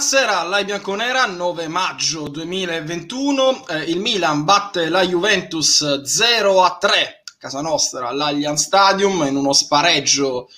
[0.00, 3.66] Buonasera, Lai Bianconera, 9 maggio 2021.
[3.66, 9.52] Eh, il Milan batte la Juventus 0 a 3 casa nostra all'Allianz Stadium in uno
[9.52, 10.48] spareggio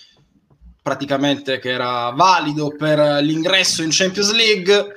[0.80, 4.94] praticamente che era valido per l'ingresso in Champions League.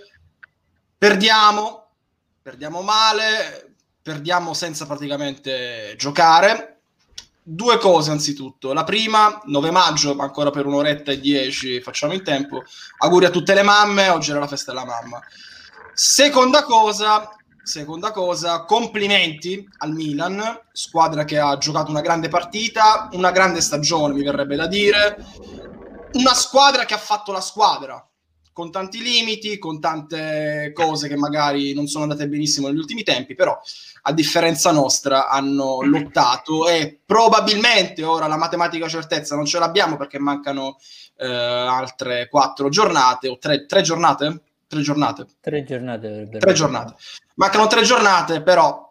[0.96, 1.88] Perdiamo,
[2.40, 6.75] perdiamo male, perdiamo senza praticamente giocare
[7.48, 8.74] due cose anzitutto.
[8.74, 12.64] La prima, 9 maggio, ma ancora per un'oretta e dieci facciamo in tempo.
[12.98, 15.22] Auguri a tutte le mamme, oggi era la festa della mamma.
[15.94, 17.30] Seconda cosa,
[17.62, 24.16] seconda cosa, complimenti al Milan, squadra che ha giocato una grande partita, una grande stagione,
[24.16, 25.16] mi verrebbe da dire.
[26.14, 28.04] Una squadra che ha fatto la squadra,
[28.56, 33.36] con tanti limiti, con tante cose che magari non sono andate benissimo negli ultimi tempi,
[33.36, 33.60] però
[34.04, 40.20] a differenza nostra hanno lottato e probabilmente ora la matematica certezza non ce l'abbiamo perché
[40.20, 40.78] mancano
[41.18, 44.42] eh, altre quattro giornate o tre, tre giornate?
[44.66, 45.26] Tre giornate.
[45.42, 46.30] Tre giornate.
[46.40, 46.96] Tre giornate.
[47.34, 48.90] Mancano tre giornate, però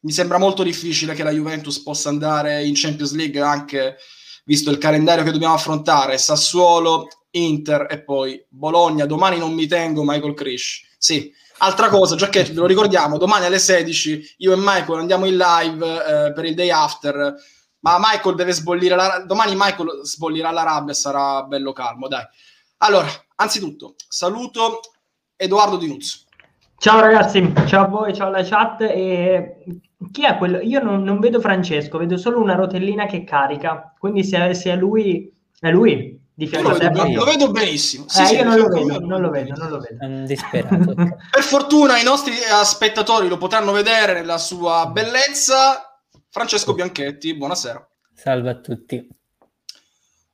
[0.00, 3.98] mi sembra molto difficile che la Juventus possa andare in Champions League anche
[4.46, 9.04] visto il calendario che dobbiamo affrontare, Sassuolo, Inter e poi Bologna.
[9.04, 10.94] Domani non mi tengo Michael Krish.
[10.96, 15.26] Sì, altra cosa, già che ve lo ricordiamo, domani alle 16 io e Michael andiamo
[15.26, 15.84] in live
[16.26, 17.34] eh, per il day after.
[17.80, 22.24] Ma Michael deve sbollire la domani Michael sbollirà la rabbia e sarà bello calmo, dai.
[22.78, 24.80] Allora, anzitutto, saluto
[25.36, 26.20] Edoardo Di Nuzzo.
[26.78, 28.80] Ciao ragazzi, ciao a voi, ciao alla chat.
[28.82, 30.60] E chi è quello?
[30.60, 33.94] Io non, non, vedo Francesco, vedo solo una rotellina che carica.
[33.98, 37.14] Quindi se, se è lui, è lui di fianco a te.
[37.14, 38.04] Lo, vedo benissimo.
[38.08, 40.26] Sì, eh, sì, io non lo, vedo, non lo vedo, non lo vedo.
[40.26, 40.94] Disperato.
[40.94, 45.98] per fortuna i nostri spettatori lo potranno vedere nella sua bellezza.
[46.28, 47.88] Francesco Bianchetti, buonasera.
[48.12, 49.08] Salve a tutti.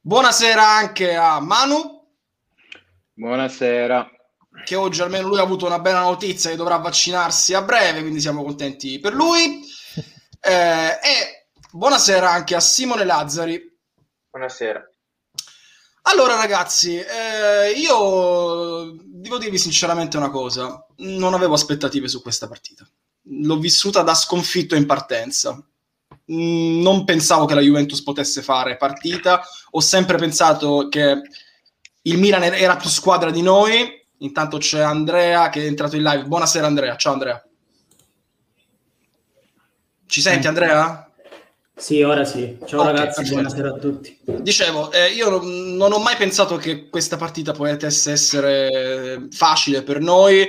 [0.00, 2.04] Buonasera anche a Manu.
[3.12, 4.10] Buonasera.
[4.64, 8.20] Che oggi almeno lui ha avuto una bella notizia che dovrà vaccinarsi a breve, quindi
[8.20, 9.60] siamo contenti per lui.
[10.44, 13.62] Eh, e buonasera anche a Simone Lazzari.
[14.28, 14.84] Buonasera.
[16.02, 22.84] Allora, ragazzi, eh, io devo dirvi sinceramente una cosa: non avevo aspettative su questa partita.
[23.26, 25.64] L'ho vissuta da sconfitto in partenza.
[26.24, 29.46] Non pensavo che la Juventus potesse fare partita.
[29.70, 31.22] Ho sempre pensato che
[32.02, 34.01] il Milan era più squadra di noi.
[34.22, 36.24] Intanto c'è Andrea che è entrato in live.
[36.24, 36.96] Buonasera, Andrea.
[36.96, 37.44] Ciao, Andrea.
[40.06, 41.10] Ci senti, Andrea?
[41.74, 42.56] Sì, ora sì.
[42.64, 43.40] Ciao okay, ragazzi, perfetto.
[43.40, 44.18] buonasera a tutti.
[44.24, 50.00] Dicevo, eh, io non, non, ho mai pensato che questa partita potesse essere facile per
[50.00, 50.46] noi.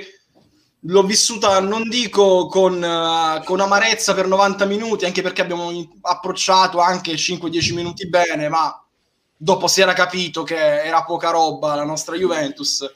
[0.86, 6.78] L'ho vissuta, non dico con, uh, con amarezza per 90 minuti, anche perché abbiamo approcciato
[6.78, 8.84] anche 5-10 minuti bene, ma
[9.36, 12.86] dopo si era capito che era poca roba la nostra Juventus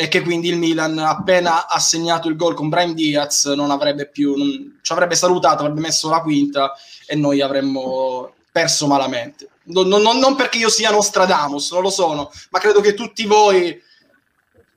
[0.00, 4.08] e che quindi il Milan appena ha segnato il gol con Brian Diaz non avrebbe
[4.08, 6.72] più non, ci avrebbe salutato, avrebbe messo la quinta
[7.06, 9.50] e noi avremmo perso malamente.
[9.64, 13.78] Non, non, non, perché io sia Nostradamus, non lo sono, ma credo che tutti voi,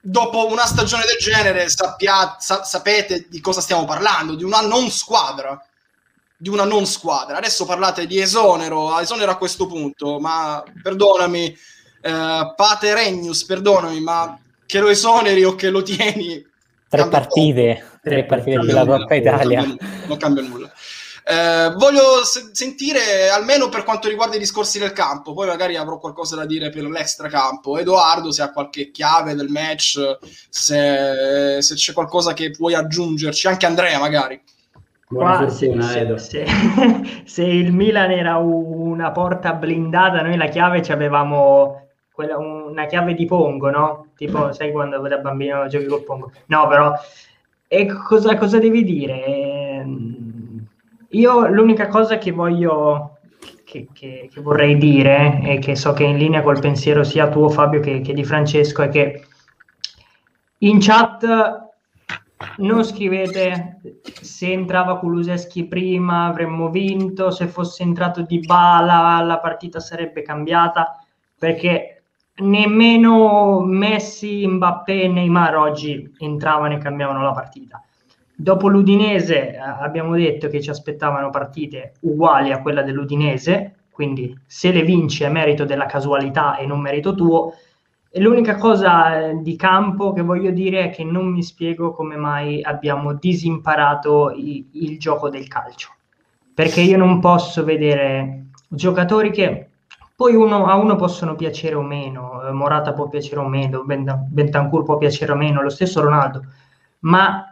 [0.02, 4.92] dopo una stagione del genere, sappia, sa, sapete di cosa stiamo parlando, di una non
[4.92, 5.66] squadra.
[6.36, 7.38] Di una non squadra.
[7.38, 11.58] Adesso parlate di esonero, esonero a questo punto, ma perdonami,
[12.02, 14.38] eh, Pate Regnus, perdonami, ma
[14.74, 16.44] che lo esoneri o che lo tieni.
[16.90, 19.60] Tre partite, tre partite della Coppa Italia.
[19.60, 20.74] Non cambia, non cambia nulla.
[21.26, 26.00] Eh, voglio se- sentire almeno per quanto riguarda i discorsi del campo, poi magari avrò
[26.00, 27.78] qualcosa da dire per l'extracampo.
[27.78, 30.18] Edoardo, se ha qualche chiave del match,
[30.50, 34.42] se, se c'è qualcosa che puoi aggiungerci, anche Andrea magari.
[35.06, 36.46] Qua, se, se, se,
[37.26, 41.83] se, il Milan era una porta blindata, noi la chiave ci avevamo
[42.14, 44.08] quella, una chiave di pongo, no?
[44.16, 46.32] Tipo, sai quando da bambino giochi col pongo?
[46.46, 46.94] No, però,
[47.68, 49.26] e cosa, cosa devi dire?
[49.26, 50.24] Ehm
[51.14, 53.20] io l'unica cosa che voglio,
[53.64, 57.30] che, che, che, vorrei dire, e che so che è in linea col pensiero sia
[57.30, 59.26] tuo Fabio che, che di Francesco, è che
[60.60, 61.62] in chat
[62.58, 63.80] non scrivete
[64.22, 70.98] se entrava Kuluseschi prima avremmo vinto, se fosse entrato Di Bala la partita sarebbe cambiata,
[71.38, 72.03] perché
[72.36, 77.84] nemmeno Messi, Mbappé e Neymar oggi entravano e cambiavano la partita.
[78.36, 84.72] Dopo l'Udinese eh, abbiamo detto che ci aspettavano partite uguali a quella dell'Udinese, quindi se
[84.72, 87.54] le vinci è merito della casualità e non merito tuo.
[88.10, 92.16] E l'unica cosa eh, di campo che voglio dire è che non mi spiego come
[92.16, 95.90] mai abbiamo disimparato i, il gioco del calcio.
[96.54, 99.70] Perché io non posso vedere giocatori che
[100.16, 104.84] Poi uno, a uno possono piacere o meno, eh, Morata può piacere o meno, Bentancur
[104.84, 106.44] può piacere o meno, lo stesso Ronaldo,
[107.00, 107.48] ma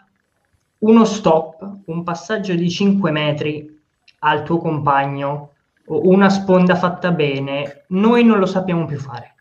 [0.79, 3.79] uno stop, un passaggio di 5 metri
[4.19, 5.49] al tuo compagno,
[5.85, 9.35] una sponda fatta bene, noi non lo sappiamo più fare.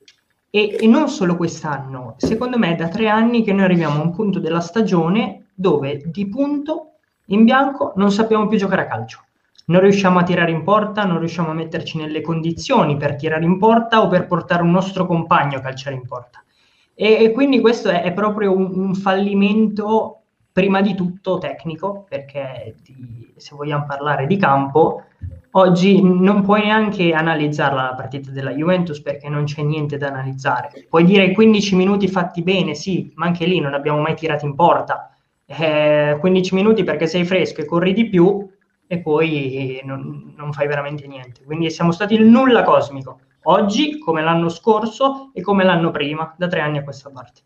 [0.50, 4.02] E, e, non solo quest'anno, secondo me è da tre anni che noi arriviamo a
[4.02, 6.94] un punto della stagione dove di punto
[7.26, 9.25] in bianco non sappiamo più giocare a calcio.
[9.70, 13.56] Non riusciamo a tirare in porta, non riusciamo a metterci nelle condizioni per tirare in
[13.56, 16.43] porta o per portare un nostro compagno a calciare in porta.
[16.93, 22.75] E, e quindi questo è, è proprio un, un, fallimento prima di tutto tecnico, perché
[22.82, 25.05] di, se vogliamo parlare di campo,
[25.52, 30.84] oggi non puoi neanche analizzarla la partita della Juventus perché non c'è niente da analizzare.
[30.88, 34.56] Puoi dire 15 minuti fatti bene, sì, ma anche lì non abbiamo mai tirato in
[34.56, 35.14] porta.
[35.46, 38.49] Eh, 15 minuti perché sei fresco e corri di più
[38.93, 41.45] e poi non, non fai veramente niente.
[41.45, 46.49] Quindi siamo stati il nulla cosmico, oggi come l'anno scorso e come l'anno prima, da
[46.49, 47.43] tre anni a questa parte.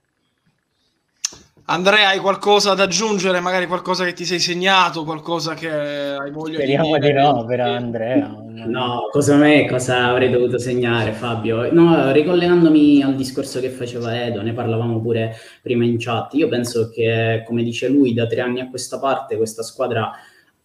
[1.67, 3.41] Andrea, hai qualcosa da aggiungere?
[3.41, 7.13] Magari qualcosa che ti sei segnato, qualcosa che hai voglia Speriamo di dire?
[7.13, 8.27] di no, per Andrea.
[8.67, 11.71] No, cosa me, cosa avrei dovuto segnare, Fabio?
[11.75, 16.33] No, ricollegandomi al discorso che faceva Edo, ne parlavamo pure prima in chat.
[16.35, 20.11] Io penso che, come dice lui, da tre anni a questa parte questa squadra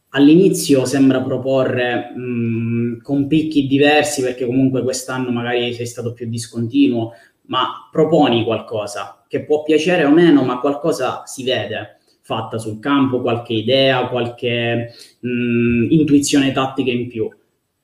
[0.10, 7.14] all'inizio sembra proporre mh, con picchi diversi, perché comunque quest'anno magari sei stato più discontinuo,
[7.48, 13.22] ma proponi qualcosa che può piacere o meno, ma qualcosa si vede fatta sul campo,
[13.22, 17.28] qualche idea, qualche mh, intuizione tattica in più.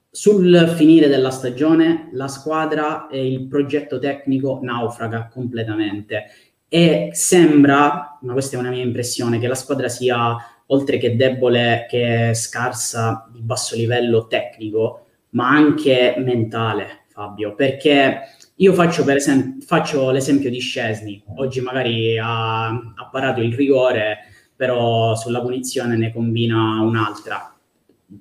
[0.10, 6.25] Sul finire della stagione la squadra e il progetto tecnico naufraga completamente
[6.69, 10.38] e sembra, ma questa è una mia impressione, che la squadra sia
[10.68, 18.22] oltre che debole, che scarsa di basso livello tecnico, ma anche mentale, Fabio, perché
[18.56, 24.20] io faccio, per esempio, faccio l'esempio di Scesni, oggi magari ha, ha parato il rigore,
[24.56, 27.54] però sulla punizione ne combina un'altra.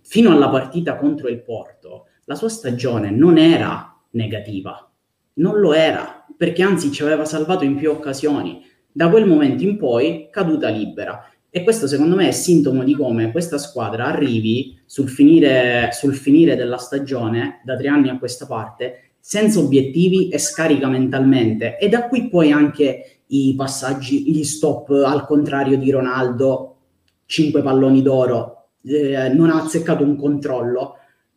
[0.03, 4.91] Fino alla partita contro il Porto, la sua stagione non era negativa,
[5.35, 8.63] non lo era, perché anzi ci aveva salvato in più occasioni.
[8.91, 11.29] Da quel momento in poi caduta libera.
[11.57, 16.57] E questo secondo me è sintomo di come questa squadra arrivi sul finire, sul finire
[16.57, 21.79] della stagione, da tre anni a questa parte, senza obiettivi e scarica mentalmente.
[21.79, 26.79] E da qui poi anche i passaggi, gli stop al contrario di Ronaldo,
[27.25, 30.97] cinque palloni d'oro, eh, non ha azzeccato un controllo.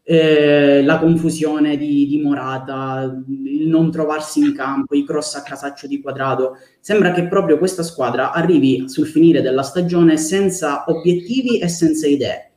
[0.10, 5.86] Eh, la confusione di, di, Morata, il non trovarsi in campo, i cross a casaccio
[5.86, 6.60] di quadrato.
[6.80, 12.52] Sembra che proprio questa squadra arrivi sul finire della stagione senza obiettivi e senza idee.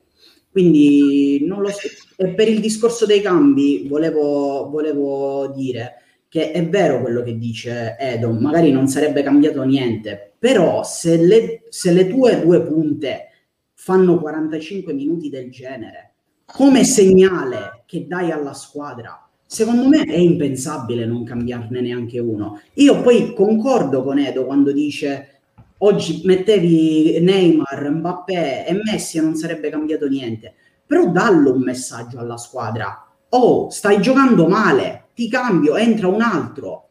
[0.49, 1.89] Quindi non lo so.
[2.17, 5.95] E per il discorso dei cambi volevo, volevo dire
[6.29, 11.65] che è vero quello che dice Edo, magari non sarebbe cambiato niente, però se le,
[11.69, 13.27] se le tue due punte
[13.75, 16.10] fanno 45 minuti del genere,
[16.53, 22.61] come segnale che dai alla squadra, secondo me è impensabile non cambiarne neanche uno.
[22.75, 25.41] Io poi concordo con Edo quando dice
[25.79, 30.55] oggi mettevi Neymar, Mbappé e Messi e non sarebbe cambiato niente.
[30.87, 33.07] Però dallo un messaggio alla squadra.
[33.31, 36.89] Oh, stai giocando male, ti cambio, entra un altro.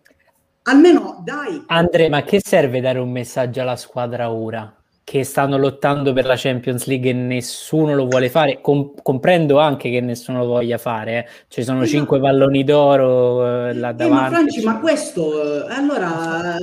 [0.64, 1.64] Almeno dai.
[1.68, 4.79] Andre, ma che serve dare un messaggio alla squadra ora?
[5.10, 8.62] Che stanno lottando per la Champions League e nessuno lo vuole fare.
[8.62, 11.18] Com- comprendo anche che nessuno lo voglia fare.
[11.18, 11.28] Eh.
[11.48, 14.04] Ci sono cinque palloni d'oro eh, là davanti.
[14.04, 16.56] Eh, ma Franci, ma questo eh, allora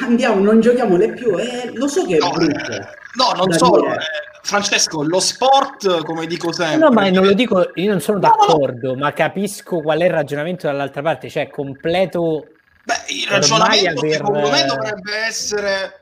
[0.00, 1.38] andiamo, non giochiamole più.
[1.38, 2.72] Eh, lo so che è no, brutto.
[3.14, 3.86] No, non solo.
[3.86, 3.98] Eh,
[4.42, 6.78] Francesco, lo sport, come dico sempre.
[6.78, 8.98] No, ma non lo dico, io non sono d'accordo, no, no.
[8.98, 12.48] ma capisco qual è il ragionamento dall'altra parte, cioè completo.
[12.82, 15.99] Beh, il ragionamento secondo me dovrebbe essere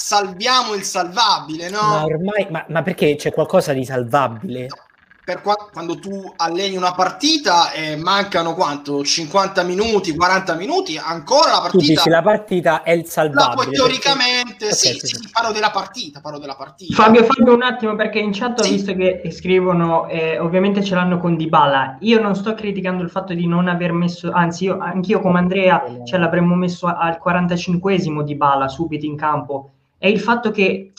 [0.00, 1.80] salviamo il salvabile, no?
[1.80, 4.66] Ma ormai, ma, ma perché c'è qualcosa di salvabile?
[4.68, 4.88] No
[5.30, 9.04] per qua- quando tu alleni una partita e mancano quanto?
[9.04, 11.84] 50 minuti, 40 minuti, ancora la partita.
[11.84, 13.66] Tu dici la partita è il salvabile.
[13.66, 14.74] No, teoricamente, perché...
[14.74, 16.94] sì, okay, sì, sì, parlo della partita, parlo della partita.
[16.94, 21.18] Fabio, Fabio, un attimo perché in chat ho visto che scrivono, eh, ovviamente ce l'hanno
[21.18, 21.98] con Dybala.
[22.00, 26.00] Io non sto criticando il fatto di non aver messo, anzi, io, anch'io come Andrea
[26.04, 29.70] ce l'avremmo messo al 45esimo Dybala subito in campo.
[30.00, 30.94] È il fatto che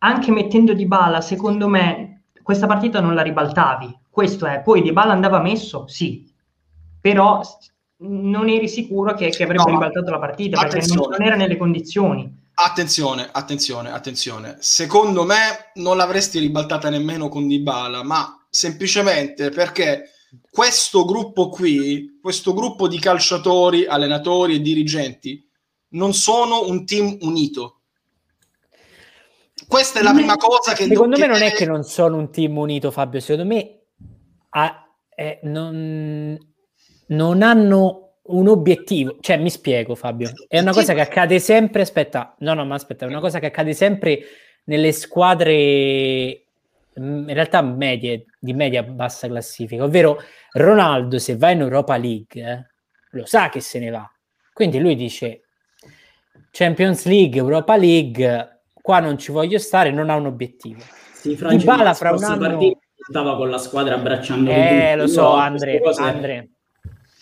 [0.00, 4.00] anche mettendo Dybala, secondo me, questa partita non la ribaltavi.
[4.10, 6.30] Questo è, poi Di Bala andava messo, sì,
[7.00, 7.40] però
[8.00, 11.56] non eri sicuro che, che avrebbe no, ribaltato la partita perché non, non era nelle
[11.56, 12.42] condizioni.
[12.52, 14.58] Attenzione, attenzione, attenzione.
[14.60, 20.10] Secondo me non l'avresti ribaltata nemmeno con Dybala, ma semplicemente perché
[20.50, 25.42] questo gruppo qui, questo gruppo di calciatori, allenatori e dirigenti,
[25.92, 27.73] non sono un team unito.
[29.66, 30.84] Questa è la prima cosa che...
[30.84, 33.80] Secondo me non è che non sono un team unito, Fabio, secondo me
[34.50, 36.38] ha, eh, non,
[37.08, 42.34] non hanno un obiettivo, cioè mi spiego Fabio, è una cosa che accade sempre, aspetta,
[42.38, 44.20] no no ma aspetta, è una cosa che accade sempre
[44.64, 46.46] nelle squadre
[46.98, 52.42] mm, in realtà medie, di media bassa classifica, ovvero Ronaldo se va in Europa League
[52.42, 52.66] eh,
[53.10, 54.10] lo sa che se ne va,
[54.54, 55.42] quindi lui dice
[56.50, 58.53] Champions League, Europa League,
[58.84, 60.82] qua non ci voglio stare, non ha un obiettivo.
[61.14, 62.78] Sì, Francesco, fra un anno...
[63.08, 65.80] stava con la squadra abbracciando Eh, lo so, Andre.
[65.96, 66.50] Andre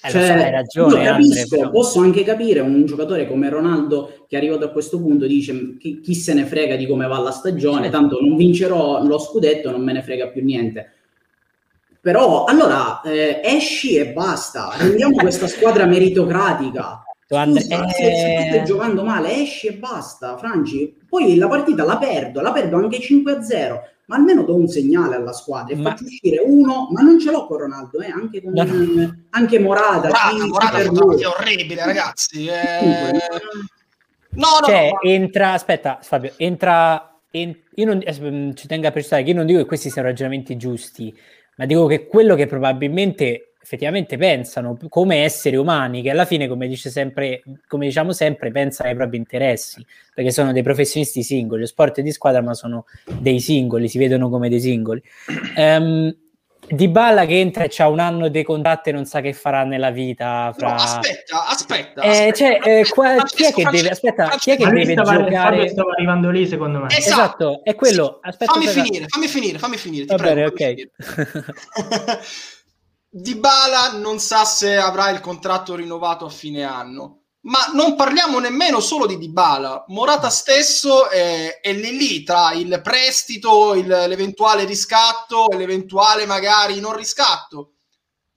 [0.03, 4.35] eh, cioè, so, hai ragione, capisco, Andre, posso anche capire un giocatore come Ronaldo che
[4.35, 7.31] è arrivato a questo punto dice chi, chi se ne frega di come va la
[7.31, 7.97] stagione, certo.
[7.97, 10.95] tanto non vincerò lo scudetto, non me ne frega più niente.
[12.01, 17.05] Però allora eh, esci e basta, rendiamo questa squadra meritocratica.
[17.33, 20.95] Scusa, se, se stai giocando male, esci e basta, Franci.
[21.09, 25.33] Poi la partita la perdo, la perdo anche 5-0 ma almeno do un segnale alla
[25.33, 25.91] squadra e ma...
[25.91, 29.25] faccio uscire uno, ma non ce l'ho con Ronaldo, eh, anche con no.
[29.31, 30.09] anche Morata.
[30.09, 32.47] Morata, Morata è orribile, ragazzi.
[32.47, 33.13] Eh...
[34.35, 35.01] No, no, cioè, no.
[35.09, 37.57] entra, aspetta, Fabio, entra, en...
[37.75, 40.57] io non, eh, ci tengo a precisare che io non dico che questi siano ragionamenti
[40.57, 41.15] giusti,
[41.57, 46.67] ma dico che quello che probabilmente effettivamente pensano come esseri umani che alla fine, come,
[46.67, 51.67] dice sempre, come diciamo sempre, pensano ai propri interessi, perché sono dei professionisti singoli, lo
[51.67, 55.01] sport è di squadra ma sono dei singoli, si vedono come dei singoli.
[55.57, 56.15] Um,
[56.69, 59.65] di Balla che entra e ha un anno di contratto e non sa che farà
[59.65, 60.55] nella vita.
[60.57, 60.69] Fra...
[60.69, 62.01] No, aspetta, aspetta.
[62.03, 65.69] Eh, aspetta, cioè, eh, qua, chi è che deve, aspetta, chi è che deve giocare?
[65.69, 66.87] Stava arrivando lì, secondo me.
[66.87, 68.21] Esatto, esatto è quello.
[68.23, 70.05] Aspetta, fammi finire, fammi finire, fammi finire.
[70.07, 70.75] Va bene, ok.
[73.15, 78.81] Dybala non sa se avrà il contratto rinnovato a fine anno, ma non parliamo nemmeno
[78.81, 79.85] solo di Dybala.
[79.89, 86.81] Morata stesso è, è lì lì tra il prestito, il, l'eventuale riscatto e l'eventuale magari
[86.81, 87.75] non riscatto.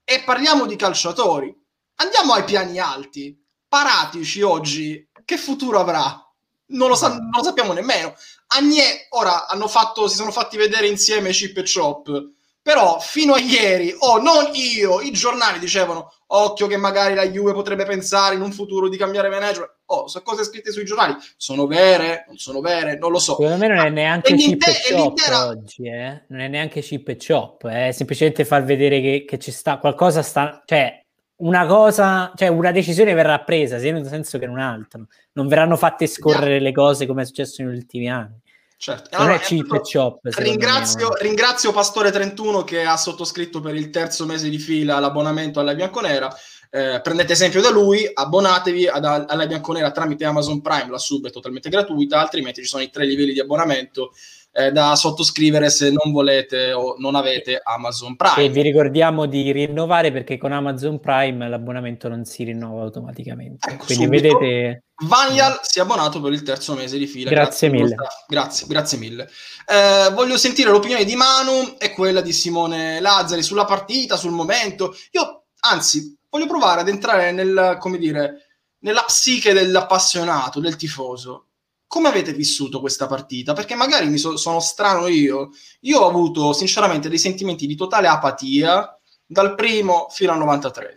[0.03, 1.55] E parliamo di calciatori.
[1.99, 3.41] Andiamo ai piani alti.
[3.69, 6.21] Paratici oggi, che futuro avrà?
[6.67, 8.13] Non lo, sa- non lo sappiamo nemmeno.
[8.47, 12.33] Agnè, ora hanno fatto, si sono fatti vedere insieme Chip e Chop
[12.65, 17.27] però fino a ieri, o oh, non io, i giornali dicevano occhio che magari la
[17.27, 19.81] Juve potrebbe pensare in un futuro di cambiare manager.
[19.85, 23.35] Oh, sono cose scritte sui giornali, sono vere, non sono vere, non lo so.
[23.35, 26.23] Secondo me non è neanche e chip e chop oggi, eh?
[26.29, 30.23] non è neanche chip e chop, è semplicemente far vedere che, che ci sta qualcosa
[30.23, 31.05] sta, cioè
[31.37, 35.05] una cosa, cioè una decisione verrà presa sia in un senso che in un altro.
[35.33, 36.63] Non verranno fatte scorrere yeah.
[36.63, 38.41] le cose come è successo negli ultimi anni.
[38.77, 39.15] Certo.
[39.15, 40.19] Allora, e chop.
[40.21, 45.73] Ringrazio, ringrazio Pastore 31 che ha sottoscritto per il terzo mese di fila l'abbonamento alla
[45.73, 46.33] Bianconera.
[46.69, 51.31] Eh, prendete esempio da lui, abbonatevi ad, alla Bianconera tramite Amazon Prime, la sub è
[51.31, 54.11] totalmente gratuita, altrimenti ci sono i tre livelli di abbonamento
[54.57, 58.41] eh, da sottoscrivere se non volete o non avete Amazon Prime.
[58.45, 63.69] E vi ricordiamo di rinnovare perché con Amazon Prime l'abbonamento non si rinnova automaticamente.
[63.69, 64.83] Ecco, Quindi subito, vedete...
[65.03, 67.29] Vanial si è abbonato per il terzo mese di fila.
[67.29, 67.95] Grazie, grazie mille.
[68.27, 69.29] Grazie, grazie mille.
[69.67, 74.95] Eh, voglio sentire l'opinione di Manu e quella di Simone Lazzari sulla partita, sul momento.
[75.11, 78.45] Io, anzi, voglio provare ad entrare nel, come dire,
[78.79, 81.47] nella psiche dell'appassionato, del tifoso
[81.87, 83.53] come avete vissuto questa partita?
[83.53, 85.51] Perché magari mi so, sono strano io.
[85.81, 90.95] Io ho avuto sinceramente dei sentimenti di totale apatia dal primo fino al 93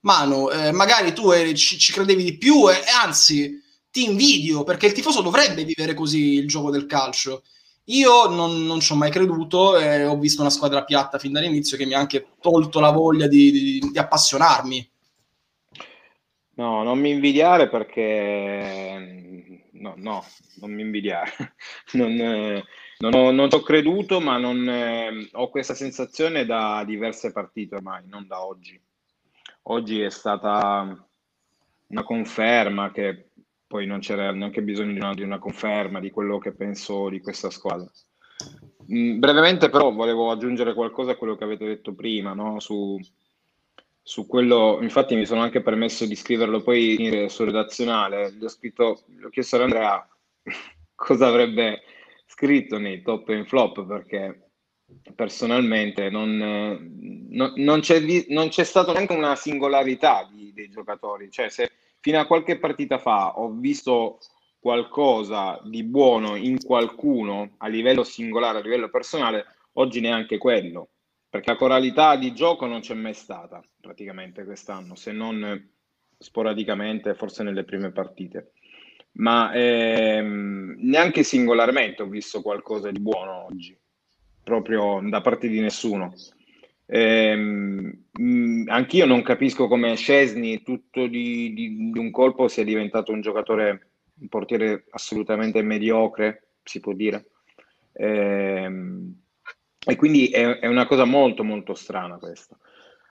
[0.00, 3.60] Mano, eh, magari tu eri, ci, ci, credevi di più e, e, anzi
[3.90, 7.42] ti invidio perché il tifoso dovrebbe vivere così il gioco del calcio.
[7.86, 11.76] Io non, non ci ho mai creduto e ho visto una squadra piatta fin dall'inizio
[11.76, 14.90] che mi ha anche tolto la voglia di, di, di appassionarmi.
[16.56, 19.27] No, non mi invidiare perché
[19.80, 20.24] no, no,
[20.60, 21.30] non mi invidiare.
[21.94, 22.64] non, eh,
[22.98, 28.02] non, ho, non ho creduto, ma non, eh, ho questa sensazione da diverse partite ormai,
[28.06, 28.80] non da oggi.
[29.64, 31.08] Oggi è stata
[31.88, 33.30] una conferma che
[33.66, 37.20] poi non c'era neanche bisogno di una, di una conferma di quello che penso di
[37.20, 37.90] questa squadra.
[38.90, 42.58] Mm, brevemente però volevo aggiungere qualcosa a quello che avete detto prima, no?
[42.60, 42.98] su,
[44.08, 49.02] su quello, infatti mi sono anche permesso di scriverlo poi sul redazionale, gli ho scritto,
[49.04, 50.08] gli ho chiesto ad Andrea
[50.94, 51.82] cosa avrebbe
[52.24, 54.52] scritto nei top e flop perché
[55.14, 56.38] personalmente non,
[57.28, 62.18] non, non, c'è, non c'è stata neanche una singolarità di, dei giocatori, cioè se fino
[62.18, 64.20] a qualche partita fa ho visto
[64.58, 70.92] qualcosa di buono in qualcuno a livello singolare, a livello personale, oggi neanche quello
[71.30, 75.70] perché la coralità di gioco non c'è mai stata praticamente quest'anno, se non
[76.18, 78.52] sporadicamente, forse nelle prime partite.
[79.12, 83.76] Ma ehm, neanche singolarmente ho visto qualcosa di buono oggi,
[84.42, 86.14] proprio da parte di nessuno.
[86.86, 88.04] Ehm,
[88.66, 93.90] anch'io non capisco come Scesni tutto di, di, di, un colpo sia diventato un giocatore,
[94.20, 97.26] un portiere assolutamente mediocre, si può dire.
[97.92, 99.14] Ehm,
[99.88, 102.54] e quindi è, è, una cosa molto molto strana questa.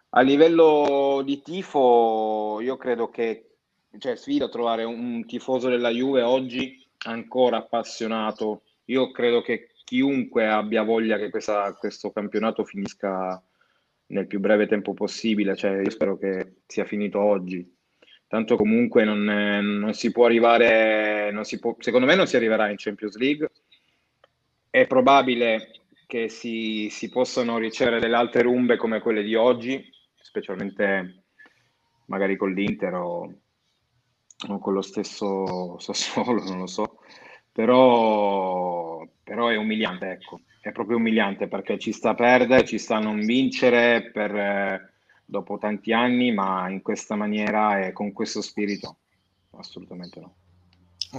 [0.10, 3.56] A livello di tifo, io credo che
[3.98, 8.62] cioè, sfido a trovare un tifoso della Juve oggi ancora appassionato.
[8.86, 13.42] Io credo che chiunque abbia voglia che questa, questo campionato finisca
[14.08, 15.56] nel più breve tempo possibile.
[15.56, 17.76] Cioè, io spero che sia finito oggi.
[18.28, 22.70] Tanto comunque non, non si può arrivare, non si può, secondo me non si arriverà
[22.70, 23.50] in Champions League.
[24.70, 25.72] È probabile
[26.08, 31.26] che si, si possano ricevere delle altre rumbe come quelle di oggi, specialmente
[32.06, 33.34] magari con l'Inter o,
[34.48, 37.00] o con lo stesso Sassuolo, non lo so.
[37.52, 42.98] Però, però è umiliante, ecco è proprio umiliante perché ci sta a perdere, ci sta
[42.98, 44.94] a non vincere per, eh,
[45.26, 48.98] dopo tanti anni, ma in questa maniera e con questo spirito,
[49.52, 50.36] assolutamente no.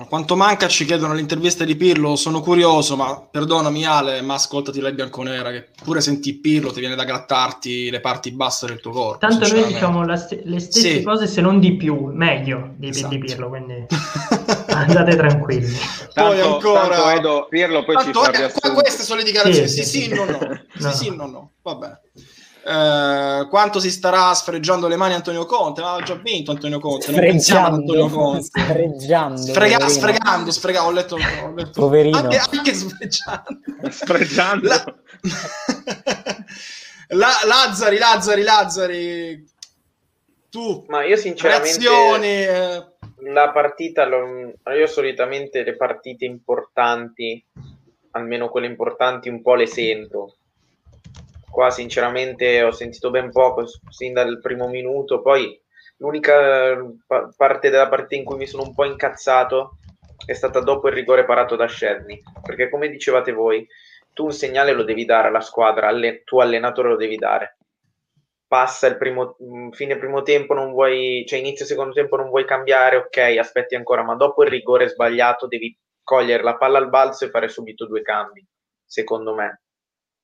[0.07, 4.93] Quanto manca ci chiedono l'intervista di Pirlo, sono curioso, ma perdonami Ale, ma ascoltati la
[4.93, 9.27] bianconera, che pure senti Pirlo ti viene da grattarti le parti basse del tuo corpo.
[9.27, 11.03] Tanto noi diciamo st- le stesse sì.
[11.03, 13.15] cose, se non di più, meglio di, esatto.
[13.15, 13.87] di Pirlo, quindi
[14.69, 15.75] andate tranquilli.
[16.13, 16.89] Tanto, poi ancora...
[16.89, 20.03] Tanto Edo, Pirlo poi tanto, ci fa eh, Queste sono le dichiarazioni, sì, sì, sì,
[20.03, 20.39] sì, no, no.
[20.39, 20.91] no.
[20.91, 22.01] sì, sì, no, no, vabbè.
[22.69, 25.81] Eh, quanto si starà sfregiando le mani Antonio Conte?
[25.81, 27.11] Ma ha già vinto Antonio Conte.
[27.11, 28.43] Non pensiamo Antonio Conte.
[28.43, 29.41] Sfregiando.
[29.41, 30.89] Sfrega, sfregando, sfregando.
[30.89, 31.71] Ho letto, ho letto.
[31.81, 32.19] Poverino.
[32.19, 33.61] Anche, anche sfregiando.
[33.89, 34.69] Sfregiando.
[34.69, 34.85] La...
[37.09, 37.31] La...
[37.47, 39.49] Lazzari, Lazzari, Lazzari.
[40.51, 40.85] Tu.
[40.89, 41.79] Ma io sinceramente...
[41.79, 42.27] Reazioni...
[42.27, 42.87] Eh.
[43.33, 47.45] La partita, io solitamente le partite importanti,
[48.13, 50.38] almeno quelle importanti, un po' le sento
[51.49, 55.61] Qua sinceramente ho sentito ben poco sin dal primo minuto, poi
[55.97, 59.79] l'unica pa- parte della partita in cui mi sono un po' incazzato
[60.25, 63.67] è stata dopo il rigore parato da Scerni, perché come dicevate voi,
[64.13, 67.59] tu un segnale lo devi dare alla squadra, alle- tu allenatore lo devi dare.
[68.47, 72.45] Passa il primo, mm, fine primo tempo, non vuoi, cioè inizio secondo tempo non vuoi
[72.47, 77.25] cambiare, ok, aspetti ancora, ma dopo il rigore sbagliato devi cogliere la palla al balzo
[77.27, 78.47] e fare subito due cambi,
[78.85, 79.63] secondo me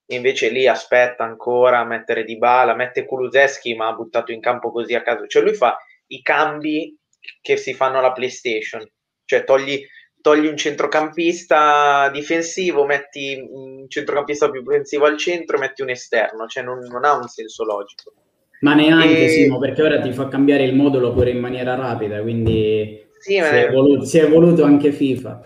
[0.07, 4.71] invece lì aspetta ancora a mettere di bala, mette Kuluseschi ma ha buttato in campo
[4.71, 5.77] così a caso, cioè lui fa
[6.09, 6.97] i cambi
[7.41, 8.87] che si fanno alla PlayStation,
[9.25, 9.83] cioè togli,
[10.21, 16.63] togli un centrocampista difensivo, metti un centrocampista più difensivo al centro, metti un esterno, cioè
[16.63, 18.13] non, non ha un senso logico.
[18.61, 19.29] Ma neanche, e...
[19.29, 23.39] Simo, perché ora ti fa cambiare il modulo pure in maniera rapida, quindi sì, si,
[23.39, 25.41] è voluto, si è voluto anche FIFA.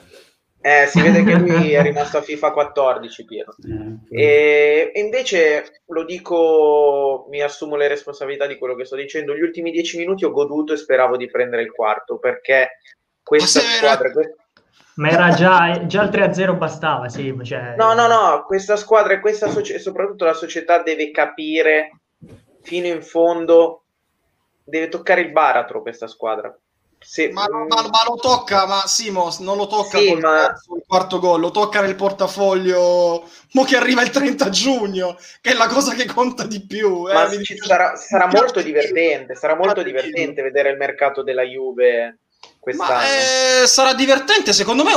[0.60, 3.54] Eh, si vede che lui è rimasto a FIFA 14, Piero.
[4.10, 9.36] Eh, e, invece lo dico, mi assumo le responsabilità di quello che sto dicendo.
[9.36, 12.80] Gli ultimi dieci minuti ho goduto e speravo di prendere il quarto perché
[13.22, 14.08] questa squadra.
[14.08, 14.34] Era...
[14.94, 17.32] Ma era già, già il 3-0 bastava, sì.
[17.40, 17.76] Cioè...
[17.76, 22.00] No, no, no, questa squadra e questa socie- soprattutto la società deve capire
[22.62, 23.84] fino in fondo,
[24.64, 26.52] deve toccare il baratro questa squadra
[27.00, 30.46] se, ma, ma, ma, lo tocca, ma Simo non lo tocca sì, ma...
[30.46, 35.54] il quarto gol, lo tocca nel portafoglio mo che arriva il 30 giugno, che è
[35.54, 37.08] la cosa che conta di più.
[37.08, 42.18] Eh, ma dice, sarà, sarà molto divertente, sarà molto divertente vedere il mercato della Juve
[42.58, 42.92] quest'anno.
[42.92, 44.92] Ma, eh, sarà divertente, secondo me,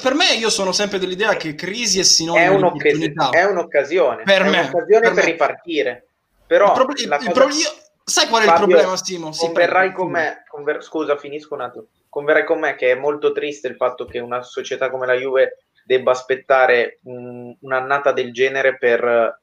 [0.00, 4.42] per me io sono sempre dell'idea che crisi è sinonimo è un'occasione, è un'occasione, per,
[4.42, 6.06] è me, un'occasione per, per ripartire.
[6.46, 7.24] Però il, pro- il, cosa...
[7.24, 7.70] il pro- io,
[8.08, 9.32] Sai qual è Fabio, il problema, Simo?
[9.32, 11.86] Sì, converrai con me, conver- scusa, finisco un attimo.
[12.08, 15.66] Converrai con me che è molto triste il fatto che una società come la Juve
[15.84, 19.40] debba aspettare un, un'annata del genere per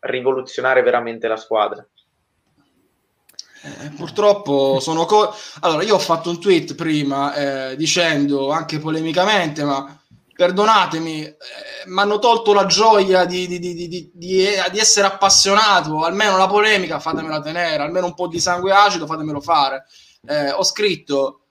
[0.00, 1.86] rivoluzionare veramente la squadra.
[3.62, 7.32] Eh, purtroppo sono co- allora io ho fatto un tweet prima
[7.70, 10.03] eh, dicendo anche polemicamente ma
[10.34, 11.36] perdonatemi, eh,
[11.86, 14.44] mi hanno tolto la gioia di, di, di, di,
[14.78, 19.86] essere appassionato, almeno la polemica fatemela tenere, almeno un po' di sangue acido fatemelo fare.
[20.26, 21.46] Eh, ho scritto,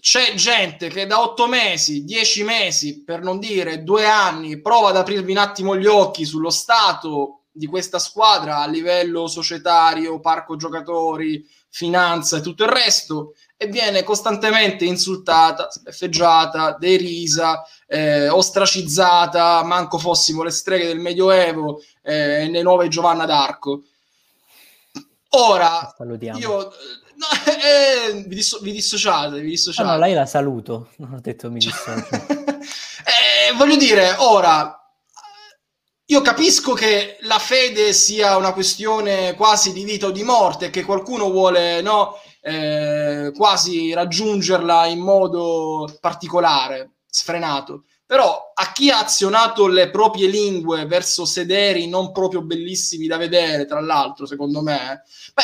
[0.00, 4.96] c'è gente che da otto mesi, dieci mesi, per non dire due anni, prova ad
[4.96, 11.46] aprirvi un attimo gli occhi sullo stato di questa squadra a livello societario, parco giocatori,
[11.70, 20.42] finanza e tutto il resto e viene costantemente insultata, sbeffeggiata, derisa, eh, ostracizzata, manco fossimo
[20.42, 23.82] le streghe del Medioevo eh, le nuove Giovanna d'Arco.
[25.30, 25.94] Ora,
[26.34, 26.72] io...
[27.16, 29.88] No, eh, vi, disso- vi dissociate, vi dissociate.
[29.88, 32.08] Ah, no, lei la saluto, non ho detto mi dissocio.
[32.26, 34.76] eh, voglio dire, ora,
[36.06, 40.84] io capisco che la fede sia una questione quasi di vita o di morte, che
[40.84, 47.84] qualcuno vuole no, eh, quasi raggiungerla in modo particolare, sfrenato.
[48.04, 53.64] Però a chi ha azionato le proprie lingue verso sederi non proprio bellissimi da vedere,
[53.64, 55.02] tra l'altro, secondo me,
[55.32, 55.42] beh,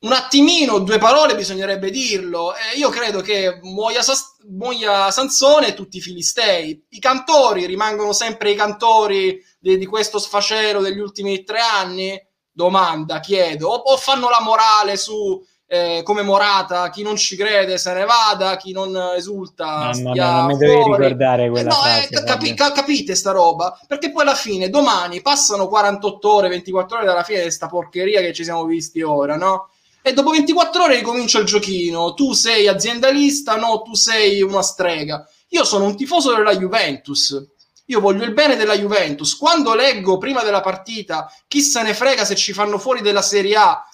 [0.00, 2.54] un attimino, due parole bisognerebbe dirlo.
[2.54, 6.84] Eh, io credo che muoia, Sas- muoia Sansone e tutti i filistei.
[6.90, 12.20] I cantori rimangono sempre i cantori di, di questo sfacelo degli ultimi tre anni?
[12.52, 13.68] Domanda, chiedo.
[13.68, 18.04] O, o fanno la morale su eh, come Morata, chi non ci crede se ne
[18.04, 21.04] vada, chi non esulta Mamma stia mia, non mi devi fuori.
[21.04, 23.78] ricordare quella Eh, no, frase, eh, capi- ca- capite sta roba?
[23.86, 28.20] Perché poi alla fine, domani, passano 48 ore, 24 ore dalla fine di sta porcheria
[28.20, 29.70] che ci siamo visti ora, no?
[30.02, 32.14] E dopo 24 ore ricomincia il giochino.
[32.14, 35.26] Tu sei aziendalista, no, tu sei una strega.
[35.48, 37.44] Io sono un tifoso della Juventus.
[37.86, 39.36] Io voglio il bene della Juventus.
[39.36, 43.56] Quando leggo prima della partita chi se ne frega se ci fanno fuori della Serie
[43.56, 43.84] A,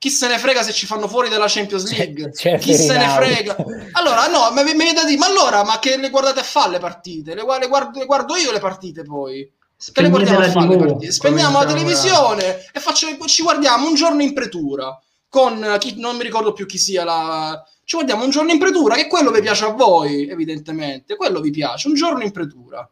[0.00, 2.96] chi se ne frega se ci fanno fuori dalla Champions League, C'è- c'è chi se
[2.96, 3.54] ne frega.
[3.92, 6.78] Allora, no, mi viene da dire, ma allora, ma che le guardate a fare le
[6.78, 7.34] partite?
[7.34, 9.46] Le, le guardo, le guardo io le partite poi.
[9.92, 11.12] Che le guardiamo a fare le partite?
[11.12, 16.22] Spegniamo la televisione e facciamo- ci guardiamo un giorno in pretura con chi non mi
[16.22, 19.64] ricordo più chi sia la ci guardiamo un giorno in pretura che quello vi piace
[19.64, 22.88] a voi evidentemente quello vi piace un giorno in pretura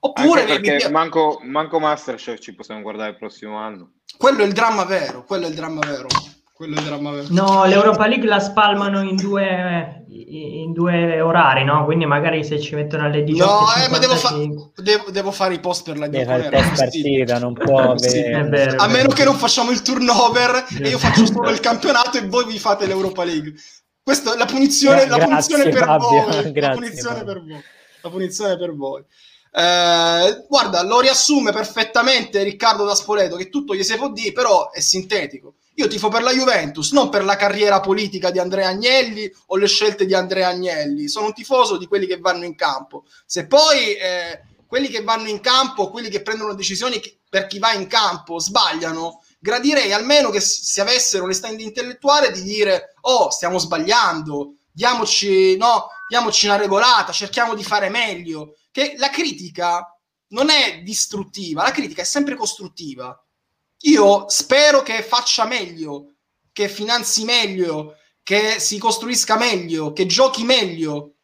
[0.00, 3.94] oppure Anche vi- vi perché pi- manco, manco Masterchef ci possiamo guardare il prossimo anno.
[4.16, 6.06] quello è il dramma vero quello è il dramma vero
[6.60, 11.86] quello dramma vero No, l'Europa League la spalmano in due, in due orari, no?
[11.86, 13.50] Quindi magari se ci mettono alle 18.
[13.50, 14.82] no eh, ma devo, fa- 55.
[14.82, 16.10] devo, devo fare i post per la il
[16.50, 16.74] possibile.
[16.76, 18.20] partita, non può Sì.
[18.20, 18.86] vero, a vero.
[18.88, 22.58] meno che non facciamo il turnover e io faccio solo il campionato e voi vi
[22.58, 23.54] fate l'Europa League.
[24.02, 26.26] Questa è la punizione, la Grazie, punizione per Fabio, voi.
[26.44, 27.32] la grazie, punizione Fabio.
[27.32, 27.62] per voi.
[28.02, 29.04] La punizione per voi.
[29.52, 34.70] Eh, guarda, lo riassume perfettamente Riccardo da Spoleto, che tutto gli si può dire, però
[34.70, 35.54] è sintetico.
[35.74, 39.66] Io tifo per la Juventus, non per la carriera politica di Andrea Agnelli o le
[39.66, 41.08] scelte di Andrea Agnelli.
[41.08, 43.04] Sono un tifoso di quelli che vanno in campo.
[43.24, 47.72] Se poi eh, quelli che vanno in campo, quelli che prendono decisioni per chi va
[47.72, 54.56] in campo, sbagliano, gradirei almeno che si avessero l'onestà intellettuale di dire oh, stiamo sbagliando,
[54.70, 58.56] diamoci, no, diamoci una regolata, cerchiamo di fare meglio.
[58.70, 59.84] Che la critica
[60.28, 63.18] non è distruttiva, la critica è sempre costruttiva.
[63.82, 66.14] Io spero che faccia meglio,
[66.52, 71.14] che finanzi meglio, che si costruisca meglio, che giochi meglio.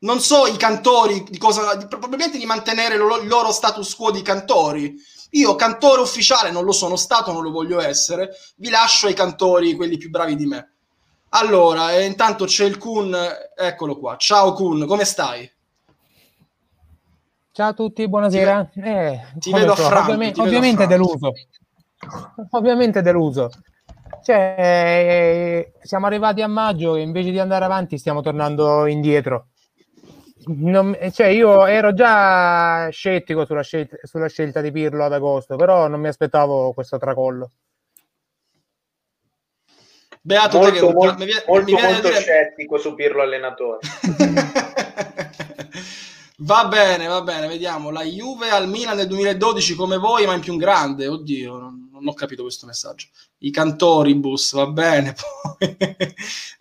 [0.00, 4.10] Non so i cantori di cosa, di- probabilmente di mantenere lo- il loro status quo
[4.10, 4.94] di cantori.
[5.30, 8.30] Io cantore ufficiale non lo sono stato, non lo voglio essere.
[8.56, 10.72] Vi lascio ai cantori, quelli più bravi di me.
[11.30, 13.16] Allora, eh, intanto c'è il Kun,
[13.56, 14.16] eccolo qua.
[14.16, 15.50] Ciao Kun, come stai?
[17.56, 18.68] Ciao a tutti, buonasera.
[18.74, 21.32] Eh, ti vedo so, Franco, ovviame- ti vedo ovviamente deluso.
[22.50, 23.48] Ovviamente deluso.
[24.24, 29.50] Cioè, eh, siamo arrivati a maggio e invece di andare avanti stiamo tornando indietro.
[30.46, 35.86] Non- cioè, io ero già scettico sulla scelta, sulla scelta di Pirlo ad agosto, però
[35.86, 37.52] non mi aspettavo questo tracollo.
[40.20, 43.22] Beato te che Molto, molto, mi viene- molto, mi viene molto dire- scettico su Pirlo
[43.22, 43.78] allenatore.
[46.38, 47.90] va bene, va bene, vediamo.
[47.90, 51.06] La Juve al Milan nel 2012 come voi, ma in più grande.
[51.06, 53.08] Oddio, non, non ho capito questo messaggio.
[53.38, 55.14] I cantoribus, va bene.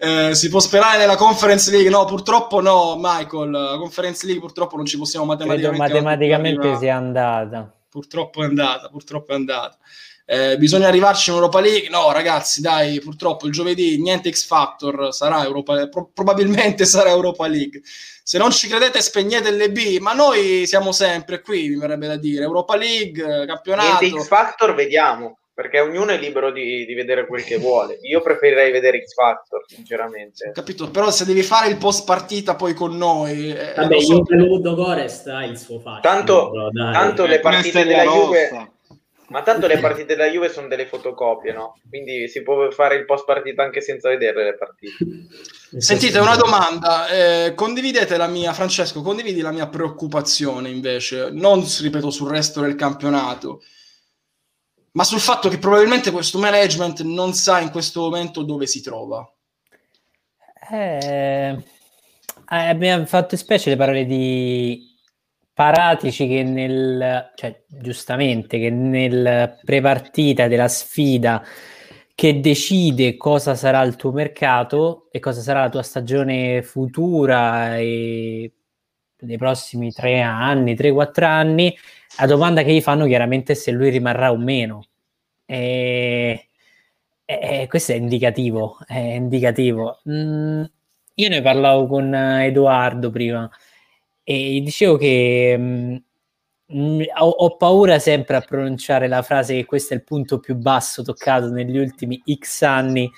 [0.03, 1.89] Eh, si può sperare nella Conference League?
[1.89, 3.51] No, purtroppo no, Michael.
[3.51, 6.79] La Conference League purtroppo non ci possiamo Credo matematicamente, matematicamente arrivare.
[6.79, 7.73] sia andata.
[7.88, 9.77] Purtroppo è andata, purtroppo è andata.
[10.25, 11.89] Eh, bisogna arrivarci in Europa League?
[11.89, 17.47] No, ragazzi, dai, purtroppo il giovedì niente X Factor, sarà Europa, pro- probabilmente sarà Europa
[17.47, 17.81] League.
[18.25, 22.15] Se non ci credete, spegnete le B, ma noi siamo sempre qui, mi verrebbe da
[22.15, 22.43] dire.
[22.45, 23.99] Europa League, campionato.
[23.99, 25.39] Niente X Factor, vediamo.
[25.53, 27.99] Perché ognuno è libero di, di vedere quel che vuole.
[28.01, 30.49] Io preferirei vedere X Factor, sinceramente.
[30.51, 30.89] Capito?
[30.89, 34.15] Però se devi fare il post partita poi con noi, eh, Vabbè, so.
[34.15, 36.01] Juve Ludo Gores ha il suo fascino.
[36.01, 38.72] Tanto- però, tanto le partite della Juve- Rossa.
[39.34, 41.80] Ma tanto le partite della Juve sono delle fotocopie, no?
[41.89, 44.93] Quindi si può fare il post partita anche senza vedere le partite.
[45.82, 52.12] Sentite, una domanda, eh, condividete la mia, Francesco, condividi la mia preoccupazione invece, non ripeto
[52.12, 53.63] sul resto del campionato.
[54.91, 59.28] ma sul fatto che probabilmente questo management non sa in questo momento dove si trova.
[60.72, 61.58] Eh,
[62.50, 64.92] eh, hanno fatto specie le parole di
[65.53, 71.43] Paratici che nel, cioè, giustamente, che nel prepartita della sfida
[72.15, 78.51] che decide cosa sarà il tuo mercato e cosa sarà la tua stagione futura e
[79.19, 81.75] nei prossimi tre anni, tre, quattro anni,
[82.19, 84.87] la domanda che gli fanno chiaramente è se lui rimarrà o meno.
[85.45, 86.49] E,
[87.25, 90.01] e questo è indicativo, è indicativo.
[90.09, 90.63] Mm,
[91.15, 93.49] io ne parlavo con Edoardo prima
[94.23, 95.97] e dicevo che mh,
[96.73, 100.55] mm, ho, ho, paura sempre a pronunciare la frase che questo è il punto più
[100.55, 103.09] basso toccato negli ultimi X anni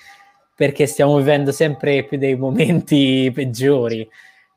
[0.54, 4.08] perché stiamo vivendo sempre più dei momenti peggiori.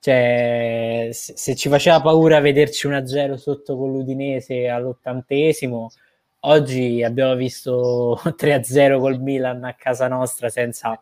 [0.02, 5.90] Cioè, se, se ci faceva paura vederci 1-0 sotto con l'Udinese all'ottantesimo,
[6.42, 11.00] oggi abbiamo visto 3-0 col Milan a casa nostra senza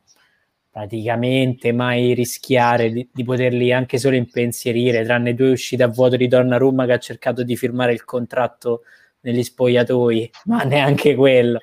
[0.78, 6.28] praticamente mai rischiare di, di, poterli anche solo impensierire, tranne due uscite a vuoto di
[6.28, 8.84] Donnarumma che ha cercato di firmare il contratto
[9.22, 11.60] negli spogliatoi, ma neanche quello.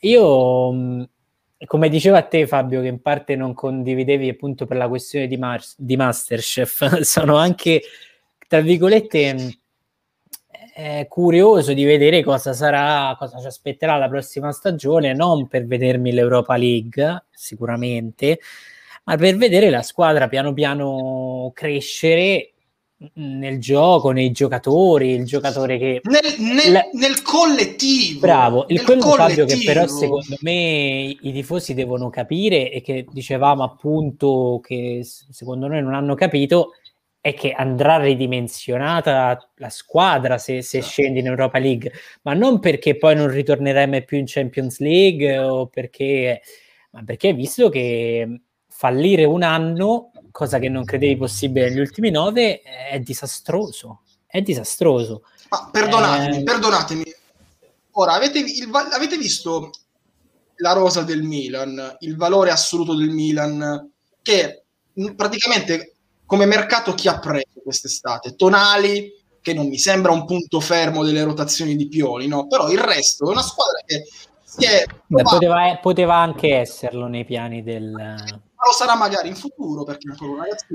[0.00, 1.06] Io
[1.66, 5.36] come diceva a te Fabio, che in parte non condividevi appunto per la questione di,
[5.36, 7.82] Mar- di Masterchef, sono anche,
[8.48, 9.58] tra virgolette,
[10.78, 16.12] eh, curioso di vedere cosa sarà, cosa ci aspetterà la prossima stagione, non per vedermi
[16.12, 18.40] l'Europa League, sicuramente,
[19.04, 22.50] ma per vedere la squadra piano piano crescere
[23.14, 26.02] nel gioco, nei giocatori, il giocatore che...
[26.02, 26.82] Nel, nel, la...
[26.92, 28.20] nel collettivo.
[28.20, 33.62] Bravo, il quello Fabio che però secondo me i tifosi devono capire e che dicevamo
[33.62, 36.72] appunto che secondo noi non hanno capito
[37.26, 41.90] è che andrà ridimensionata la squadra se, se scendi in Europa League,
[42.22, 46.40] ma non perché poi non ritornerai mai più in Champions League o perché...
[46.92, 52.60] ma perché visto che fallire un anno cosa che non credevi possibile negli ultimi nove,
[52.60, 54.02] è disastroso.
[54.24, 55.24] È disastroso.
[55.48, 56.42] Ma perdonatemi, eh...
[56.44, 57.14] perdonatemi.
[57.92, 59.72] Ora, avete, il, avete visto
[60.58, 63.90] la rosa del Milan, il valore assoluto del Milan,
[64.22, 64.62] che
[65.16, 65.95] praticamente
[66.26, 68.34] come mercato chi ha preso quest'estate?
[68.34, 72.46] Tonali, che non mi sembra un punto fermo delle rotazioni di Pioli, no?
[72.48, 74.04] Però il resto è una squadra che
[74.42, 74.84] si è...
[75.06, 77.94] Beh, poteva, poteva, anche esserlo nei piani del
[78.66, 80.08] lo sarà magari in futuro perché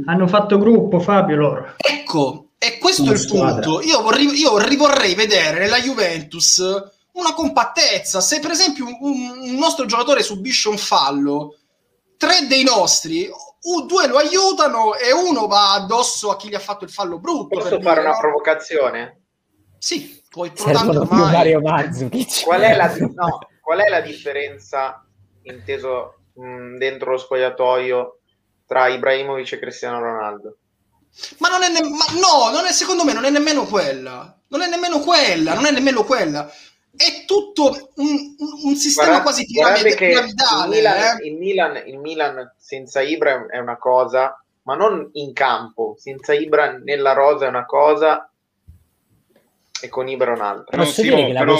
[0.05, 3.53] hanno fatto gruppo Fabio loro ecco e questo una è il squadra.
[3.61, 6.63] punto io, vorrei, io rivorrei vedere nella Juventus
[7.13, 8.95] una compattezza se per esempio un,
[9.41, 11.57] un nostro giocatore subisce un fallo
[12.15, 13.27] tre dei nostri
[13.61, 17.19] uh, due lo aiutano e uno va addosso a chi gli ha fatto il fallo
[17.19, 18.19] brutto posso fare dire, una no?
[18.19, 19.21] provocazione?
[19.77, 25.05] sì puoi tanto Mario Mazzucchi qual è la, no, qual è la differenza
[25.43, 28.19] inteso mh, dentro lo spogliatoio
[28.71, 30.57] tra Ibrahimovic e Cristiano Ronaldo.
[31.39, 34.33] Ma non è ne- ma no, non è, secondo me non è nemmeno quella.
[34.47, 36.49] Non è nemmeno quella, non è nemmeno quella.
[36.95, 40.75] È tutto un, un sistema guardate, quasi piramide, piramidale.
[40.75, 41.27] Il Milan, eh?
[41.27, 45.95] il, Milan, il Milan senza Ibra è una cosa, ma non in campo.
[45.97, 48.29] Senza Ibra nella rosa è una cosa
[49.81, 50.77] e con Ibra un'altra.
[50.77, 51.57] Però, sì, però, però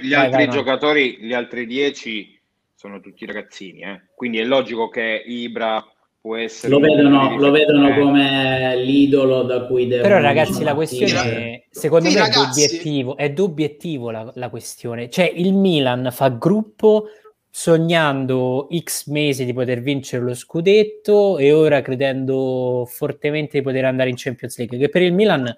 [0.00, 2.40] gli vai, altri vai, giocatori, gli altri dieci
[2.74, 4.06] sono tutti ragazzini, eh?
[4.14, 5.84] quindi è logico che Ibra
[6.20, 6.72] può essere...
[6.72, 10.08] Lo vedono, lo vedono come l'idolo da cui devono...
[10.08, 12.40] Però ragazzi la questione è, secondo sì, me ragazzi.
[12.40, 17.06] è d'obiettivo, è d'obiettivo la, la questione, cioè il Milan fa gruppo
[17.52, 24.10] sognando X mesi di poter vincere lo scudetto e ora credendo fortemente di poter andare
[24.10, 25.52] in Champions League, che per il Milan,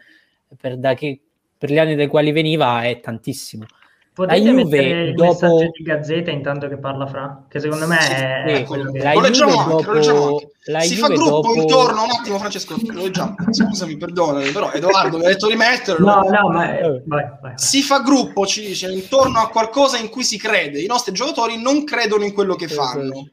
[0.59, 1.21] per, che,
[1.59, 3.67] per gli anni dai quali veniva, è tantissimo.
[4.15, 5.31] Potete la Juve il dopo...
[5.31, 9.03] messaggio di Gazzetta intanto che parla Fra, che secondo me sì, è sì, quello che...
[9.03, 9.87] La lo leggiamo anche, dopo...
[9.87, 10.51] lo leggiamo anche.
[10.65, 11.55] La si Juve fa gruppo dopo...
[11.55, 16.07] intorno, un attimo Francesco, lo leggiamo, scusami, perdonami, però Edoardo mi ha detto di metterlo.
[16.07, 16.79] No, no, ma...
[16.79, 16.83] È...
[16.83, 17.53] Vai, vai, vai.
[17.55, 20.81] Si fa gruppo, ci dice, intorno a qualcosa in cui si crede.
[20.81, 23.31] I nostri giocatori non credono in quello che fanno.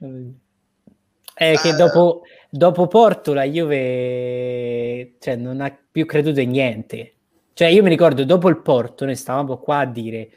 [1.34, 1.76] È che eh...
[1.76, 7.16] dopo, dopo Porto la Juve cioè, non ha più creduto in niente.
[7.52, 10.30] Cioè io mi ricordo, dopo il Porto, noi stavamo qua a dire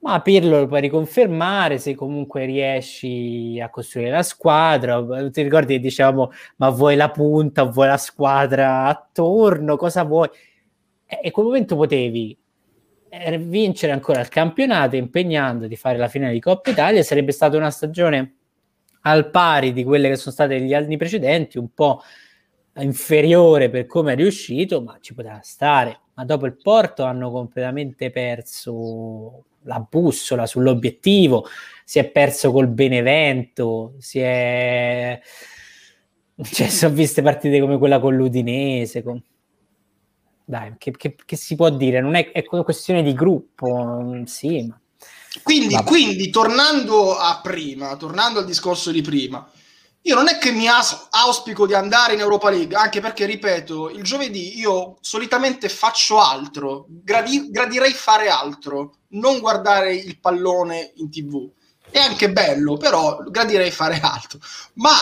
[0.00, 5.04] ma Pirlo lo puoi riconfermare se comunque riesci a costruire la squadra.
[5.30, 10.28] Ti ricordi che dicevamo, ma vuoi la punta, vuoi la squadra attorno, cosa vuoi?
[11.06, 12.36] E in quel momento potevi
[13.10, 17.56] eh, vincere ancora il campionato impegnando di fare la finale di Coppa Italia, sarebbe stata
[17.56, 18.36] una stagione
[19.02, 22.00] al pari di quelle che sono state gli anni precedenti, un po'
[22.76, 28.10] inferiore per come è riuscito, ma ci poteva stare ma dopo il Porto hanno completamente
[28.10, 31.46] perso la bussola sull'obiettivo,
[31.82, 35.18] si è perso col Benevento, si è...
[36.42, 39.02] Cioè, sono viste partite come quella con l'Udinese.
[39.02, 39.22] Con...
[40.44, 42.00] Dai, che, che, che, si può dire?
[42.00, 44.78] Non è, è questione di gruppo, sì, ma...
[45.42, 49.48] Quindi, quindi, tornando a prima, tornando al discorso di prima,
[50.02, 53.90] io non è che mi as- auspico di andare in Europa League, anche perché, ripeto,
[53.90, 61.10] il giovedì io solitamente faccio altro, gradi- gradirei fare altro, non guardare il pallone in
[61.10, 61.50] tv.
[61.90, 64.38] È anche bello, però gradirei fare altro.
[64.74, 64.94] Ma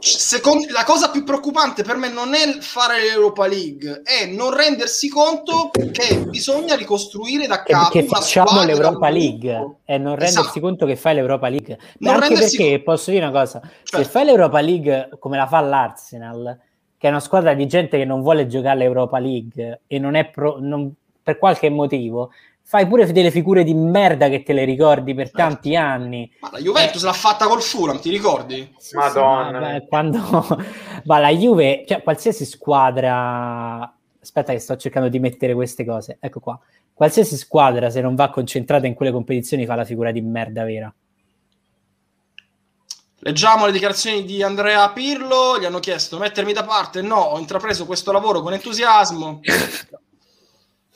[0.00, 5.08] Secondo, la cosa più preoccupante per me non è fare l'Europa League, è non rendersi
[5.08, 7.90] conto che bisogna ricostruire da capo.
[7.90, 10.60] Che, facciamo l'Europa League e non rendersi esatto.
[10.60, 11.78] conto che fai l'Europa League.
[11.98, 12.82] Non anche perché conto.
[12.84, 14.02] posso dire una cosa: cioè.
[14.02, 16.58] se fai l'Europa League come la fa l'Arsenal,
[16.96, 20.28] che è una squadra di gente che non vuole giocare l'Europa League e non è
[20.28, 22.30] pro, non, per qualche motivo,
[22.68, 25.40] fai pure delle figure di merda che te le ricordi per certo.
[25.40, 26.30] tanti anni.
[26.40, 27.06] Ma la Juventus eh.
[27.06, 28.74] l'ha fatta col Fulham, ti ricordi?
[28.76, 29.58] Sì, Madonna.
[29.58, 30.20] Sì, ma, quando...
[31.04, 33.90] ma la Juve, cioè qualsiasi squadra...
[34.20, 36.18] Aspetta che sto cercando di mettere queste cose.
[36.20, 36.60] Ecco qua.
[36.92, 40.94] Qualsiasi squadra, se non va concentrata in quelle competizioni, fa la figura di merda vera.
[43.20, 47.86] Leggiamo le dichiarazioni di Andrea Pirlo, gli hanno chiesto mettermi da parte, no, ho intrapreso
[47.86, 49.40] questo lavoro con entusiasmo.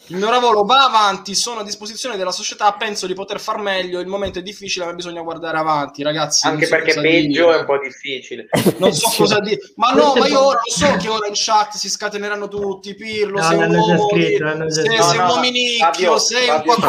[0.07, 4.01] Il mio lavoro va avanti, sono a disposizione della società, penso di poter far meglio,
[4.01, 6.47] il momento è difficile, ma bisogna guardare avanti, ragazzi.
[6.47, 7.57] Anche so perché peggio dire.
[7.57, 8.49] è un po' difficile.
[8.83, 9.61] Non so cosa dire.
[9.77, 13.39] Ma no, ma io ora lo so che ora in chat si scateneranno tutti, Pirlo,
[13.39, 16.87] no, sei un uomo, scritto, sei, no, sei no, un uominicchio, sei Fabio, un po'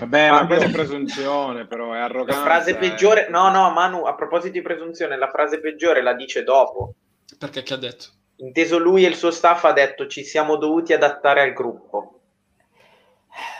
[0.00, 2.40] Vabbè, ma questa è presunzione, però è arroganza.
[2.40, 6.42] La frase peggiore, no, no, Manu, a proposito di presunzione, la frase peggiore la dice
[6.42, 6.94] dopo.
[7.38, 8.06] Perché che ha detto?
[8.36, 12.17] Inteso lui e il suo staff ha detto ci siamo dovuti adattare al gruppo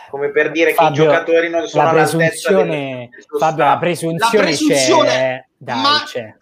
[0.09, 4.41] come per dire Fabio, che i giocatori non sono la presunzione, Fabio, la presunzione, la
[4.43, 6.35] presunzione c'è, dai, ma c'è.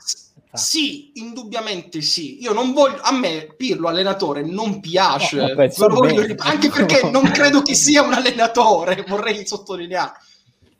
[0.53, 2.41] Sì, indubbiamente sì.
[2.41, 7.61] Io non voglio, a me Pirlo allenatore non piace, no, voglio, anche perché non credo
[7.61, 10.13] che sia un allenatore, vorrei sottolineare.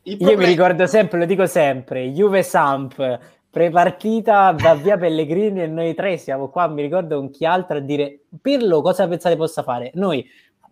[0.02, 0.32] Problema...
[0.32, 3.20] Io mi ricordo sempre, lo dico sempre, Juve Samp,
[3.50, 7.82] pre-partita va via Pellegrini e noi tre siamo qua, mi ricordo con chi altro a
[7.82, 9.92] dire Pirlo cosa pensate possa fare?
[9.96, 10.26] Noi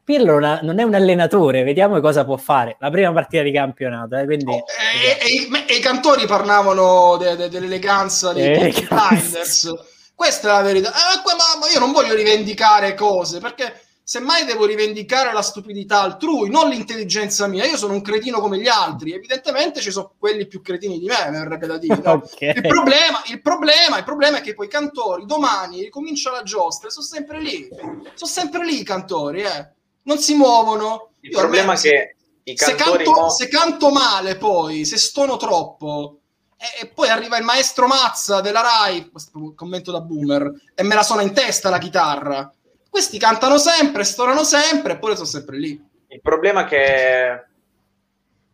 [0.05, 2.77] Pirlo non è un allenatore, vediamo cosa può fare.
[2.79, 4.15] La prima partita di campionato.
[4.15, 4.45] Eh, quindi...
[4.45, 4.63] oh,
[5.01, 9.67] e, e, e, i cantori parlavano de, de, dell'eleganza dei Blinders.
[10.13, 10.91] Questa è la verità.
[10.91, 16.69] Eh, ma io non voglio rivendicare cose perché semmai devo rivendicare la stupidità altrui, non
[16.69, 17.65] l'intelligenza mia.
[17.65, 19.11] Io sono un cretino come gli altri.
[19.11, 21.99] Evidentemente ci sono quelli più cretini di me, mi verrebbe da dire.
[22.03, 22.21] No?
[22.31, 22.53] okay.
[22.53, 26.89] il, problema, il, problema, il problema è che poi i cantori domani ricomincia la giostra
[26.89, 27.67] e sono sempre lì.
[28.13, 29.73] Sono sempre lì i cantori, eh
[30.05, 31.11] non si muovono.
[31.21, 33.29] Il Io problema è che i se canto, mo...
[33.29, 36.19] se canto male poi, se stono troppo,
[36.57, 39.11] e, e, poi arriva il maestro Mazza della Rai,
[39.55, 42.51] commento da boomer, e me la suona in testa la chitarra.
[42.89, 45.83] Questi cantano sempre, stonano sempre, e poi sono sempre lì.
[46.07, 47.45] Il problema è che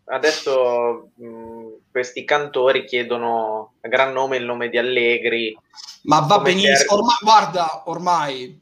[0.06, 5.56] adesso mh, questi cantori chiedono a gran nome il nome di Allegri.
[6.04, 8.61] Ma va benissimo, ormai, guarda, ormai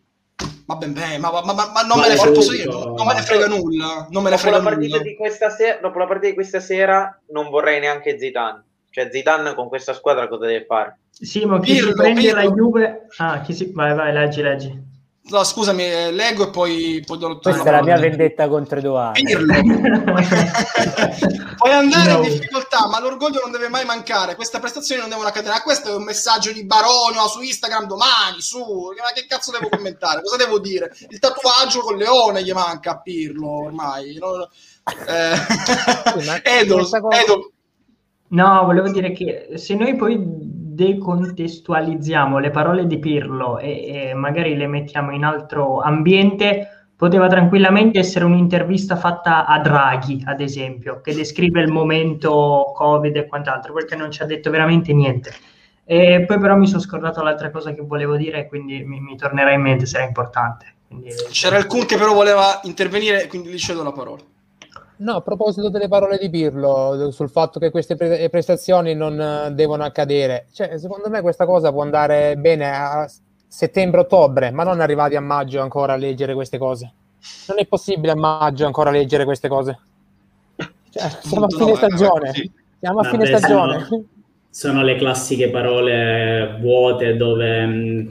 [0.70, 3.22] ma ben bene, ma, ma, ma, ma non, me ne frega, dire, non me ne
[3.22, 4.08] frega nulla.
[4.12, 5.00] Non me ne frega dopo, la nulla.
[5.00, 8.64] Di questa sera, dopo la partita di questa sera non vorrei neanche Zidane.
[8.92, 11.00] Cioè Zidane con questa squadra cosa deve fare?
[11.10, 12.36] Sì, ma chi Pirlo, si prende Pirlo.
[12.36, 13.08] la Juve...
[13.18, 13.72] Ah, chi si...
[13.74, 14.84] Vai, vai, leggi, leggi.
[15.30, 19.22] No, scusami, eh, leggo e poi, poi do Questa è la mia vendetta contro Edoardo.
[21.56, 22.24] Puoi andare no.
[22.24, 24.36] in difficoltà, ma l'orgoglio non deve mai mancare.
[24.36, 25.62] Questa prestazione non devono accadere.
[25.62, 28.58] Questo è un messaggio di Baronio su Instagram domani, su.
[28.58, 30.22] Ma che cazzo devo commentare?
[30.24, 30.92] Cosa devo dire?
[31.10, 34.18] Il tatuaggio con Leone gli manca a Pirlo ormai.
[34.18, 34.50] No,
[35.08, 35.36] eh...
[36.44, 36.80] Edo,
[37.12, 37.52] Edo.
[38.30, 40.18] No, volevo dire che se noi poi
[40.80, 48.00] decontestualizziamo le parole di Pirlo e, e, magari le mettiamo in altro ambiente, poteva tranquillamente
[48.00, 53.98] essere un'intervista fatta a Draghi, ad esempio, che descrive il momento Covid e quant'altro, perché
[53.98, 55.34] non ci ha detto veramente niente.
[55.84, 59.52] E poi però mi sono scordato l'altra cosa che volevo dire, quindi mi, mi tornerà
[59.52, 60.76] in mente, sarà importante.
[60.88, 61.10] Quindi...
[61.32, 64.22] C'era alcun che però voleva intervenire, quindi gli cedo la parola.
[65.00, 69.54] No, a proposito delle parole di Pirlo sul fatto che queste pre- prestazioni non uh,
[69.54, 73.10] devono accadere, cioè, secondo me questa cosa può andare bene a
[73.48, 76.92] settembre-ottobre, ma non arrivati a maggio ancora a leggere queste cose.
[77.48, 79.80] Non è possibile a maggio ancora leggere queste cose.
[80.90, 82.32] Cioè, siamo a fine stagione.
[82.80, 83.86] Siamo a fine stagione.
[83.86, 84.04] Sono,
[84.50, 88.10] sono, le classiche parole vuote dove mh,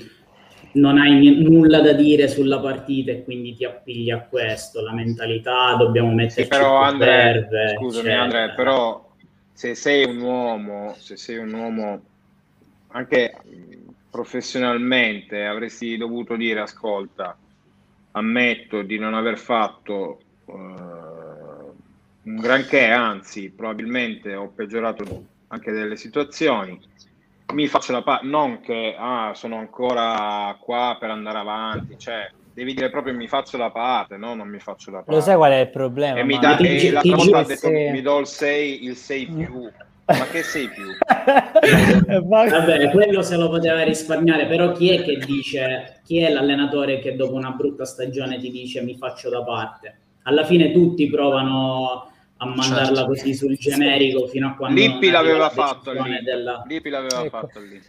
[0.79, 4.93] non hai n- nulla da dire sulla partita e quindi ti appigli a questo, la
[4.93, 9.11] mentalità, dobbiamo metterci sì, però Andrea, serve, scusami cioè, Andrea, però
[9.53, 12.01] se sei un uomo, se sei un uomo
[12.93, 13.33] anche
[14.11, 17.37] professionalmente avresti dovuto dire ascolta,
[18.13, 26.81] ammetto di non aver fatto uh, un granché, anzi probabilmente ho peggiorato anche delle situazioni
[27.55, 32.75] mi faccio la parte, non che ah, sono ancora qua per andare avanti, cioè devi
[32.75, 34.35] dire proprio mi faccio la parte, no?
[34.35, 35.13] Non mi faccio la parte.
[35.13, 36.19] Lo sai qual è il problema?
[36.19, 39.71] E mi dà, e ha giuro detto mi do il 6, il 6 più.
[40.07, 40.87] Ma che 6 più?
[42.25, 47.15] Vabbè, quello se lo poteva risparmiare, però chi è che dice, chi è l'allenatore che
[47.15, 49.99] dopo una brutta stagione ti dice mi faccio da parte?
[50.25, 53.07] Alla fine tutti provano a mandarla Certo.
[53.07, 56.23] così sul generico fino a quando Lippi l'aveva la fatto lì.
[56.23, 56.65] della...
[56.67, 57.29] Lippi l'aveva Ecco.
[57.39, 57.83] fatto lì.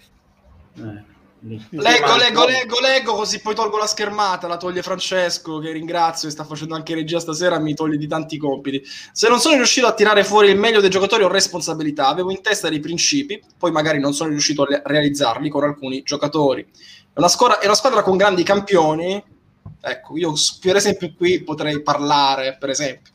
[0.77, 1.17] eh.
[1.41, 6.31] Leggo, leggo, leggo, leggo, così poi tolgo la schermata, la toglie Francesco, che ringrazio e
[6.31, 8.81] sta facendo anche regia stasera, mi toglie di tanti compiti.
[9.13, 12.41] Se non sono riuscito a tirare fuori il meglio dei giocatori ho responsabilità, avevo in
[12.41, 16.61] testa dei principi, poi magari non sono riuscito a le- realizzarli con alcuni giocatori.
[17.13, 19.23] È una, squadra, è una squadra con grandi campioni,
[19.79, 23.13] ecco, io per esempio qui potrei parlare, per esempio.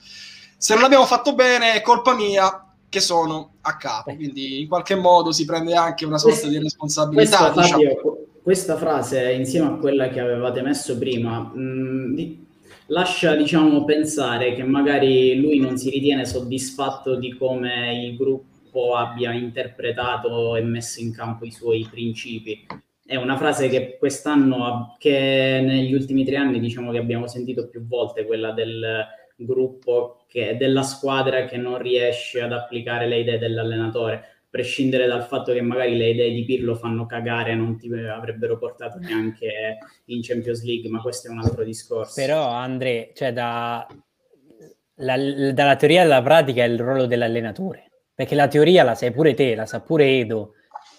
[0.56, 4.94] Se non l'abbiamo fatto bene è colpa mia che sono a capo, quindi in qualche
[4.94, 7.52] modo si prende anche una sorta di responsabilità.
[7.52, 7.82] Questa, diciamo.
[7.82, 12.46] Fabio, questa frase, insieme a quella che avevate messo prima, mh, di-
[12.86, 19.32] lascia diciamo, pensare che magari lui non si ritiene soddisfatto di come il gruppo abbia
[19.32, 22.66] interpretato e messo in campo i suoi principi.
[23.04, 27.86] È una frase che quest'anno, che negli ultimi tre anni diciamo che abbiamo sentito più
[27.86, 29.04] volte, quella del
[29.36, 35.52] gruppo, che, della squadra che non riesce ad applicare le idee dell'allenatore prescindere dal fatto
[35.52, 40.64] che magari le idee di Pirlo fanno cagare non ti avrebbero portato neanche in Champions
[40.64, 42.20] League, ma questo è un altro discorso.
[42.20, 43.86] Però Andre, cioè da,
[44.96, 49.34] la- dalla teoria alla pratica è il ruolo dell'allenatore, perché la teoria la sai pure
[49.34, 50.54] te, la sa pure Edo,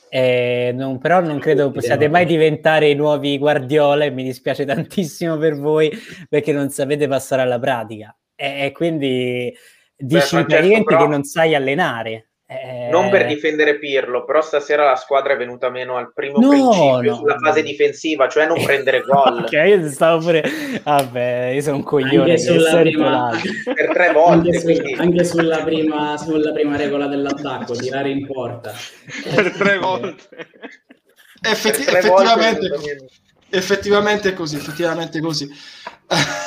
[0.09, 5.35] Eh, non- però non credo possiate mai diventare i nuovi Guardiola e mi dispiace tantissimo
[5.37, 5.91] per voi
[6.29, 9.53] perché non sapete passare alla pratica e, quindi
[9.97, 12.29] praticamente però- che non sai allenare.
[12.47, 16.49] Eh, Non per difendere Pirlo, però stasera la squadra è venuta meno al primo No,
[16.49, 17.47] principio no, sulla no.
[17.47, 20.43] fase difensiva, cioè non prendere gol Ok, io stavo pure...
[20.83, 22.35] Vabbè, io sono un coglione.
[22.35, 23.31] prima,
[23.73, 24.49] per tre volte.
[24.49, 28.71] anche, su- quindi- anche sulla prima, sulla prima regola dell'attacco, tirare in porta.
[29.33, 30.23] Per tre volte.
[31.41, 33.05] Effetti- per tre volte effettivamente,
[33.49, 35.47] effettivamente così, effettivamente è così.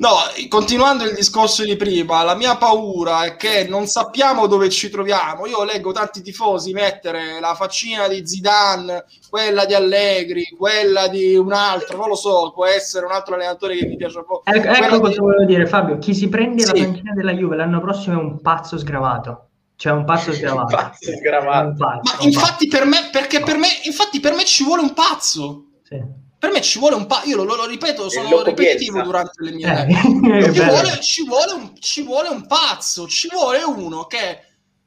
[0.00, 0.12] No,
[0.48, 5.44] continuando il discorso di prima, la mia paura è che non sappiamo dove ci troviamo.
[5.46, 11.52] Io leggo tanti tifosi mettere la faccina di Zidane, quella di Allegri, quella di un
[11.52, 14.40] altro, non lo so, può essere un altro allenatore che mi piace un po'.
[14.42, 15.98] Ecco, ecco di- cosa volevo dire, Fabio.
[15.98, 16.82] Chi si prende la Sì.
[16.82, 19.48] panchina della Juve l'anno prossimo è un pazzo sgravato.
[19.76, 20.76] Cioè, un pazzo sgravato.
[20.76, 21.66] pazzo sgravato.
[21.68, 24.80] Un pazzo, Ma un infatti per me, perché per me, infatti per me ci vuole
[24.80, 25.66] un pazzo.
[25.66, 26.28] pazzo, sì.
[26.40, 29.50] Per me ci vuole un pazzo, io lo, lo- lo ripeto, sono ripetitivo durante le
[29.52, 30.38] mie Eh, live.
[30.48, 34.38] è ci, vuole, ci, vuole un, ci vuole un pazzo, ci vuole uno che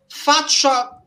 [0.07, 0.99] faccia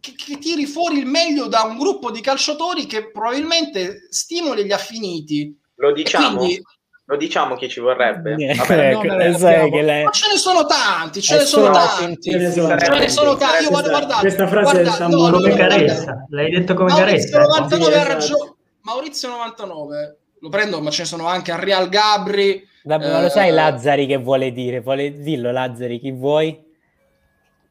[0.00, 4.72] che, che tiri fuori il meglio da un gruppo di calciatori che probabilmente stimoli gli
[4.72, 5.58] affiniti.
[5.76, 6.36] Lo diciamo?
[6.36, 6.62] quindi,
[7.06, 8.34] Lo diciamo chi ci vorrebbe?
[8.38, 12.30] Eh, Vabbè, ecco, che lei- ma ce ne sono tanti, ce È ne sono tanti.
[12.30, 12.84] Ce ne sono tanti.
[12.84, 15.56] Io guarda, Questa- guardate, questa frase guardate, sta no, no, Come no.
[15.56, 16.26] Caressa.
[16.28, 17.56] L'hai detto come Maurizio Caressa?
[17.56, 17.58] eh?
[17.60, 18.12] 99 Sì, ha esatto.
[18.12, 18.56] ragione.
[18.88, 22.66] Maurizio 99 lo prendo, ma ce ne sono anche a Real Gabri.
[22.84, 24.80] Vabbè, ma lo Eh, sai Lazzari che vuole dire?
[24.80, 25.20] Vuole...
[25.20, 26.66] Dillo Lazzari, chi vuoi?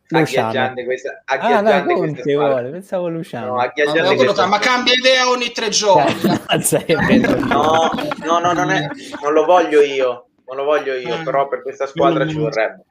[0.10, 0.48] Luciano.
[0.48, 3.56] agghiaggiante questa, Ah, no, Conte vuole, pensavo Luciano.
[3.56, 6.14] No, quello questa ma cambia idea ogni tre giorni.
[6.64, 7.36] Cioè, bello.
[7.46, 7.90] No,
[8.24, 8.88] no, no, non, è,
[9.22, 11.24] non lo voglio io, non lo voglio io, Eh.
[11.24, 12.86] però per questa squadra ci vorrebbe.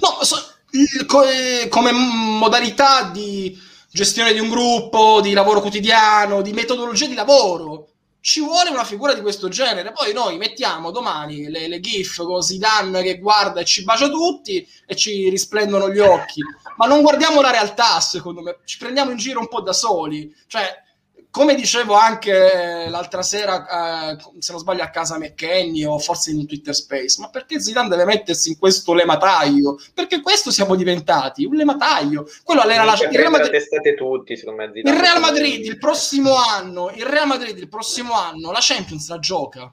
[0.00, 3.54] No, so- il- co- eh, come modalità di
[3.92, 7.88] gestione di un gruppo, di lavoro quotidiano, di metodologia di lavoro.
[8.20, 9.92] Ci vuole una figura di questo genere.
[9.92, 14.66] Poi noi mettiamo domani le, le GIF con Zidane che guarda e ci bacia tutti
[14.86, 16.40] e ci risplendono gli occhi.
[16.76, 18.60] Ma non guardiamo la realtà, secondo me.
[18.64, 20.32] Ci prendiamo in giro un po' da soli.
[20.46, 20.72] Cioè,
[21.32, 26.36] come dicevo anche l'altra sera, eh, se non sbaglio a casa McKenny o forse in
[26.36, 29.78] un Twitter Space, ma perché Zidane deve mettersi in questo lemataio?
[29.94, 32.26] Perché questo siamo diventati, un lemataio.
[32.44, 34.70] Quello allena la, il Real Madrid, tutti, secondo me.
[34.74, 34.92] il.
[34.92, 39.72] Real Madrid il prossimo anno, il Real Madrid il prossimo anno, la Champions la gioca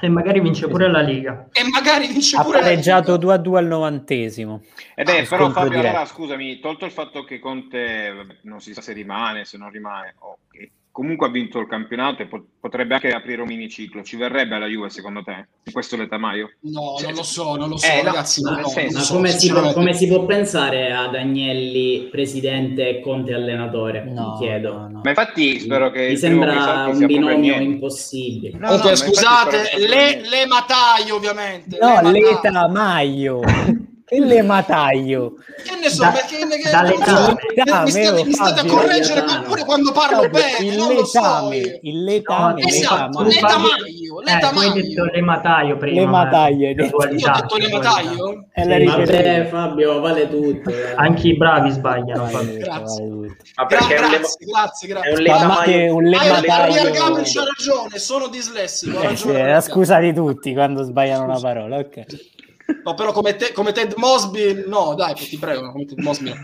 [0.00, 1.48] E magari vince pure la Liga.
[1.52, 3.16] e magari vince Ha pure la pareggiato Liga.
[3.24, 4.62] 2 a 2 al novantesimo.
[4.94, 8.80] Ed è Ah, però Fabio, allora scusami, tolto il fatto che Conte non si sa
[8.80, 12.28] se rimane, se non rimane, o che comunque ha vinto il campionato e
[12.58, 14.02] potrebbe anche aprire un miniciclo.
[14.02, 15.46] Ci verrebbe alla Juve secondo te?
[15.62, 16.50] In questo letamaio?
[16.62, 18.42] No, cioè, non lo so, non lo so, eh, ragazzi.
[18.42, 22.88] No, no, no, ma so, come, si può, come, si può, pensare ad Agnelli presidente
[22.88, 24.02] e Conte allenatore?
[24.06, 24.90] No, mi chiedo.
[25.04, 26.08] Ma infatti spero che...
[26.08, 28.58] Mi sembra un binomio impossibile.
[28.58, 31.78] Comunque, scusate, le, le Mataio ovviamente.
[31.80, 33.40] No, l'etamaio.
[34.08, 35.34] Che le mataio?
[35.62, 39.64] Che ne so, da, perché ne, che, letame, mi, state, mi state a correggere pure
[39.66, 40.56] quando parlo no, bene.
[40.60, 44.72] Il letame, so il letame, no, esatto, letamaio, letamaio.
[44.72, 46.00] Eh, detto le mataio prima.
[46.00, 46.70] Le mataie.
[46.70, 48.46] Io ho detto le mataio?
[48.54, 50.70] Sì, vabbè, Fabio, vale tutto.
[50.70, 50.94] Eh.
[50.96, 52.30] Anche i bravi sbagliano.
[52.30, 53.06] Vale, grazie.
[53.06, 55.10] Vale Ma perché Gra- grazie, grazie, grazie.
[55.10, 55.94] È un letamaio.
[55.94, 56.40] Un letamaio.
[56.40, 56.92] Gabriel
[57.24, 59.02] c'ha ragione, sono dislessico.
[59.02, 62.36] Eh, sì, scusate tutti quando sbagliano una parola, ok.
[62.84, 66.34] No, però come, te, come Ted Mosby, no, dai, ti prego, come Ted Mosby.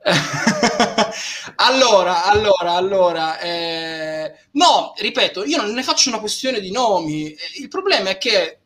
[1.56, 4.34] allora, allora, allora, eh...
[4.52, 7.36] no, ripeto, io non ne faccio una questione di nomi.
[7.58, 8.60] Il problema è che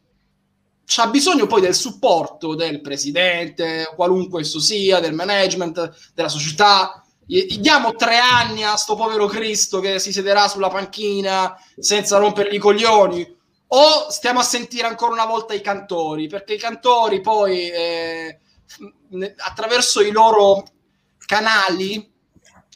[0.84, 7.04] c'ha bisogno poi del supporto del presidente, qualunque esso sia, del management, della società.
[7.24, 12.58] Diamo tre anni a sto povero Cristo che si siederà sulla panchina senza rompergli i
[12.58, 13.40] coglioni
[13.74, 18.38] o stiamo a sentire ancora una volta i cantori, perché i cantori poi eh,
[19.36, 20.64] attraverso i loro
[21.24, 22.10] canali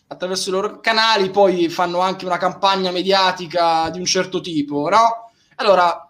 [0.09, 5.33] attraverso i loro canali poi fanno anche una campagna mediatica di un certo tipo, no?
[5.57, 6.09] Allora,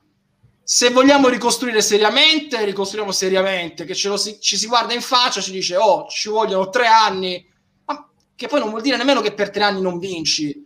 [0.62, 5.52] se vogliamo ricostruire seriamente, ricostruiamo seriamente, che lo si, ci si guarda in faccia, ci
[5.52, 7.46] dice, oh, ci vogliono tre anni,
[7.86, 10.62] ma che poi non vuol dire nemmeno che per tre anni non vinci,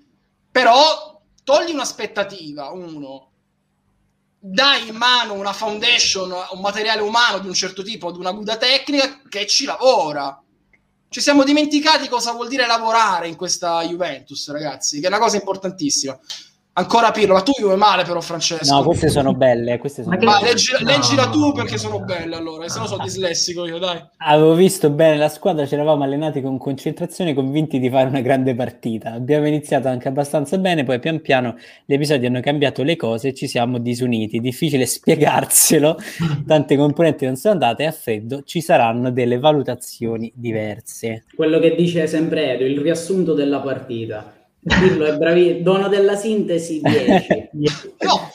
[0.51, 3.30] però togli un'aspettativa, uno,
[4.43, 8.57] dai in mano una foundation, un materiale umano di un certo tipo, ad una guida
[8.57, 10.43] tecnica che ci lavora.
[11.11, 15.37] Ci siamo dimenticati cosa vuol dire lavorare in questa Juventus, ragazzi, che è una cosa
[15.37, 16.19] importantissima.
[16.73, 18.73] Ancora Pirlo, ma tu vuoi male però Francesco.
[18.73, 19.79] No, queste sono belle.
[19.79, 20.51] Queste sono ma belle.
[20.51, 20.89] Leggi, no.
[20.89, 24.01] leggila tu perché sono belle allora, se no sono dislessico io, dai.
[24.19, 28.55] Avevo visto bene la squadra, ci eravamo allenati con concentrazione, convinti di fare una grande
[28.55, 29.13] partita.
[29.13, 33.35] Abbiamo iniziato anche abbastanza bene, poi pian piano gli episodi hanno cambiato le cose e
[33.35, 34.39] ci siamo disuniti.
[34.39, 35.97] Difficile spiegarselo,
[36.47, 41.25] tante componenti non sono andate e a freddo ci saranno delle valutazioni diverse.
[41.35, 45.63] Quello che dice sempre Edo, il riassunto della partita Dirlo è bravissimo.
[45.63, 47.51] Dono della sintesi 10.
[48.01, 48.31] no.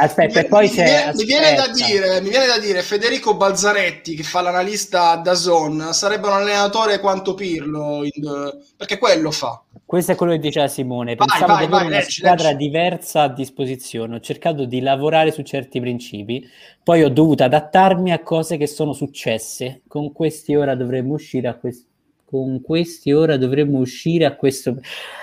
[0.00, 1.10] Aspetta, mi, poi c'è.
[1.14, 5.88] Mi viene, da dire, mi viene da dire Federico Balzaretti che fa l'analista da Zon
[5.92, 9.60] sarebbe un allenatore quanto Pirlo, in, perché quello fa.
[9.84, 11.16] Questo è quello che diceva Simone.
[11.16, 12.64] Pensavo vai, vai, di avere una leggi, squadra leggi.
[12.64, 14.14] diversa a disposizione.
[14.14, 16.48] Ho cercato di lavorare su certi principi,
[16.80, 19.82] poi ho dovuto adattarmi a cose che sono successe.
[19.88, 21.87] Con questi ora dovremmo uscire a questo
[22.28, 24.76] con questi ora dovremmo uscire a questo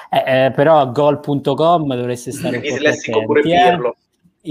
[0.09, 3.95] eh, eh, però a gol.com dovreste stare un po' attenti eh.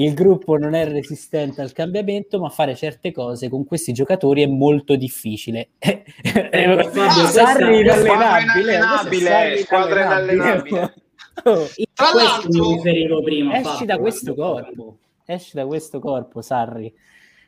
[0.02, 4.46] il gruppo non è resistente al cambiamento ma fare certe cose con questi giocatori è
[4.46, 5.70] molto difficile.
[6.55, 10.94] Eh, Fabio, Sarri inallenabile squadra inallenabile.
[11.44, 13.86] oh, questo mi riferivo prima esci Fabio.
[13.86, 14.98] da questo corpo.
[15.24, 16.92] Esci da questo corpo Sarri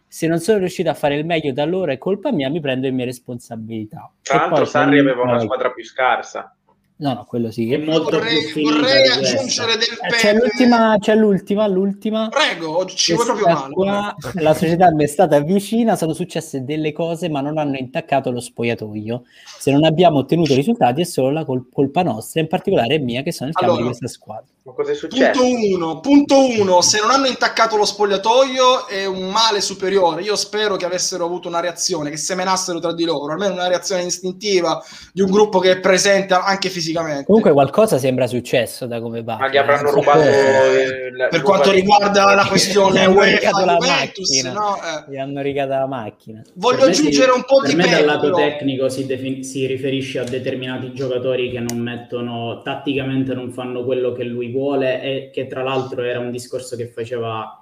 [0.09, 2.86] se non sono riuscito a fare il meglio da allora è colpa mia, mi prendo
[2.86, 4.11] le mie responsabilità.
[4.22, 6.55] Tra l'altro Sarri aveva una squadra più scarsa.
[6.99, 7.70] No, no, quello sì.
[7.70, 12.28] È molto vorrei, più finita vorrei aggiungere del eh, C'è l'ultima, c'è l'ultima, l'ultima.
[12.30, 13.74] Prego, ci vuoi proprio male.
[13.74, 18.30] Qua, la società mi è stata vicina, sono successe delle cose, ma non hanno intaccato
[18.30, 19.24] lo spogliatoio.
[19.59, 23.30] Se non abbiamo ottenuto risultati è solo la col- colpa nostra, in particolare mia, che
[23.30, 24.47] sono il capo allora, di questa squadra.
[24.62, 25.38] Ma cosa è successo?
[25.38, 30.22] Punto uno, punto uno, se non hanno intaccato lo spogliatoio è un male superiore.
[30.22, 34.05] Io spero che avessero avuto una reazione, che semenassero tra di loro, almeno una reazione
[34.05, 34.82] istintiva
[35.12, 37.24] di un gruppo che è presente anche fisicamente fisicamente.
[37.24, 39.37] Comunque qualcosa sembra successo da come va.
[39.37, 44.76] Ma gli avranno rubato il, per quanto riguarda la questione UEFA la Juventus, no?
[44.76, 45.11] eh.
[45.11, 46.43] Gli hanno rigato la macchina.
[46.55, 49.66] Voglio per aggiungere si, un po' di Per me dal lato tecnico si, defin- si
[49.66, 55.30] riferisce a determinati giocatori che non mettono tatticamente non fanno quello che lui vuole e
[55.32, 57.61] che tra l'altro era un discorso che faceva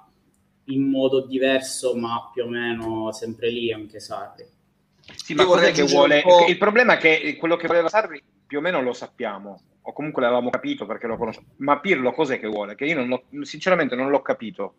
[0.69, 4.45] in modo diverso, ma più o meno sempre lì anche Sarri.
[5.15, 6.23] Sì, ma cos'è che vuole?
[6.47, 10.21] Il problema è che quello che voleva Sarri più o meno lo sappiamo, o comunque
[10.21, 11.47] l'avevamo capito perché lo conosciamo.
[11.57, 12.75] Ma Pirlo cos'è che vuole?
[12.75, 14.75] Che io non l'ho, sinceramente non l'ho capito.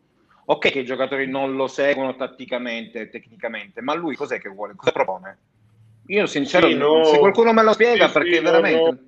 [0.47, 4.75] Ok che i giocatori non lo seguono tatticamente, tecnicamente, ma lui cos'è che vuole?
[4.77, 5.39] Cosa propone?
[6.07, 7.05] Io sinceramente, sì, no.
[7.05, 8.81] se qualcuno me lo spiega, sì, perché sì, veramente...
[8.81, 8.99] No, no.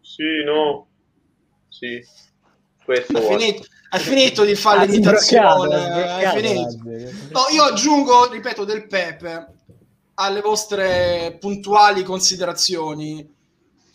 [0.00, 0.86] Sì, no.
[1.68, 2.00] Sì.
[2.84, 5.76] Questo hai finito, hai finito di fare ah, l'imitazione.
[7.32, 9.54] No, io aggiungo, ripeto, del Pepe
[10.14, 13.35] alle vostre puntuali considerazioni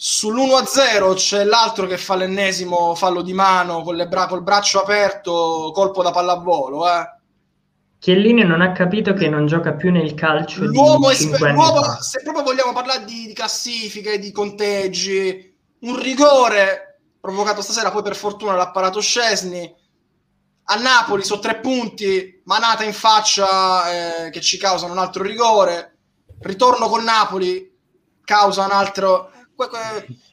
[0.04, 5.70] Sull'1-0 c'è l'altro che fa l'ennesimo fallo di mano con le bra- col braccio aperto,
[5.76, 6.90] colpo da pallavolo.
[6.90, 7.20] Eh.
[8.00, 12.02] Chiellini non ha capito che non gioca più nel calcio L'uomo, esper- 5 anni l'uomo-
[12.02, 18.16] se proprio vogliamo parlare di, di classifiche, di conteggi, un rigore provocato stasera, poi per
[18.16, 19.72] fortuna l'ha parato Scesni.
[20.64, 25.98] A Napoli sono tre punti, manata in faccia eh, che ci causano un altro rigore.
[26.40, 27.72] Ritorno con Napoli
[28.24, 29.30] causa un altro.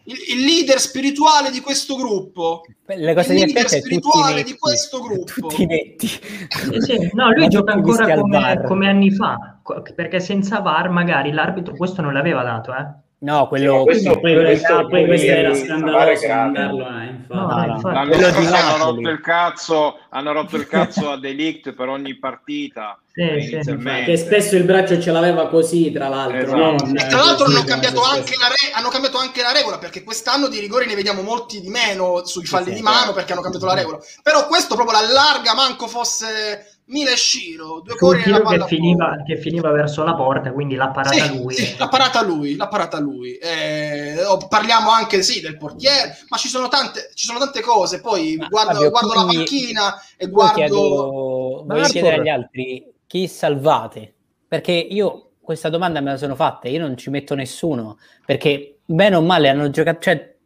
[0.05, 4.53] Il, il leader spirituale di questo gruppo, Le cose il leader spirituale netti.
[4.53, 5.49] di questo gruppo.
[5.49, 6.07] Tutti netti.
[6.07, 7.11] Sì, sì.
[7.13, 9.61] No, lui Ma gioca ancora come, come anni fa,
[9.95, 13.07] perché senza VAR magari l'arbitro questo non l'aveva dato, eh.
[13.21, 13.83] No, quello...
[13.83, 17.35] Questo- Poi, Questo- questo, poi questo era scandaloso mandarlo, eh, infatti.
[17.35, 17.95] No, no, infatti.
[17.95, 21.89] L'anno Quello di scorso hanno rotto il cazzo, hanno rotto il cazzo a Delict per
[21.89, 22.97] ogni partita.
[23.13, 23.77] Sì, sì.
[24.05, 26.39] Che spesso il braccio ce l'aveva così, tra l'altro.
[26.39, 26.85] Esatto.
[26.87, 30.05] non, E eh, tra l'altro così hanno cambiato, re- hanno cambiato anche la regola perché
[30.05, 33.43] quest'anno di rigori ne vediamo molti di meno sui falli sì, di mano perché hanno
[33.43, 33.99] cambiato la regola.
[34.23, 38.65] Però questo proprio l'allarga, manco fosse Mila e Shiro, due Fu cuori un nella tiro
[38.65, 41.55] che finiva, che finiva verso la porta, quindi l'ha parata Sì, lui.
[41.55, 43.37] sì, l'ha parata lui, l'ha parata lui.
[43.37, 48.01] Eh, oh, parliamo anche sì del portiere, ma ci sono tante, ci sono tante cose.
[48.01, 50.55] Poi Ma, guardo, Fabio, guardo la panchina e guardo.
[50.55, 54.15] chiedo, voglio Arthur- chiedere agli altri chi salvate?
[54.49, 59.17] Perché io questa domanda me la sono fatta, io non ci metto nessuno, perché bene
[59.17, 60.37] o male hanno giocato, cioè,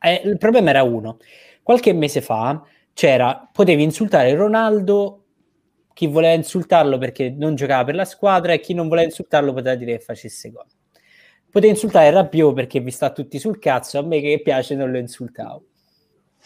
[0.00, 1.18] eh, il problema era uno,
[1.62, 2.62] qualche mese fa
[2.92, 5.25] c'era, potevi insultare Ronaldo,
[5.96, 9.74] chi voleva insultarlo perché non giocava per la squadra e chi non voleva insultarlo poteva
[9.76, 10.66] dire che facesse gol.
[11.50, 14.98] Potevi insultare Rabiot perché vi sta tutti sul cazzo, a me che piace non lo
[14.98, 15.62] insultavo.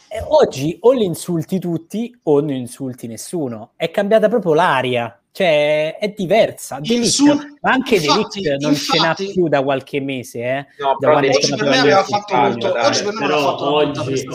[0.09, 3.73] E oggi o li insulti tutti o non insulti nessuno.
[3.75, 6.79] È cambiata proprio l'aria, cioè è diversa.
[6.83, 10.39] Insul- ma anche infatti- Delict non ce n'ha più da qualche mese.
[10.43, 10.67] Eh.
[10.79, 12.71] No, Da però Oggi per me aveva fatto molto.
[12.73, 12.87] dai.
[12.87, 14.27] Oggi per me Però fatto oggi- oggi-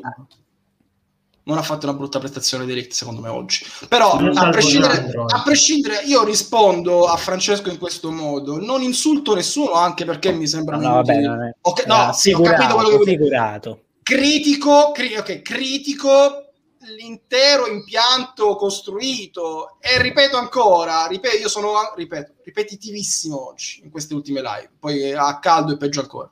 [0.00, 0.26] me.
[1.46, 3.66] Non ha fatto una brutta prestazione Delict, secondo me, oggi.
[3.88, 8.58] Però, a prescindere, a prescindere, io rispondo a Francesco in questo modo.
[8.58, 12.32] Non insulto nessuno, anche perché mi sembra No, no, vabbè, non è- Ok, no, sì,
[12.32, 13.80] ho capito quello che figurato.
[14.02, 16.38] critico, cri- ok, critico
[16.96, 24.42] l'intero impianto costruito e ripeto ancora, ripeto, io sono ripeto, ripetitivissimo oggi in queste ultime
[24.42, 26.30] live, poi a caldo è peggio ancora.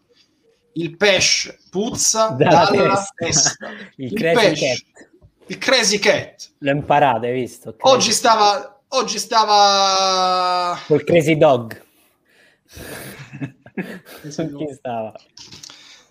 [0.75, 3.57] Il pesce puzza Dalla dalla, testa.
[3.57, 3.57] testa.
[3.97, 5.11] Il Il, crazy pesce, cat.
[5.47, 6.51] il crazy cat.
[6.59, 7.75] L'ho imparato, hai visto?
[7.81, 11.81] Oggi stava oggi stava Col crazy dog.
[14.23, 14.31] Chi
[14.73, 15.14] stava?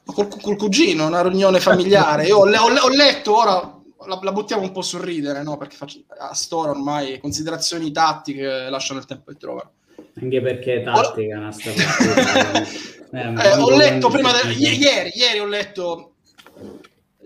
[0.05, 2.25] col, col cugino, una riunione familiare.
[2.25, 3.79] Io ho, ho ho letto ora.
[4.07, 5.57] La, la buttiamo un po' sul ridere, no?
[5.57, 9.71] Perché faccio, a Stora ormai considerazioni tattiche lasciano il tempo che trovano.
[10.19, 12.99] Anche perché è tattica una sta partita.
[13.13, 16.13] Eh, Eh, ho letto prima, de- ieri, ieri ho letto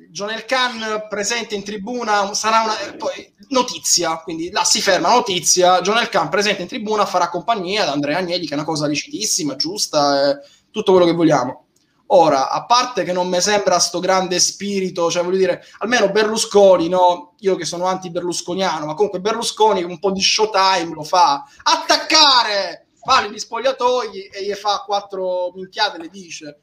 [0.10, 5.82] Jonel Khan presente in tribuna, sarà una eh, poi, notizia, quindi là si ferma notizia,
[5.82, 9.56] Jonel Khan presente in tribuna farà compagnia ad Andrea Agnelli, che è una cosa licitissima,
[9.56, 10.40] giusta, eh,
[10.72, 11.66] tutto quello che vogliamo.
[12.10, 16.88] Ora, a parte che non mi sembra sto grande spirito, cioè voglio dire, almeno Berlusconi,
[16.88, 17.34] no?
[17.40, 21.44] Io che sono anti-berlusconiano, ma comunque Berlusconi con un po' di showtime lo fa.
[21.64, 22.85] Attaccare!
[23.06, 26.60] Va negli spogliatoi e gli fa quattro minchiate, le dice.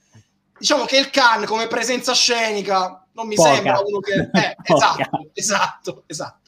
[0.59, 3.55] Diciamo che il Khan come presenza scenica non mi Poca.
[3.55, 4.30] sembra uno che...
[4.32, 6.40] Eh, esatto, esatto, esatto.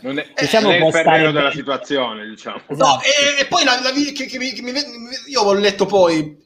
[0.00, 1.54] Non è, Diciamo non è il Ferrero della bene.
[1.54, 2.60] situazione, diciamo.
[2.70, 3.04] No, Esatto.
[3.04, 4.72] e, e poi la, la che, che che mi-
[5.28, 6.36] io ho letto poi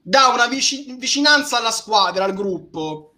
[0.00, 3.14] dà una vici- vicinanza alla squadra, al gruppo.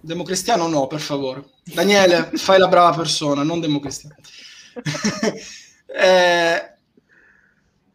[0.00, 1.44] Democristiano no, per favore.
[1.64, 4.14] Daniele, fai la brava persona, non democristiano.
[5.90, 6.77] Eh,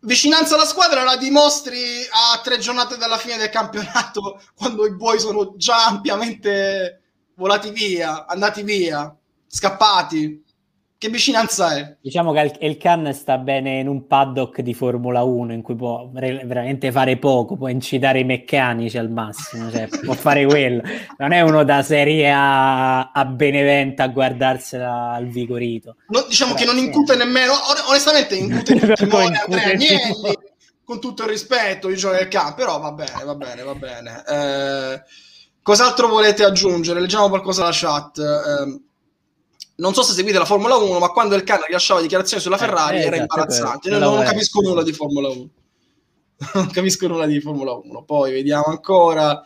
[0.04, 5.20] vicinanza alla squadra la dimostri a tre giornate dalla fine del campionato, quando i buoi
[5.20, 7.02] sono già ampiamente
[7.36, 9.16] volati via, andati via,
[9.48, 10.43] scappati.
[11.04, 11.98] Che vicinanza è?
[12.00, 16.10] Diciamo che il- Khan sta bene in un paddock di Formula 1 in cui può
[16.14, 20.82] re- veramente fare poco, può incitare i meccanici al massimo, cioè può fare quello.
[21.18, 25.98] Non è uno da serie A a Beneventa a guardarsela al vigorito.
[26.08, 28.72] No, diciamo che non incute nemmeno, on- onestamente incute
[29.04, 30.38] Incute Andrea Agnelli,
[30.86, 34.24] con tutto il rispetto, di del campo, però va bene, va bene, va bene.
[34.26, 35.02] Eh,
[35.62, 37.02] cos'altro volete aggiungere?
[37.02, 38.20] Leggiamo qualcosa dalla chat.
[38.20, 38.92] Eh,
[39.76, 42.98] non so se seguite la Formula 1, ma quando il cane rilasciava dichiarazioni sulla Ferrari
[42.98, 43.90] eh, era esatto, imbarazzante.
[43.90, 45.50] Io non, Non la capisco nulla di Formula 1.
[46.54, 48.04] non capisco nulla di Formula 1.
[48.04, 49.42] Poi vediamo ancora.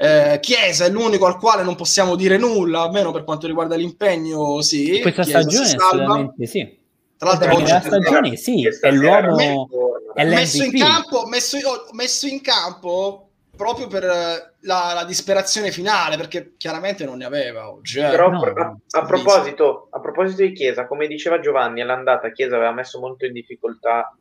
[0.00, 4.60] Eh, Chiesa è l'unico al quale non possiamo dire nulla, almeno per quanto riguarda l'impegno,
[4.62, 5.00] sì.
[5.00, 6.76] Questa Chiesa stagione sì.
[7.16, 9.68] Tra l'altro, oggi Nella stagione sì, è l'uomo,
[10.14, 15.70] è messo in campo, messo, oh, messo in campo proprio per eh, la, la disperazione
[15.72, 17.98] finale, perché chiaramente non ne aveva oggi.
[18.00, 18.08] eh.
[18.10, 22.72] Però no, a, a proposito, a proposito di Chiesa, come diceva Giovanni, all'andata Chiesa aveva
[22.72, 24.14] messo molto in difficoltà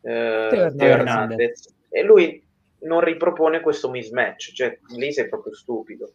[0.00, 1.74] eh, Hernandez.
[1.90, 2.42] E lui
[2.80, 6.12] non ripropone questo mismatch, cioè lì sei proprio stupido.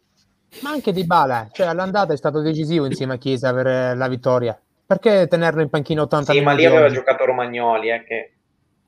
[0.62, 4.08] Ma anche Di Bala, cioè all'andata è stato decisivo insieme a Chiesa per eh, la
[4.08, 4.58] vittoria.
[4.86, 6.60] Perché tenerlo in panchina 80 Sì, ma minuti?
[6.62, 6.94] lì aveva oggi?
[6.94, 8.33] giocato Romagnoli, eh, che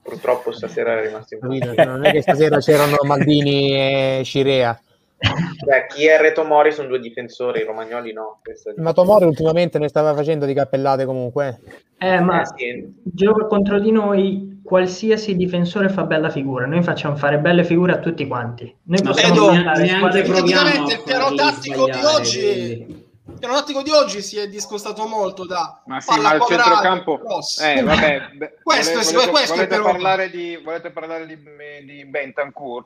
[0.07, 1.85] purtroppo stasera è rimasto in panchina.
[1.85, 4.81] Non è che stasera c'erano Maldini e Cirea.
[5.19, 8.41] Beh, Chier e Tomori sono due difensori, Romagnoli no.
[8.43, 11.59] è- Ma Tomori ultimamente ne stava facendo di cappellate comunque.
[11.99, 12.93] Eh, ma Eh, sì.
[13.03, 16.67] gioca contro di noi, qualsiasi difensore fa bella figura.
[16.67, 18.65] Noi facciamo fare belle figure a tutti quanti.
[18.83, 23.05] Noi Ma possiamo Edo, neanche proviamo il piano tattico di oggi-.
[23.29, 26.43] Il piano tattico di oggi si è discostato molto da Ma sì, palla ma il
[26.43, 27.21] centrocampo...
[27.63, 31.27] Eh, vabbè, beh, Questo è- volete, volete- questo è volete però- parlare di, volete parlare
[31.27, 31.37] di,
[31.85, 32.85] di Bentancur?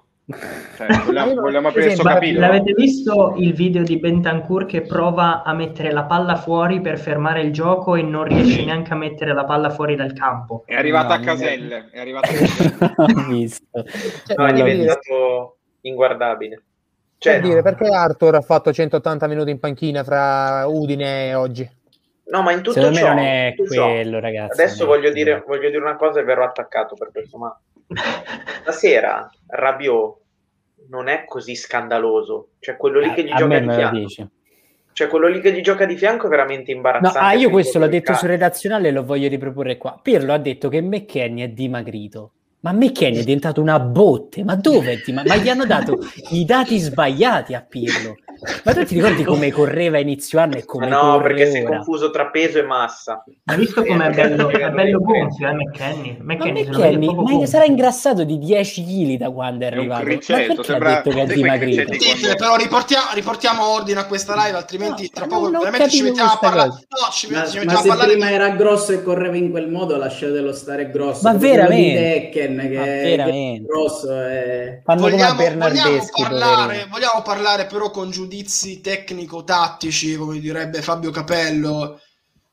[0.77, 2.47] Cioè, vogliamo, vogliamo aprire Ma capitolo?
[2.47, 7.43] l'avete visto il video di Bentancur che prova a mettere la palla fuori per fermare
[7.43, 10.63] il gioco e non riesce neanche a mettere la palla fuori dal campo?
[10.67, 13.51] È arrivata No, a caselle, è arrivata a caselle.
[14.25, 16.63] Cioè, No, è diventato inguardabile.
[17.21, 21.71] Cioè, per dire, perché Arthur ha fatto 180 minuti in panchina fra Udine e oggi?
[22.31, 24.59] no, ma in tutto Secondo ciò, non è ciò, quello, ragazzi.
[24.59, 27.61] Adesso è voglio dire, voglio dire una cosa e verrò attaccato per questo, ma
[28.63, 30.17] stasera Rabiot
[30.89, 32.53] non è così scandaloso.
[32.59, 34.31] Cioè, quello lì che gli a gioca me di fianco.
[34.93, 37.19] Cioè, quello lì che gli gioca di fianco è veramente No, imbarazzante.
[37.19, 39.99] ah, io questo l'ho detto su redazionale e lo voglio riproporre qua.
[40.03, 42.33] Pirlo ha detto che McKenny è dimagrito.
[42.61, 44.45] Ma McKenny è diventato una botte.
[44.45, 45.99] Ma dove dimag- Ma gli hanno dato
[46.31, 48.17] i dati sbagliati a Pirlo.
[48.65, 51.59] Ma tu ti ricordi come correva a inizio anno e Ma come no, perché si
[51.59, 53.23] è confuso tra peso e massa.
[53.45, 56.17] Hai visto com'è Eh, bello, perché è bello gonfio, eh, McKenny?
[56.21, 57.47] Ma McKenny, vede McKenny ma gonfio.
[57.47, 60.03] sarà ingrassato di 10 kg da quando è È un arrivato.
[60.03, 61.93] Ma criceto, perché sembra- ha detto che è dimagrito?
[61.93, 66.31] Sì, però riportiamo, riportiamo ordine a questa live, altrimenti No, tra poco veramente ci mettiamo
[66.31, 66.69] a parlare.
[66.71, 66.81] cosa.
[66.89, 69.37] No, ci, Ma, ci ma mettiamo a se parlare prima di- era grosso e correva
[69.37, 71.21] in quel modo, lasciatelo stare grosso.
[71.23, 72.29] Ma veramente?
[72.31, 73.63] Che, Ma che veramente?
[73.63, 74.83] è grosso e...
[74.85, 75.43] Come a Vogliamo,
[76.17, 82.01] parlare, vogliamo parlare però con giudizi tecnico-tattici, come direbbe Fabio Capello,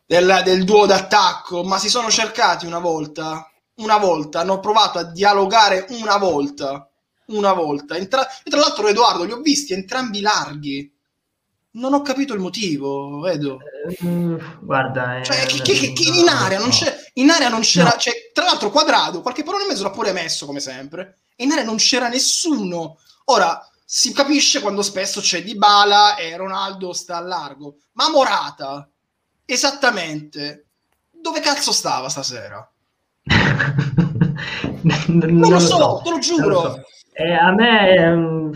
[0.08, 5.04] del, del duo d'attacco, ma si sono cercati una volta, una volta, hanno provato a
[5.04, 6.90] dialogare una volta,
[7.28, 7.94] una volta.
[7.96, 10.92] E tra, e tra l'altro Edoardo, li ho visti entrambi larghi.
[11.74, 13.60] Non ho capito il motivo, vedo.
[14.04, 16.74] Mm, guarda, Cioè, eh, che- che no, in, area non no.
[16.74, 18.00] c'è, in area non c'era, No.
[18.00, 21.52] cioè, tra l'altro quadrato, qualche parola in mezzo l'ha pure messo come sempre, e in
[21.52, 22.98] area non c'era nessuno.
[23.26, 28.86] Ora, si capisce quando spesso c'è Dybala e Ronaldo sta a largo, ma Morata,
[29.46, 30.66] esattamente,
[31.10, 32.70] dove cazzo stava stasera?
[35.08, 36.42] non, lo so, te lo giuro.
[36.42, 36.82] non lo so.
[37.14, 38.52] Eh, a me, ehm,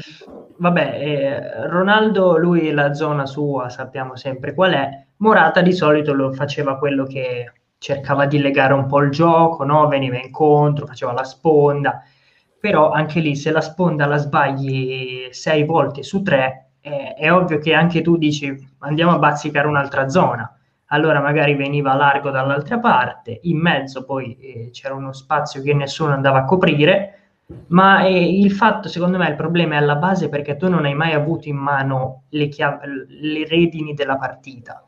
[0.58, 5.06] vabbè, eh, Ronaldo, lui la zona sua sappiamo sempre qual è.
[5.20, 9.88] Morata di solito lo faceva quello che cercava di legare un po' il gioco, no?
[9.88, 12.04] veniva incontro, faceva la sponda.
[12.62, 17.57] Però anche lì, se la sponda la sbagli sei volte su tre, eh, è ovvio
[17.57, 20.55] che anche tu dici andiamo a bazzicare un'altra zona
[20.93, 26.12] allora magari veniva largo dall'altra parte, in mezzo poi eh, c'era uno spazio che nessuno
[26.14, 27.16] andava a coprire,
[27.68, 30.93] ma eh, il fatto, secondo me, il problema è alla base perché tu non hai
[30.93, 34.86] mai avuto in mano le, chiav- le redini della partita.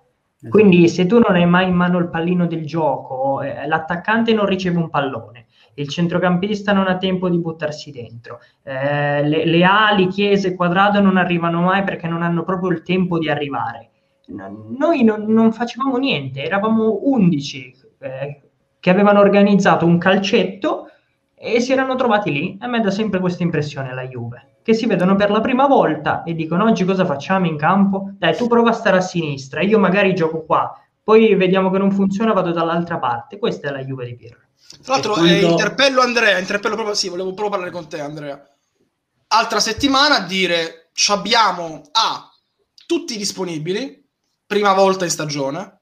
[0.49, 4.45] Quindi se tu non hai mai in mano il pallino del gioco, eh, l'attaccante non
[4.45, 5.45] riceve un pallone,
[5.75, 11.17] il centrocampista non ha tempo di buttarsi dentro, eh, le, le ali, chiese, quadrato non
[11.17, 13.89] arrivano mai perché non hanno proprio il tempo di arrivare
[14.25, 18.41] noi non, non, facevamo niente, eravamo 11 eh,
[18.79, 20.87] che avevano organizzato un calcetto
[21.35, 22.57] e si erano trovati lì.
[22.61, 26.23] A me dà sempre questa impressione la Juve, che si vedono per la prima volta
[26.23, 28.11] e dicono oggi cosa facciamo in campo?
[28.17, 31.91] Dai, tu prova a stare a sinistra, io magari gioco qua, poi vediamo che non
[31.91, 33.37] funziona, vado dall'altra parte.
[33.37, 34.42] Questa è la Juve di Pirlo.
[34.83, 35.31] Tra l'altro, quando...
[35.31, 38.41] eh, interpello Andrea, interpello proprio, sì, volevo proprio parlare con te Andrea.
[39.27, 42.31] Altra settimana a dire, abbiamo A,
[42.85, 44.03] tutti disponibili,
[44.45, 45.79] prima volta in stagione.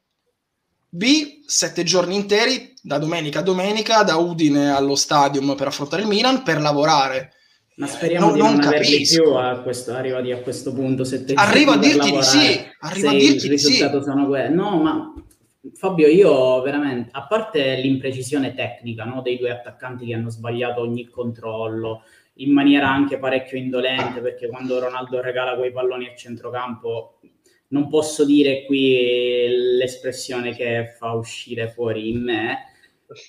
[0.88, 6.08] B, sette giorni interi, da domenica a domenica, da Udine allo stadium per affrontare il
[6.08, 7.34] Milan, per lavorare.
[7.76, 11.06] Ma speriamo non, di non, non averli più a questo, arrivati a questo punto.
[11.06, 13.78] Sette arrivo a dirti di sì, arrivo a dirti di sì.
[13.78, 15.14] Sono que- no, ma
[15.74, 21.08] Fabio, io veramente, a parte l'imprecisione tecnica no, dei due attaccanti che hanno sbagliato ogni
[21.08, 22.04] controllo,
[22.36, 27.20] in maniera anche parecchio indolente, perché quando Ronaldo regala quei palloni a centrocampo
[27.68, 29.46] non posso dire qui
[29.78, 32.58] l'espressione che fa uscire fuori in me,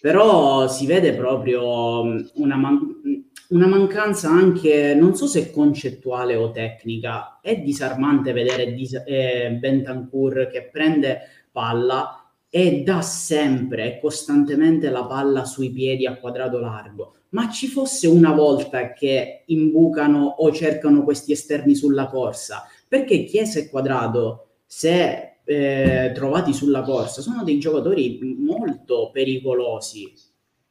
[0.01, 6.51] però si vede proprio mm, una, man- una, mancanza anche, non so se concettuale o
[6.51, 11.21] tecnica, è disarmante vedere dis- eh, Bentancur che prende
[11.51, 12.22] palla
[12.55, 17.15] e dà sempre e costantemente la palla sui piedi a quadrato largo.
[17.31, 23.59] Ma ci fosse una volta che imbucano o cercano questi esterni sulla corsa, perché Chiesa
[23.59, 30.13] e Quadrado, se eh, trovati sulla corsa, sono dei giocatori molto pericolosi.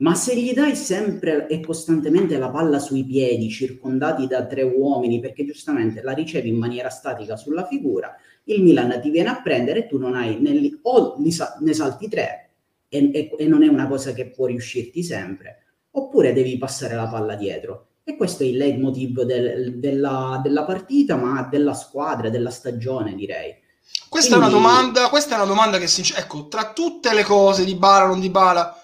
[0.02, 5.20] Ma se gli dai sempre e costantemente la palla sui piedi, circondati da tre uomini,
[5.20, 9.82] perché giustamente la ricevi in maniera statica sulla figura, il Milan ti viene a prendere
[9.82, 12.50] e tu non hai né, o ne salti tre
[12.90, 17.08] e, e, e, non è una cosa che può riuscirti sempre, oppure devi passare la
[17.08, 17.86] palla dietro.
[18.04, 23.56] E questo è il leitmotiv del, della, della, partita, ma della squadra, della stagione, direi.
[24.10, 24.54] Questa, Quindi...
[24.54, 27.76] è, una domanda, questa è una domanda che, sincer- ecco, tra tutte le cose di
[27.76, 28.81] Bala, non di Bala,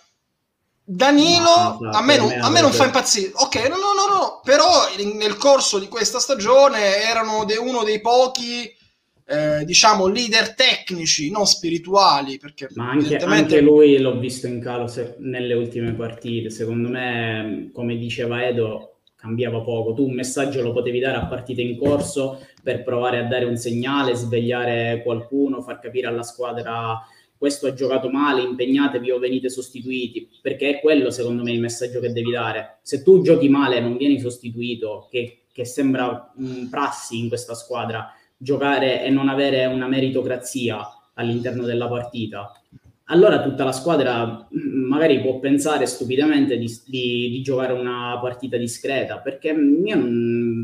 [0.90, 3.34] Danilo no, a me, non, a me non fa impazzire.
[3.34, 4.70] Ok, no, no, no, no, però
[5.18, 8.74] nel corso di questa stagione erano de, uno dei pochi
[9.26, 12.38] eh, diciamo leader tecnici, non spirituali.
[12.38, 13.56] Perché Ma anche, evidentemente...
[13.56, 16.50] anche lui l'ho visto in calo se, nelle ultime partite.
[16.50, 19.92] Secondo me, come diceva Edo, cambiava poco.
[19.92, 23.58] Tu un messaggio lo potevi dare a partite in corso per provare a dare un
[23.58, 26.98] segnale, svegliare qualcuno, far capire alla squadra
[27.38, 32.00] questo ha giocato male, impegnatevi o venite sostituiti, perché è quello secondo me il messaggio
[32.00, 32.80] che devi dare.
[32.82, 37.54] Se tu giochi male e non vieni sostituito, che, che sembra un prassi in questa
[37.54, 42.52] squadra, giocare e non avere una meritocrazia all'interno della partita,
[43.10, 48.58] allora tutta la squadra mm, magari può pensare stupidamente di, di, di giocare una partita
[48.58, 49.98] discreta, perché io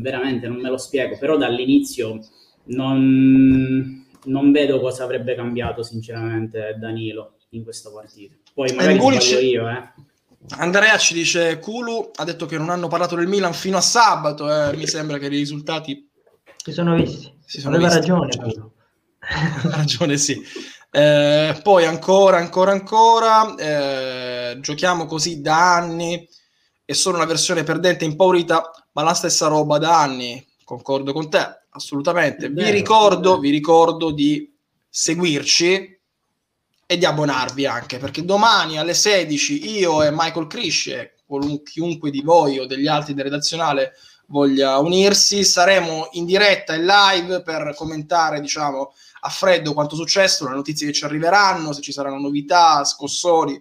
[0.00, 2.18] veramente non me lo spiego, però dall'inizio
[2.66, 8.34] non, non vedo cosa avrebbe cambiato sinceramente Danilo in questa partita.
[8.52, 9.92] Poi magari sbaglio io, eh.
[10.58, 14.70] Andrea ci dice Kulu ha detto che non hanno parlato del Milan fino a sabato,
[14.70, 14.76] eh.
[14.76, 16.10] mi sembra che i risultati
[16.64, 17.30] si sono visti.
[17.44, 18.32] Si sono Aveva visti, ragione.
[18.32, 18.72] Certo.
[19.68, 20.42] Ragione, sì.
[20.90, 26.26] Eh, poi ancora, ancora, ancora, eh, giochiamo così da anni,
[26.86, 31.63] è solo una versione perdente impaurita, ma la stessa roba da anni, concordo con te,
[31.74, 32.48] assolutamente.
[32.50, 34.52] Vero, vi, ricordo, vi ricordo di
[34.88, 36.00] seguirci
[36.86, 41.14] e di abbonarvi anche, perché domani alle 16 io e Michael Crisce,
[41.64, 43.92] chiunque di voi o degli altri del redazionale,
[44.26, 45.44] voglia unirsi.
[45.44, 50.86] Saremo in diretta e live per commentare, diciamo, a freddo quanto è successo, le notizie
[50.86, 53.60] che ci arriveranno, se ci saranno novità, scossoni,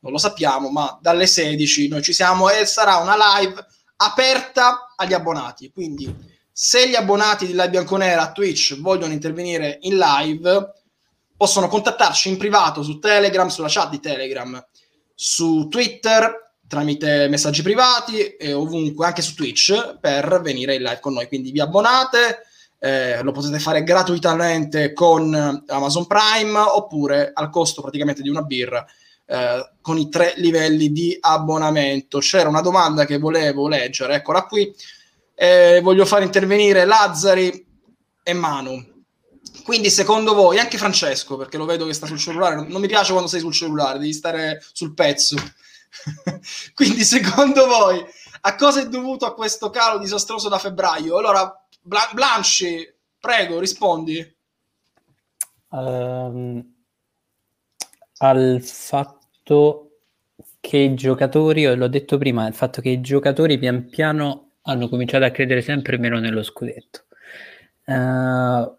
[0.00, 3.64] non lo sappiamo, ma dalle 16 noi ci siamo e sarà una live
[3.96, 5.70] aperta agli abbonati.
[5.70, 10.72] Quindi, se gli abbonati di Live Bianconera a Twitch vogliono intervenire in live,
[11.36, 14.64] possono contattarci in privato su Telegram, sulla chat di Telegram,
[15.16, 21.14] su Twitter tramite messaggi privati e ovunque, anche su Twitch, per venire in live con
[21.14, 21.26] noi.
[21.26, 22.46] Quindi vi abbonate,
[22.78, 28.86] eh, lo potete fare gratuitamente con Amazon Prime oppure al costo praticamente di una birra
[29.26, 32.18] eh, con i tre livelli di abbonamento.
[32.20, 34.72] C'era una domanda che volevo leggere, eccola qui.
[35.34, 37.66] Eh, voglio far intervenire Lazzari
[38.22, 38.92] e Manu.
[39.64, 43.12] Quindi, secondo voi, anche Francesco, perché lo vedo che sta sul cellulare, non mi piace
[43.12, 45.36] quando sei sul cellulare, devi stare sul pezzo.
[46.74, 48.04] Quindi, secondo voi,
[48.42, 51.16] a cosa è dovuto a questo calo disastroso da febbraio?
[51.16, 54.36] Allora, Bla- Blanche, prego, rispondi.
[55.68, 56.74] Um,
[58.18, 59.90] al fatto
[60.60, 65.24] che i giocatori, l'ho detto prima, il fatto che i giocatori pian piano hanno cominciato
[65.24, 67.04] a credere sempre meno nello scudetto.
[67.86, 68.76] Uh,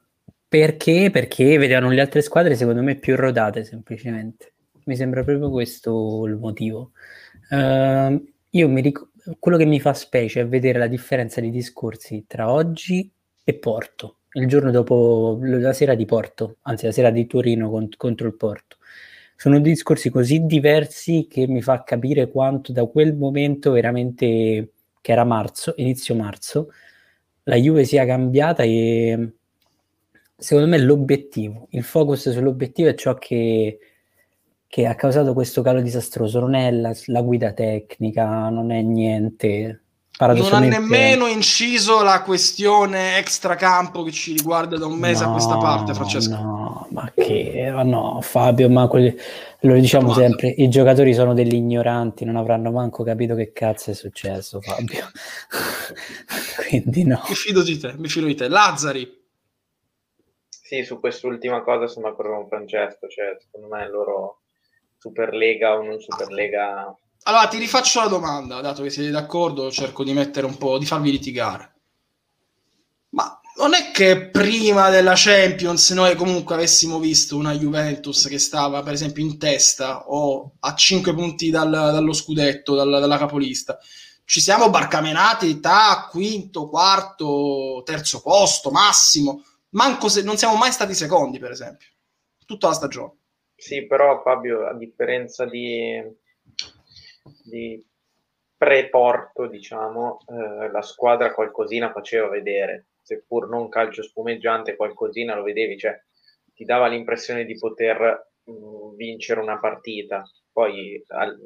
[0.47, 1.09] perché?
[1.11, 4.53] Perché vedevano le altre squadre, secondo me, più rodate semplicemente.
[4.85, 6.91] Mi sembra proprio questo il motivo.
[7.49, 9.07] Uh, io mi ric-
[9.39, 13.11] quello che mi fa specie è vedere la differenza di discorsi tra oggi
[13.43, 17.95] e Porto, il giorno dopo la sera di Porto, anzi la sera di Torino cont-
[17.97, 18.77] contro il Porto.
[19.35, 24.71] Sono discorsi così diversi che mi fa capire quanto da quel momento veramente,
[25.05, 26.71] che era marzo, inizio marzo,
[27.43, 29.33] la Juve sia cambiata e
[30.35, 33.77] secondo me l'obiettivo, il focus sull'obiettivo è ciò che
[34.67, 39.84] che ha causato questo calo disastroso non è la, la guida tecnica, non è niente.
[40.17, 45.33] Non ha nemmeno inciso la questione extracampo che ci riguarda da un mese no, a
[45.33, 46.33] questa parte, Francesco.
[46.33, 49.13] No, ma che no, Fabio, ma quelli,
[49.59, 50.27] lo diciamo Guarda.
[50.27, 55.05] sempre: i giocatori sono degli ignoranti, non avranno manco capito che cazzo è successo, Fabio.
[56.69, 57.21] Quindi no.
[57.27, 58.47] Mi fido di te, mi fido di te.
[58.47, 59.23] Lazzari.
[60.47, 64.39] Sì, su quest'ultima cosa sono d'accordo con Francesco, cioè secondo me loro
[64.97, 66.97] Superlega o non Superlega.
[67.27, 70.85] Allora ti rifaccio la domanda, dato che siete d'accordo, cerco di mettere un po', di
[70.85, 71.73] farvi litigare.
[73.09, 78.83] Ma non è che prima della Champions noi comunque avessimo visto una Juventus che stava
[78.83, 83.79] per esempio in testa o a 5 punti dal, dallo scudetto, dal, dalla capolista.
[84.23, 89.43] Ci siamo barcamenati da quinto, quarto, terzo posto, massimo.
[89.69, 91.87] Manco se non siamo mai stati secondi, per esempio,
[92.45, 93.13] tutta la stagione.
[93.55, 96.01] Sì, però Fabio, a differenza di,
[97.43, 97.83] di
[98.57, 105.77] pre-porto, diciamo, eh, la squadra qualcosina faceva vedere seppur non calcio spumeggiante, qualcosina lo vedevi,
[105.77, 105.95] cioè
[106.53, 110.23] ti dava l'impressione di poter mh, mm, vincere una partita.
[110.51, 111.37] Poi al,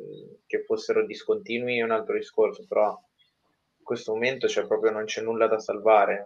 [0.45, 5.21] che fossero discontinui è un altro discorso, però in questo momento cioè, proprio non c'è
[5.21, 6.25] nulla da salvare.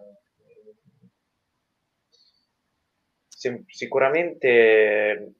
[3.67, 5.33] Sicuramente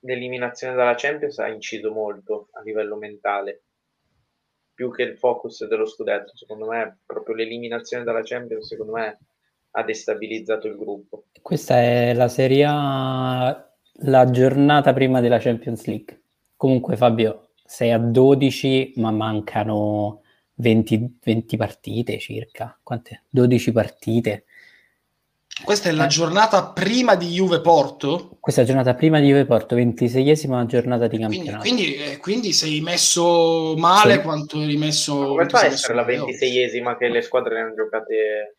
[0.00, 3.62] l'eliminazione dalla Champions ha inciso molto a livello mentale
[4.80, 6.34] più che il focus dello scudetto.
[6.34, 9.18] Secondo me, proprio l'eliminazione dalla Champions, secondo me,
[9.72, 11.24] ha destabilizzato il gruppo.
[11.42, 13.74] Questa è la Serie A,
[14.04, 16.22] la giornata prima della Champions League.
[16.56, 20.22] Comunque, Fabio, sei a 12, ma mancano
[20.54, 22.78] 20, 20 partite circa.
[22.82, 23.24] Quante?
[23.28, 24.44] 12 partite.
[25.62, 28.36] Questa è la giornata prima di Juve Porto?
[28.40, 31.58] Questa è la giornata prima di Juve Porto, 26esima giornata di campionato.
[31.58, 34.20] Quindi, quindi, eh, quindi sei messo male sì.
[34.20, 35.20] quanto eri messo...
[35.20, 38.56] Ma come fa a essere la 26esima che le squadre ne hanno giocate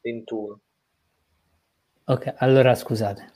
[0.00, 0.60] 21?
[2.04, 3.32] Ok, allora scusate.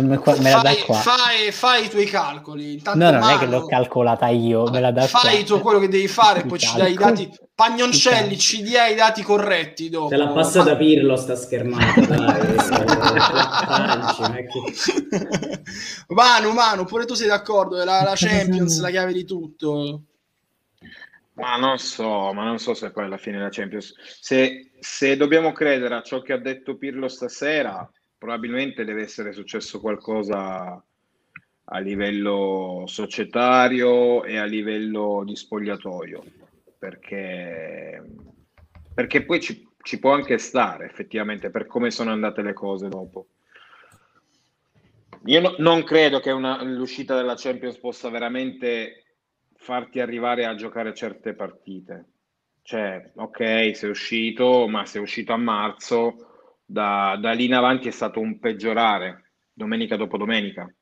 [0.00, 2.74] Me, qua, me fai, fai, fai, i tuoi calcoli.
[2.74, 5.88] Intanto no, non mano, è che l'ho calcolata io, me la Fai tu quello che
[5.88, 7.28] devi fare, poi ci dai i dati.
[7.60, 10.08] Pagnoncelli, ci dia i dati corretti dopo.
[10.08, 12.56] Te l'ha passata Pirlo sta schermata, dai.
[16.08, 20.00] Manu, Manu, pure tu sei d'accordo, la, la Champions, la chiave di tutto.
[21.34, 23.92] Ma non so, ma non so se poi alla fine la Champions...
[24.20, 27.86] Se, se dobbiamo credere a ciò che ha detto Pirlo stasera
[28.16, 30.82] probabilmente deve essere successo qualcosa
[31.72, 36.24] a livello societario e a livello di spogliatoio,
[36.80, 38.02] perché,
[38.94, 43.26] perché poi ci, ci può anche stare effettivamente per come sono andate le cose dopo.
[45.26, 49.04] Io no, non credo che una, l'uscita della Champions possa veramente
[49.56, 52.06] farti arrivare a giocare certe partite.
[52.62, 57.90] Cioè, ok, sei uscito, ma sei uscito a marzo, da, da lì in avanti è
[57.90, 60.72] stato un peggiorare domenica dopo domenica,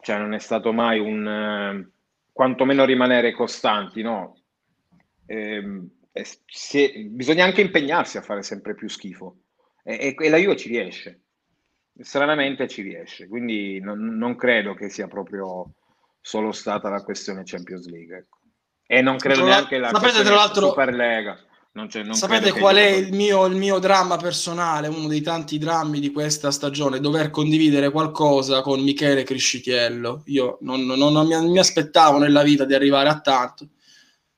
[0.00, 1.90] cioè non è stato mai un eh,
[2.32, 4.35] quantomeno rimanere costanti, no?
[5.26, 5.88] Eh,
[6.46, 9.42] se, bisogna anche impegnarsi a fare sempre più schifo
[9.82, 11.24] e, e, e, la Juve ci riesce,
[12.00, 15.74] stranamente ci riesce, quindi non, non, credo che sia proprio
[16.20, 18.16] solo stata la questione Champions League.
[18.16, 18.38] Ecco.
[18.86, 21.38] E non credo tra neanche la sapete, tra l'altro, Superlega.
[21.72, 25.58] Non c'è, non Sapete qual è il mio, il mio, dramma personale, uno dei tanti
[25.58, 27.00] drammi di questa stagione?
[27.00, 30.22] Dover condividere qualcosa con Michele Criscitiello.
[30.26, 33.68] Io non, non, mi, non, mi, aspettavo nella vita di arrivare a tanto.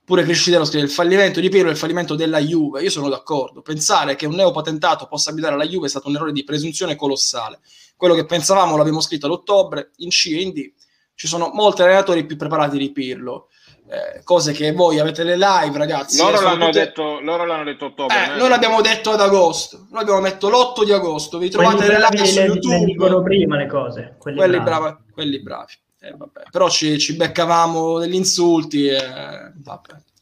[0.09, 2.81] Pure Criscitiello scrive il fallimento di Pirlo è il fallimento della Juve.
[2.81, 3.61] Io sono d'accordo.
[3.61, 7.59] Pensare che un neopatentato possa abitare alla Juve è stato un errore di presunzione colossale.
[7.95, 10.73] Quello che pensavamo l'abbiamo scritto ad ottobre, in C e in D.
[11.15, 13.49] Ci sono molti allenatori più preparati di Pirlo
[13.87, 16.17] eh, cose che voi avete le live, ragazzi.
[16.17, 16.79] Loro, l'hanno, tutte...
[16.79, 18.33] detto, loro l'hanno detto ottobre.
[18.33, 19.89] Eh, noi l'abbiamo detto ad agosto.
[19.91, 21.37] Noi abbiamo detto l'8 di agosto.
[21.37, 22.79] Vi trovate quelli le live su YouTube.
[22.79, 24.17] Le dicono prima le cose.
[24.19, 24.81] Quelli, quelli bravi.
[24.81, 24.97] bravi.
[25.13, 25.73] Quelli bravi.
[26.09, 28.87] Eh, Però ci, ci, beccavamo degli insulti.
[28.87, 29.53] E...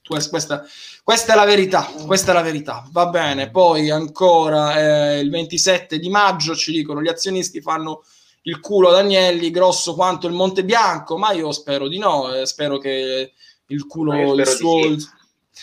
[0.07, 0.65] Questa,
[1.03, 1.83] questa, è la verità.
[2.07, 2.87] Questa è la verità.
[2.91, 3.51] Va bene.
[3.51, 8.05] Poi ancora eh, il 27 di maggio ci dicono gli azionisti fanno
[8.43, 12.33] il culo ad Agnelli grosso quanto il Monte Bianco, ma io spero di no.
[12.33, 13.33] Eh, spero che
[13.67, 14.99] il culo, il suo...
[14.99, 15.15] Sì.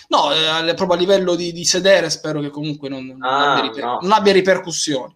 [0.08, 3.64] No, eh, proprio a livello di, di, sedere spero che comunque non, non, ah, abbia,
[3.64, 4.00] riper- no.
[4.02, 5.16] non abbia, ripercussioni.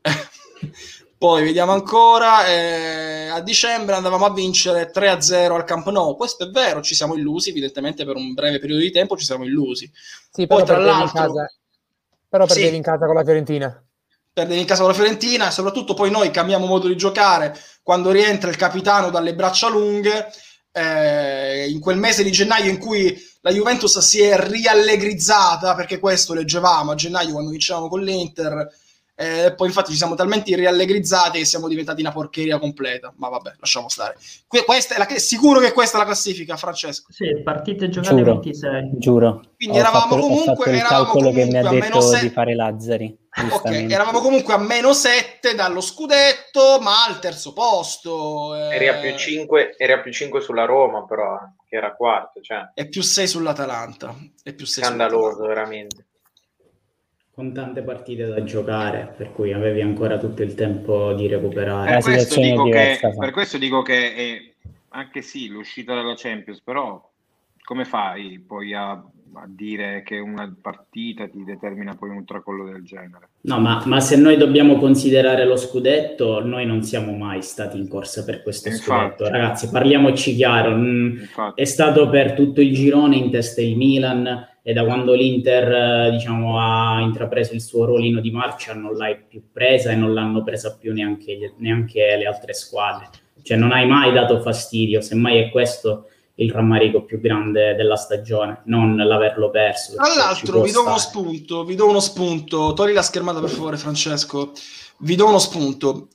[1.18, 6.50] Poi vediamo ancora, eh, a dicembre andavamo a vincere 3-0 al Camp Nou, questo è
[6.50, 9.90] vero, ci siamo illusi, evidentemente per un breve periodo di tempo ci siamo illusi.
[10.30, 11.20] Sì, Poi tra l'altro...
[11.20, 11.52] Casa,
[12.28, 13.84] però perdevi sì, in casa con la Fiorentina.
[14.32, 18.12] Perdevi in casa con la Fiorentina e soprattutto poi noi cambiamo modo di giocare quando
[18.12, 20.30] rientra il capitano dalle braccia lunghe
[20.70, 26.34] eh, in quel mese di gennaio in cui la Juventus si è riallegrizzata, perché questo
[26.34, 28.68] leggevamo a gennaio quando vincevamo con l'Inter,
[29.20, 33.12] Eh, poi infatti ci siamo talmente riallegrizzati che siamo diventati una porcheria completa.
[33.16, 34.16] Ma vabbè, lasciamo stare.
[34.46, 37.10] Que- questa è la, sicuro che questa è la classifica, Francesco.
[37.10, 38.90] Sì, partite giocate Giuro, 26.
[38.98, 39.42] giuro.
[39.56, 41.72] Quindi Ho eravamo fatto, ho comunque, fatto il eravamo calcolo che mi comunque ha a
[41.72, 43.18] meno detto se- di fare Lazzari.
[43.38, 43.94] Ok, giustamente.
[43.94, 48.54] eravamo comunque a meno 7 dallo scudetto, ma al terzo posto.
[48.56, 51.38] eh, Eri a più 5, eri a più 5 sulla Roma, però,
[51.68, 54.14] che era quarto, cioè, E più 6 sull'Atalanta.
[54.42, 56.06] E più 6 scandaloso, veramente.
[57.38, 61.92] Con tante partite da giocare, per cui avevi ancora tutto il tempo di recuperare.
[61.92, 63.18] Per questo, dico che, diversa, fa.
[63.20, 67.00] per questo dico che è, anche sì, l'uscita dalla Champions, però
[67.62, 72.82] come fai poi a, a dire che una partita ti determina poi un tracollo del
[72.82, 73.28] genere?
[73.42, 77.86] No, ma, ma se noi dobbiamo considerare lo scudetto, noi non siamo mai stati in
[77.86, 78.90] corsa per questo Infatti.
[78.90, 79.28] scudetto.
[79.28, 80.74] Ragazzi, parliamoci chiaro.
[80.74, 85.14] mm, Infatti, È stato per tutto il girone in testa il Milan e da quando
[85.14, 89.94] l'Inter eh, diciamo, ha intrapreso il suo ruolino di marcia non l'hai più presa e
[89.94, 93.08] non l'hanno presa più neanche, neanche le altre squadre.
[93.42, 98.60] Cioè non hai mai dato fastidio, semmai è questo il rammarico più grande della stagione,
[98.66, 99.94] non l'averlo perso.
[99.94, 102.72] Tra perché ci l'altro, vi do uno spunto, vi do uno spunto.
[102.74, 104.52] Togli la schermata per favore, Francesco.
[104.98, 106.08] Vi do uno spunto.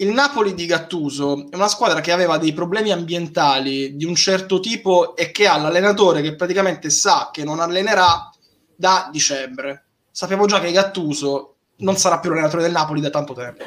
[0.00, 4.58] Il Napoli di Gattuso è una squadra che aveva dei problemi ambientali di un certo
[4.58, 8.30] tipo e che ha l'allenatore che praticamente sa che non allenerà
[8.74, 9.88] da dicembre.
[10.10, 13.62] Sappiamo già che Gattuso non sarà più l'allenatore del Napoli da tanto tempo.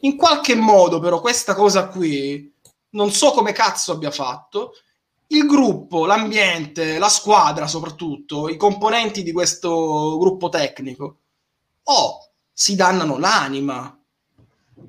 [0.00, 2.50] In qualche modo, però, questa cosa qui
[2.92, 4.72] non so come cazzo abbia fatto.
[5.26, 11.18] Il gruppo, l'ambiente, la squadra, soprattutto, i componenti di questo gruppo tecnico,
[11.82, 13.99] oh, si dannano l'anima.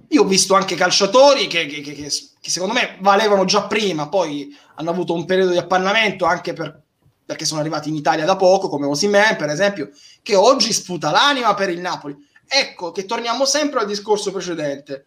[0.09, 2.09] Io ho visto anche calciatori che, che- che- che-
[2.49, 6.81] secondo me valevano già prima, poi hanno avuto un periodo di appannamento anche per-
[7.25, 9.89] perché sono arrivati in Italia da poco, come Osimhen, per esempio,
[10.21, 12.15] che oggi sputa l'anima per il Napoli.
[12.45, 15.05] Ecco che torniamo sempre al discorso precedente.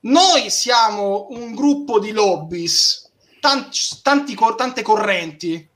[0.00, 5.66] Noi siamo un gruppo di lobbies, tanti, tanti tante correnti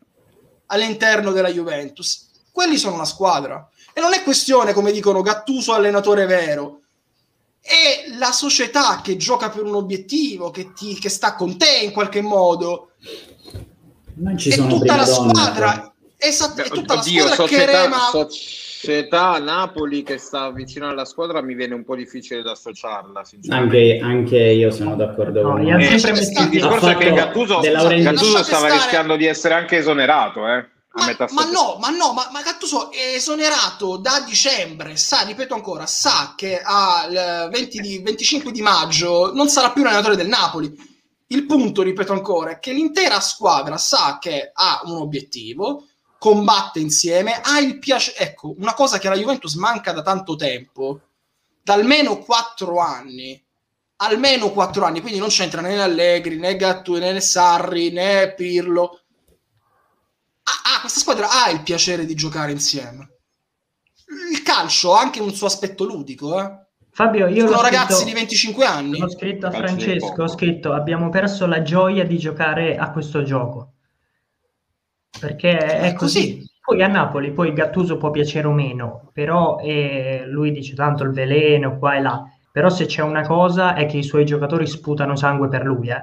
[0.67, 2.29] all'interno della Juventus.
[2.53, 3.67] Quelli sono una squadra.
[3.95, 6.82] E non è questione, come dicono, Gattuso allenatore vero.
[7.63, 11.93] È la società che gioca per un obiettivo, che, ti, che sta con te in
[11.93, 12.91] qualche modo.
[14.15, 15.95] Non ci è sono tutta la squadra.
[16.17, 17.99] Esatto, è tutta la Oddio, squadra che società, rema.
[18.11, 23.23] società Napoli che sta vicino alla squadra mi viene un po' difficile da associarla.
[23.49, 28.73] Anche, anche io sono d'accordo No, con Eh, il discorso è che Gattuso, Gattuso stava
[28.73, 31.51] rischiando di essere anche esonerato, eh, Ma, ma stagione.
[31.51, 36.61] no, ma no, ma, ma Gattuso è esonerato da dicembre, sa, ripeto ancora, sa che
[36.61, 40.91] al 20 di- 25 di maggio non sarà più l'allenatore del Napoli.
[41.29, 45.87] Il punto, ripeto ancora, è che l'intera squadra sa che ha un obiettivo,
[46.19, 48.19] combatte insieme, ha il piacere...
[48.19, 51.01] Ecco, una cosa che alla Juventus manca da tanto tempo,
[51.63, 53.43] da almeno quattro anni,
[53.97, 59.02] almeno quattro anni, quindi non c'entra né Allegri, né Gattuso, né Sarri, né Pirlo,
[60.45, 63.09] ah, ah, questa squadra ha il piacere di giocare insieme.
[64.33, 66.61] Il calcio ha anche un suo aspetto ludico, eh.
[66.95, 68.99] Fabio, io Sono ragazzi scritto- di 25 anni.
[68.99, 73.73] L'ho scritto a Francesco, ho scritto abbiamo perso la gioia di giocare a questo gioco.
[75.19, 76.35] Perché è È così.
[76.37, 76.51] così.
[76.63, 81.11] Poi a Napoli, poi Gattuso può piacere o meno, però eh, lui dice tanto il
[81.11, 82.23] veleno qua e là.
[82.53, 85.89] Però se c'è una cosa è che i suoi giocatori sputano sangue per lui.
[85.89, 86.03] eh.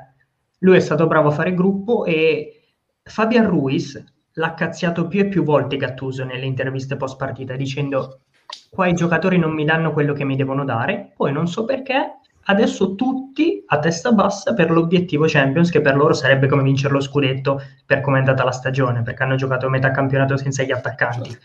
[0.59, 2.73] Lui è stato bravo a fare gruppo e
[3.03, 4.03] Fabian Ruiz
[4.39, 8.21] l'ha cazziato più e più volte Gattuso nelle interviste post partita dicendo
[8.69, 12.19] qua i giocatori non mi danno quello che mi devono dare, poi non so perché
[12.45, 17.01] adesso tutti a testa bassa per l'obiettivo Champions che per loro sarebbe come vincere lo
[17.01, 21.37] scudetto per come è andata la stagione, perché hanno giocato metà campionato senza gli attaccanti.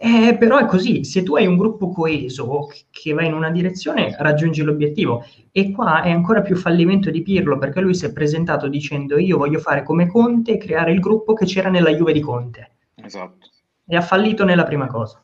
[0.00, 4.14] Eh, però è così, se tu hai un gruppo coeso che va in una direzione,
[4.16, 5.24] raggiungi l'obiettivo.
[5.50, 9.36] E qua è ancora più fallimento di Pirlo, perché lui si è presentato dicendo io
[9.36, 12.70] voglio fare come Conte e creare il gruppo che c'era nella Juve di Conte.
[12.94, 13.48] Esatto.
[13.84, 15.20] E ha fallito nella prima cosa.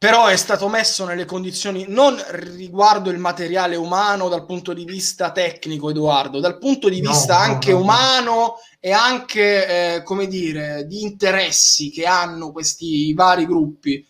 [0.00, 5.30] Però è stato messo nelle condizioni non riguardo il materiale umano dal punto di vista
[5.30, 7.82] tecnico, Edoardo, dal punto di No, vista no, anche no, no.
[7.82, 14.02] umano e anche, eh, come dire, di interessi che hanno questi vari gruppi.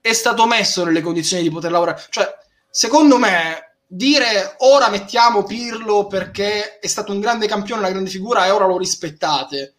[0.00, 2.04] È stato messo nelle condizioni di poter lavorare.
[2.10, 2.26] Cioè,
[2.68, 8.46] secondo me, dire ora mettiamo Pirlo perché è stato un grande campione, una grande figura
[8.46, 9.75] e ora lo rispettate.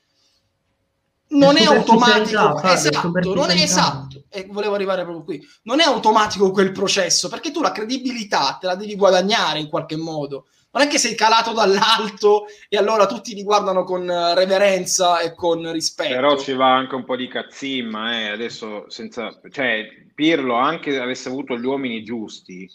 [1.29, 5.47] Non è automatico, esatto, non è esatto, e volevo arrivare proprio qui.
[5.63, 9.97] Non è automatico quel processo perché tu la credibilità te la devi guadagnare in qualche
[9.97, 10.47] modo.
[10.71, 14.05] non è che sei calato dall'alto e allora tutti ti guardano con
[14.35, 16.13] reverenza e con rispetto.
[16.13, 18.27] Però ci va anche un po' di cazzimma, eh.
[18.29, 19.37] adesso senza...
[19.51, 22.67] Cioè, Pirlo, anche avesse avuto gli uomini giusti,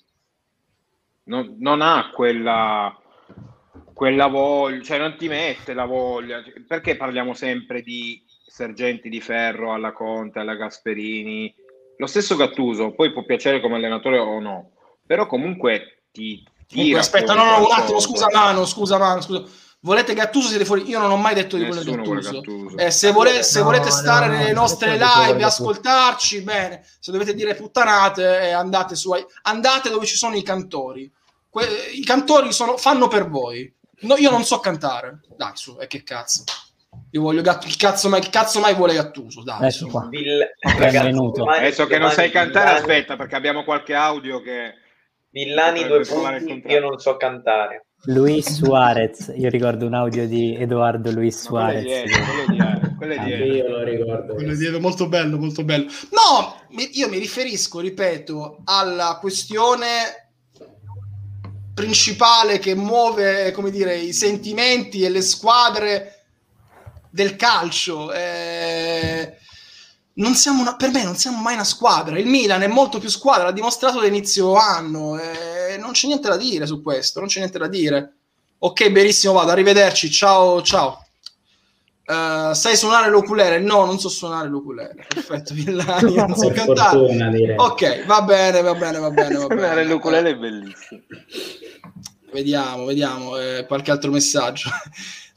[1.25, 2.97] non, non ha quella,
[3.93, 6.41] quella voglia, cioè non ti mette la voglia.
[6.65, 11.55] Perché parliamo sempre di sergenti di ferro alla Conte, alla Gasperini?
[11.99, 14.71] Lo stesso Gattuso, poi può piacere come allenatore o no,
[15.07, 19.45] però comunque ti, Comunque, aspetta, no, no, un attimo, scusa mano, scusa mano, scusa.
[19.81, 20.89] Volete Gattuso siete fuori?
[20.89, 22.31] Io non ho mai detto di quello Gattuso.
[22.41, 22.77] Gattuso.
[22.77, 26.87] Eh, se, vole, se no, volete stare no, nelle nostre live e ascoltarci, bene.
[26.99, 29.11] Se dovete dire puttanate, eh, andate su
[29.43, 31.13] andate dove ci sono i cantori.
[31.51, 33.73] Que- I cantori sono, fanno per voi.
[34.03, 35.21] No, io non so cantare.
[35.37, 36.45] Dai, su, e eh, che cazzo.
[37.13, 37.69] Io voglio Gattuso.
[37.69, 39.43] Chi cazzo mai, chi cazzo mai vuole Gattuso?
[39.43, 40.07] Dai, Ecco qua.
[40.09, 44.75] Vill- Adesso che non sai cantare, aspetta, perché abbiamo qualche audio che
[45.31, 47.87] Villani due punti, io non so cantare.
[48.07, 52.11] Luis Suarez, io ricordo un audio di Edoardo Luis Suarez.
[52.97, 54.35] Quello di io lo ricordo.
[54.35, 55.91] Quello di molto bello, molto bello.
[56.11, 56.57] No,
[56.93, 60.31] io mi riferisco, ripeto, alla questione
[61.75, 66.22] principale che muove, come dire, i sentimenti e le squadre
[67.13, 68.13] del calcio.
[68.13, 69.37] Eh
[70.15, 72.19] non siamo una, per me non siamo mai una squadra.
[72.19, 75.19] Il Milan è molto più squadra, l'ha dimostrato da inizio anno.
[75.19, 78.15] E non c'è niente da dire su questo, non c'è niente da dire.
[78.59, 80.99] Ok, benissimo, vado, arrivederci, ciao, ciao.
[82.05, 83.59] Uh, sai suonare l'oculere?
[83.59, 85.07] No, non so suonare l'oculere.
[85.09, 87.55] Perfetto, Villani, non so cantare.
[87.57, 89.35] Ok, va bene, va bene, va bene.
[89.35, 89.85] Va suonare bene.
[89.85, 91.01] l'oculere è bellissimo.
[92.33, 94.69] Vediamo, vediamo, eh, qualche altro messaggio.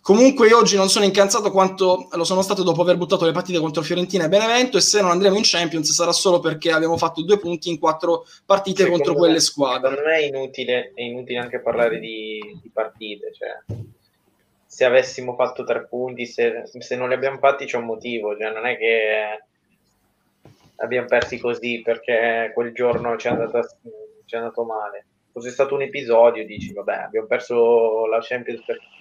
[0.05, 3.57] Comunque io oggi non sono incansato quanto lo sono stato dopo aver buttato le partite
[3.57, 7.23] contro Fiorentina e Benevento e se non andremo in Champions sarà solo perché abbiamo fatto
[7.23, 9.99] due punti in quattro partite secondo contro quelle squadre.
[10.05, 13.79] Me è inutile, è inutile anche parlare di, di partite, cioè,
[14.63, 18.51] se avessimo fatto tre punti, se, se, non li abbiamo fatti c'è un motivo, cioè,
[18.51, 19.43] non è che
[20.75, 23.67] abbiamo persi così perché quel giorno ci è, andata,
[24.25, 25.05] ci è andato male.
[25.31, 28.94] Fosse stato un episodio, dici, vabbè, abbiamo perso la Champions perché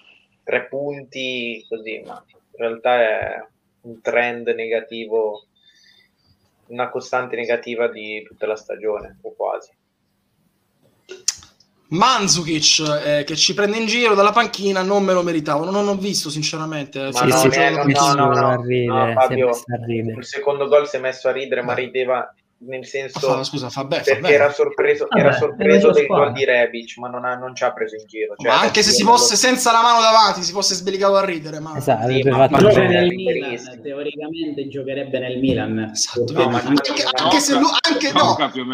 [0.44, 3.46] tre punti così, ma in realtà è
[3.82, 5.46] un trend negativo,
[6.68, 9.72] una costante negativa di tutta la stagione, o quasi.
[11.86, 15.96] Manzukic eh, che ci prende in giro dalla panchina non me lo meritavo, non ho
[15.96, 17.12] visto sinceramente.
[17.12, 19.50] Sì, sì, no, no, no, no, no, Fabio,
[19.86, 23.84] il secondo gol si è messo a ridere, ma rideva nel senso fa, scusa, fa
[23.84, 27.54] bene, perché era sorpreso, Vabbè, era sorpreso del gol di Rebic ma non, ha, non,
[27.54, 28.34] ci ha preso in giro.
[28.36, 29.38] Cioè, ma anche se si fosse lo...
[29.38, 31.76] senza la mano davanti si fosse sbelicato a ridere ma...
[31.76, 35.90] esatto, sì, ma, ma gioca nel Milan teoricamente giocherebbe nel Milan.
[35.92, 38.64] Esatto, no, ma anche, anche, anche se lui anche no, più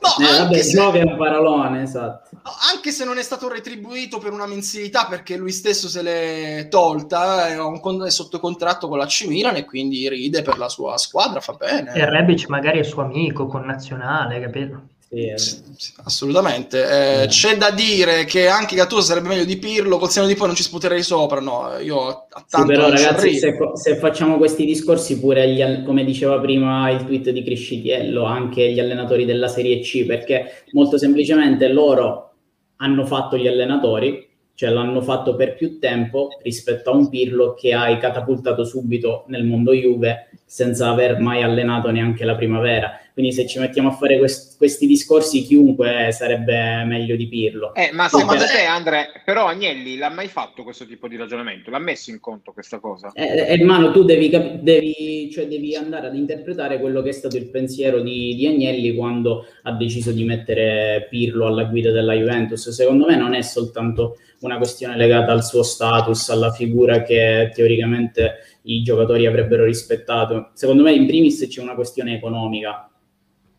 [0.00, 0.78] No, eh, vabbè, se...
[0.78, 2.28] è un parolone, esatto.
[2.32, 6.68] No, anche se non è stato retribuito per una mensilità perché lui stesso se l'è
[6.68, 10.68] tolta, è, un, è sotto contratto con la C Milan e quindi ride per la
[10.68, 11.92] sua squadra, fa bene.
[11.94, 14.88] E Rebic magari è suo amico, con nazionale, capito?
[15.08, 17.22] Sì, sì, assolutamente.
[17.22, 20.48] Eh, c'è da dire che anche Gattuso sarebbe meglio di Pirlo, col seno di poi
[20.48, 21.40] non ci sputerei sopra.
[21.40, 26.40] No, io a tanto però ragazzi, se, se, facciamo questi discorsi pure, gli, come diceva
[26.40, 32.32] prima il tweet di Criscitiello, anche gli allenatori della Serie C, perché molto semplicemente loro
[32.78, 37.72] hanno fatto gli allenatori, cioè l'hanno fatto per più tempo rispetto a un Pirlo che
[37.74, 43.00] hai catapultato subito nel mondo Juve senza aver mai allenato neanche la primavera.
[43.12, 47.74] Quindi se ci mettiamo a fare quest- questi discorsi, chiunque sarebbe meglio di Pirlo.
[47.74, 51.70] Eh, ma secondo no, te, Andre, però Agnelli l'ha mai fatto questo tipo di ragionamento?
[51.70, 53.10] L'ha messo in conto questa cosa?
[53.14, 57.36] Eh, hermano, tu devi, cap- devi, cioè devi, andare ad interpretare quello che è stato
[57.36, 62.68] il pensiero di, di Agnelli quando ha deciso di mettere Pirlo alla guida della Juventus.
[62.68, 68.55] Secondo me non è soltanto una questione legata al suo status, alla figura che teoricamente
[68.66, 70.50] i giocatori avrebbero rispettato.
[70.54, 72.90] Secondo me in primis c'è una questione economica,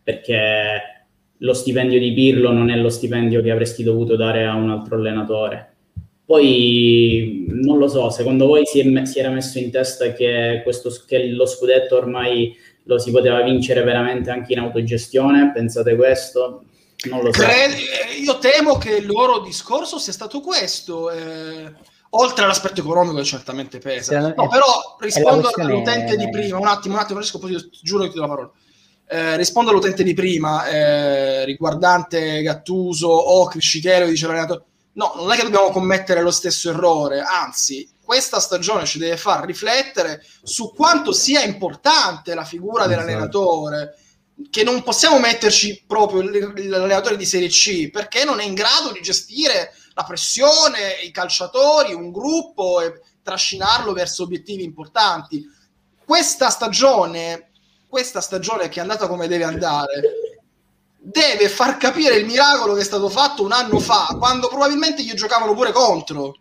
[0.04, 1.06] perché
[1.38, 4.96] lo stipendio di Pirlo non è lo stipendio che avresti dovuto dare a un altro
[4.96, 5.74] allenatore.
[6.26, 10.92] Poi non lo so, secondo voi si, è, si era messo in testa che, questo,
[11.08, 12.54] che lo scudetto ormai
[12.84, 15.52] lo si poteva vincere veramente anche in autogestione?
[15.54, 16.64] Pensate questo?
[17.10, 17.44] Non lo so.
[18.22, 21.12] Io temo che il loro discorso sia stato questo.
[21.12, 24.20] Eh oltre all'aspetto economico che certamente pesa.
[24.20, 26.16] No, è, però rispondo all'utente è...
[26.16, 28.52] di prima, un attimo, un attimo, Francesco, poi giuro che ti do la parola.
[29.10, 34.64] Eh, rispondo all'utente di prima eh, riguardante Gattuso o Criscitello dice l'allenatore
[34.98, 39.46] no, non è che dobbiamo commettere lo stesso errore anzi, questa stagione ci deve far
[39.46, 42.90] riflettere su quanto sia importante la figura esatto.
[42.90, 43.96] dell'allenatore
[44.50, 49.00] che non possiamo metterci proprio l'allenatore di Serie C perché non è in grado di
[49.02, 55.44] gestire la pressione, i calciatori, un gruppo e trascinarlo verso obiettivi importanti.
[56.06, 57.50] Questa stagione,
[57.88, 60.02] questa stagione che è andata come deve andare,
[61.00, 65.14] deve far capire il miracolo che è stato fatto un anno fa, quando probabilmente gli
[65.14, 66.36] giocavano pure contro.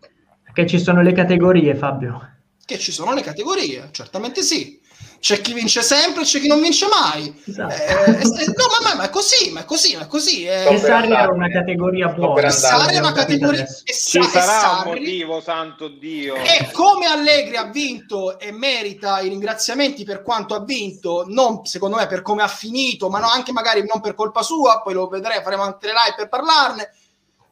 [0.53, 2.35] Che ci sono le categorie, Fabio.
[2.63, 4.76] Che ci sono le categorie, certamente sì
[5.19, 7.41] c'è chi vince sempre, c'è chi non vince mai.
[7.45, 7.73] Esatto.
[7.73, 10.45] Eh, eh, no, ma, ma, ma, è così, ma è così, ma è così.
[10.45, 10.73] Eh.
[10.73, 12.49] E Sarri era una categoria buona.
[12.49, 13.63] Sarri è una categoria...
[13.83, 16.35] E Ci sarà Sarri, un motivo, santo Dio.
[16.35, 21.97] E come Allegri ha vinto e merita i ringraziamenti per quanto ha vinto, non secondo
[21.97, 25.07] me per come ha finito, ma no, anche magari non per colpa sua, poi lo
[25.07, 26.91] vedremo, faremo anche le live per parlarne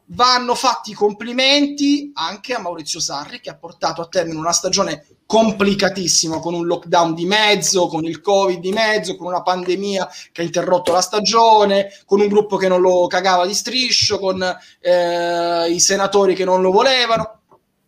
[0.06, 5.06] vanno fatti i complimenti anche a Maurizio Sarri che ha portato a termine una stagione
[5.26, 10.42] complicatissima con un lockdown di mezzo, con il covid di mezzo, con una pandemia che
[10.42, 14.40] ha interrotto la stagione, con un gruppo che non lo cagava di striscio, con
[14.80, 17.40] eh, i senatori che non lo volevano,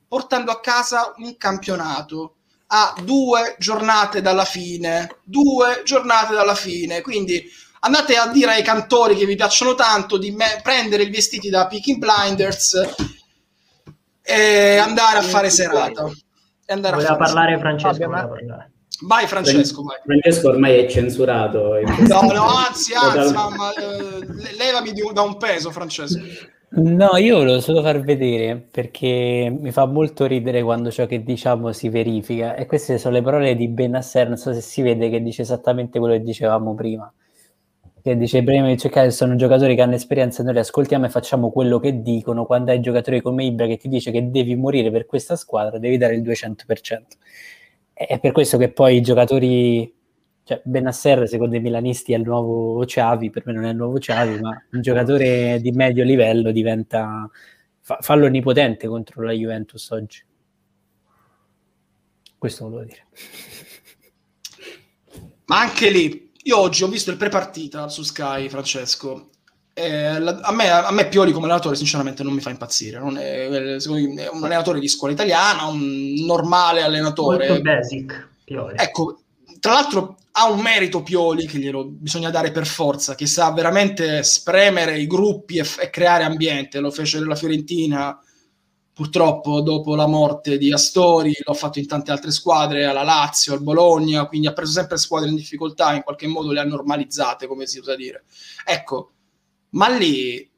[0.09, 2.35] portando a casa un campionato
[2.71, 7.49] a due giornate dalla fine, due giornate dalla fine, quindi
[7.81, 11.67] andate a dire ai cantori che vi piacciono tanto di me- prendere i vestiti da
[11.67, 12.95] Peaking Blinders
[14.23, 16.11] e andare a fare serata.
[16.67, 17.79] E andare Voleva a fare parlare serata.
[17.79, 18.11] Francesco.
[18.11, 18.73] Vabbè, parlare.
[19.01, 19.97] Vai Francesco, vai.
[20.05, 21.75] Francesco ormai è censurato.
[22.09, 26.19] No, no, anzi, anzi, mamma, eh, levami di, da un peso, Francesco.
[26.71, 31.73] No, io volevo solo far vedere perché mi fa molto ridere quando ciò che diciamo
[31.73, 35.23] si verifica e queste sono le parole di Benasser, non so se si vede che
[35.23, 37.11] dice esattamente quello che dicevamo prima
[38.09, 41.51] che dice prima di cercare sono giocatori che hanno esperienza noi li ascoltiamo e facciamo
[41.51, 42.47] quello che dicono.
[42.47, 45.97] Quando hai giocatori come Ibra che ti dice che devi morire per questa squadra devi
[45.97, 47.03] dare il 200%
[47.93, 49.93] è per questo che poi i giocatori
[50.45, 53.99] cioè Benasser secondo i milanisti è il nuovo Ciavi per me non è il nuovo
[53.99, 57.29] Ciavi ma un giocatore di medio livello diventa
[57.81, 60.23] fa, fa l'onnipotente contro la Juventus oggi.
[62.39, 63.07] Questo volevo dire.
[65.47, 69.31] Ma anche lì io oggi ho visto il pre-partita su Sky, Francesco.
[69.75, 72.99] Eh, la, a, me, a, me, Pioli come allenatore sinceramente non mi fa impazzire.
[72.99, 77.49] Non è, è, un allenatore di scuola italiana, un normale allenatore.
[77.49, 78.75] Molto basic, Pioli.
[78.77, 79.21] Ecco,
[79.61, 84.23] tra l'altro ha un merito Pioli che glielo bisogna dare per forza, che sa veramente
[84.23, 86.81] spremere i gruppi e, e creare ambiente.
[86.81, 88.19] Lo fece la Fiorentina
[88.99, 93.63] purtroppo dopo la morte di Astori l'ho fatto in tante altre squadre, alla Lazio, al
[93.63, 97.69] Bologna, quindi ha preso sempre squadre in difficoltà, in qualche modo le ha normalizzate, come
[97.69, 98.25] si usa dire.
[98.65, 99.13] Ecco,
[99.71, 100.51] ma lì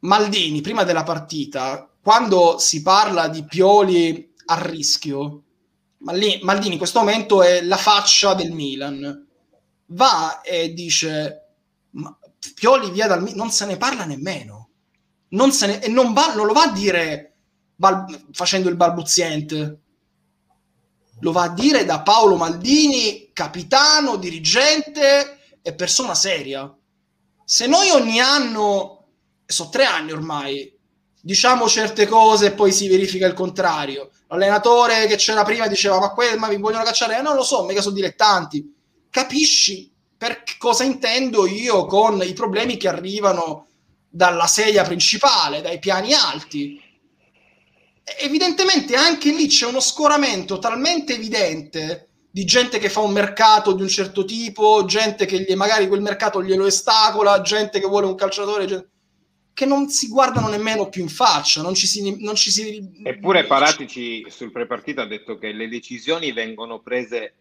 [0.00, 5.42] Maldini, prima della partita, quando si parla di Pioli a rischio,
[6.00, 9.28] Maldini in questo momento è la faccia del Milan,
[9.86, 11.54] va e dice
[12.54, 14.68] Pioli via dal Milan, non se ne parla nemmeno.
[15.28, 17.31] Non se ne, e non, va, non lo va a dire
[17.82, 19.80] bal- facendo il balbuziente.
[21.18, 26.72] Lo va a dire da Paolo Maldini, capitano, dirigente e persona seria.
[27.44, 29.06] Se noi ogni anno,
[29.44, 30.72] sono tre anni ormai,
[31.20, 34.10] diciamo certe cose e poi si verifica il contrario.
[34.28, 37.18] L'allenatore che c'era prima diceva ma, que- ma vi vogliono cacciare?
[37.18, 38.72] Eh, non lo so, mica sono dilettanti.
[39.10, 43.66] Capisci per cosa intendo io con i problemi che arrivano
[44.08, 46.81] dalla sedia principale, dai piani alti
[48.20, 53.82] evidentemente anche lì c'è uno scoramento talmente evidente di gente che fa un mercato di
[53.82, 58.14] un certo tipo, gente che gli, magari quel mercato glielo ostacola, gente che vuole un
[58.14, 58.88] calciatore, gente,
[59.52, 62.22] che non si guardano nemmeno più in faccia, non ci si...
[62.22, 67.34] Non ci si Eppure Paratici sul prepartito ha detto che le decisioni vengono prese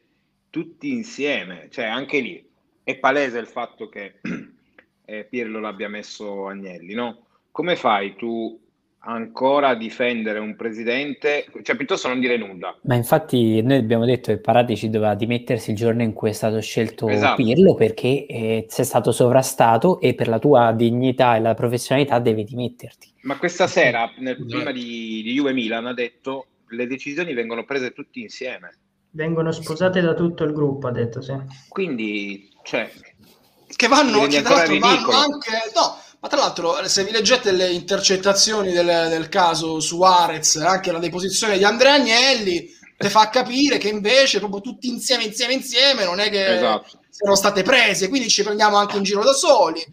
[0.49, 2.45] tutti insieme, cioè anche lì
[2.83, 4.19] è palese il fatto che
[5.05, 7.27] eh, Pirlo l'abbia messo Agnelli, no?
[7.49, 8.59] Come fai tu
[9.03, 12.77] ancora difendere un presidente, cioè piuttosto non dire nulla.
[12.83, 16.59] Ma infatti noi abbiamo detto che Paratici doveva dimettersi il giorno in cui è stato
[16.61, 17.41] scelto esatto.
[17.41, 22.43] Pirlo perché eh, sei stato sovrastato e per la tua dignità e la professionalità devi
[22.43, 23.13] dimetterti.
[23.21, 27.91] Ma questa sera, nel, prima di, di Juve Milan, ha detto le decisioni vengono prese
[27.93, 28.77] tutti insieme.
[29.11, 31.33] Vengono sposate da tutto il gruppo, ha detto, sì.
[31.67, 32.89] Quindi, cioè...
[33.73, 35.51] Che vanno, che vanno anche...
[35.73, 40.99] No, ma tra l'altro, se vi leggete le intercettazioni del, del caso Suarez, anche la
[40.99, 46.19] deposizione di Andrea Agnelli, ti fa capire che invece proprio tutti insieme, insieme, insieme, non
[46.19, 46.99] è che esatto.
[47.09, 49.83] siano state prese, quindi ci prendiamo anche in giro da soli.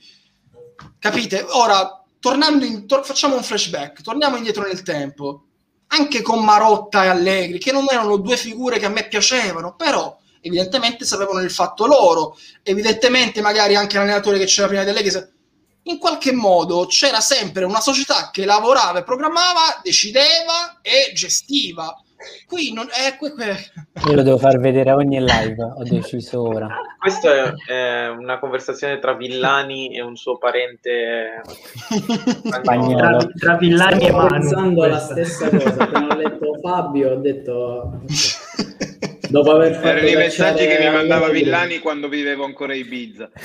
[0.99, 1.47] Capite?
[1.49, 5.45] Ora, tornando in, tor- facciamo un flashback, torniamo indietro nel tempo.
[5.87, 10.15] Anche con Marotta e Allegri, che non erano due figure che a me piacevano, però
[10.43, 15.11] evidentemente sapevano il fatto loro, evidentemente magari anche l'allenatore che c'era prima di Allegri
[15.85, 21.97] in qualche modo c'era sempre una società che lavorava e programmava, decideva e gestiva.
[22.49, 23.17] Qui non è.
[23.17, 23.57] Que, que...
[24.09, 26.69] Io lo devo far vedere a ogni live, ho deciso ora.
[26.99, 33.19] Questa è, è una conversazione tra Villani e un suo parente Spagnolo.
[33.19, 34.31] Tra, tra Villani e Stavo Manu.
[34.31, 35.13] pensando la questa.
[35.13, 35.83] stessa cosa.
[35.85, 38.01] Appena ho letto Fabio, ho detto...
[39.29, 41.29] Dopo aver fatto Erano i messaggi che mi mandava.
[41.29, 43.31] Villani quando vivevo ancora Ibiza.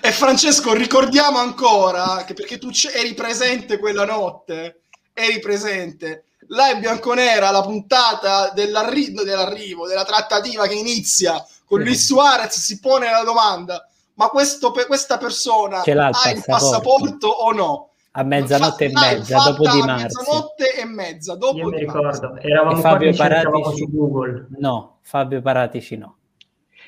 [0.00, 6.24] e Francesco, ricordiamo ancora che perché tu c- eri presente quella notte, eri presente.
[6.48, 13.10] Live bianconera, la puntata dell'arri- dell'arrivo, della trattativa che inizia con Luis Suarez, si pone
[13.10, 16.46] la domanda: ma questo questa persona ha il passaporto?
[16.46, 17.87] passaporto o no?
[18.18, 20.18] A mezzanotte e mezza, dopo di marzo.
[20.18, 23.76] Mezzanotte e mezza, dopo Io mi ricordo, eravamo E Fabio Paratici?
[23.76, 24.46] su Google.
[24.58, 26.16] No, Fabio Paratici no.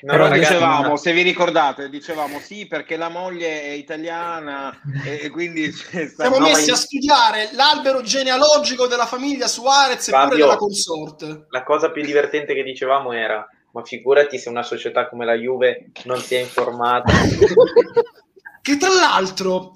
[0.03, 4.75] No, Però ragazzi, dicevamo, ma- se vi ricordate, dicevamo sì perché la moglie è italiana
[5.05, 5.71] e, quindi.
[5.71, 11.45] Siamo No, messi ma- a studiare l'albero genealogico della famiglia Suarez e pure della consorte.
[11.49, 15.91] la cosa più divertente che dicevamo era ma figurati se una società come la Juve
[16.03, 17.13] non si è informata
[18.61, 19.71] Che tra l'altro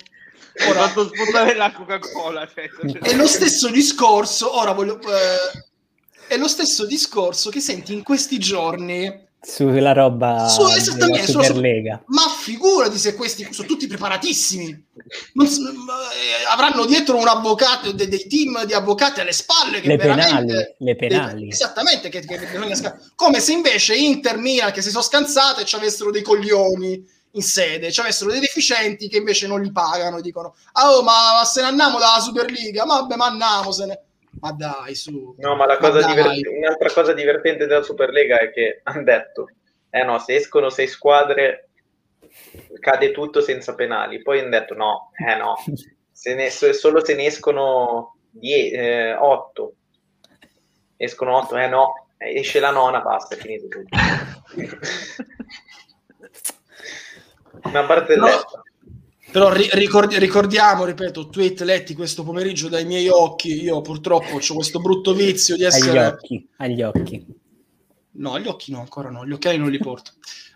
[0.57, 2.47] Ho ora, fatto spuntare la Coca-Cola.
[2.53, 2.69] Cioè,
[3.01, 4.57] è lo stesso discorso.
[4.57, 4.99] Ora voglio.
[5.01, 5.63] eh,
[6.27, 9.23] è lo stesso discorso che senti in questi giorni.
[9.45, 12.01] Sulla roba Su- della esattamente, sulla- Superlega.
[12.07, 14.85] Ma figurati se questi sono tutti preparatissimi.
[15.33, 19.81] Non s- eh, avranno dietro un avvocato, de- dei team di avvocati alle spalle.
[19.81, 21.47] Che Le veramente- penali, le penali.
[21.49, 22.39] Esattamente, che, che
[22.75, 27.05] sca- come se invece Inter Milan che si sono scansate ci avessero dei coglioni
[27.35, 31.03] in sede, ci avessero dei deficienti che invece non li pagano e dicono "Ah, oh,
[31.03, 33.99] ma, ma se ne andiamo dalla Superliga, ma vabbè, ma andiamosene".
[34.41, 35.33] Ma dai, su.
[35.37, 36.13] no ma la Ma cosa dai.
[36.13, 39.47] divert- un'altra cosa divertente della Superlega è che hanno detto
[39.89, 41.69] eh no se escono sei squadre
[42.81, 45.55] cade tutto senza penali poi hanno detto no eh no
[46.11, 48.17] se ne, so- solo se ne escono
[49.21, 49.73] 8
[50.97, 53.95] escono 8 eh no eh, esce la nona basta è finito tutto
[57.65, 58.27] una parte No.
[59.31, 64.53] Però ri- ricordi- ricordiamo, ripeto, tweet letti questo pomeriggio dai miei occhi, io purtroppo ho
[64.53, 67.25] questo brutto vizio di Agli essere occhi, agli occhi.
[68.11, 70.11] No, gli occhi no, ancora no, gli occhiali non li porto.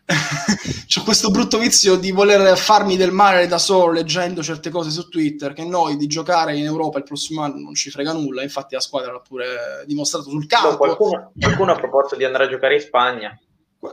[0.88, 5.10] C'ho questo brutto vizio di voler farmi del male da solo leggendo certe cose su
[5.10, 8.76] Twitter, che noi di giocare in Europa il prossimo anno non ci frega nulla, infatti
[8.76, 10.78] la squadra l'ha pure dimostrato sul No, campo.
[10.78, 13.38] qualcuno, qualcuno ha proposto di andare a giocare in Spagna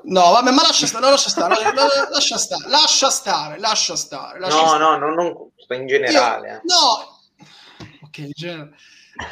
[0.04, 4.38] No, vabbè, ma lascia stare, lascia stare, la- la- lascia stare, lascia stare, lascia stare.
[4.40, 4.82] lascia no stare.
[4.82, 6.52] no non, non in generale eh.
[6.54, 7.20] Io- no,
[8.06, 8.70] ok, in genere.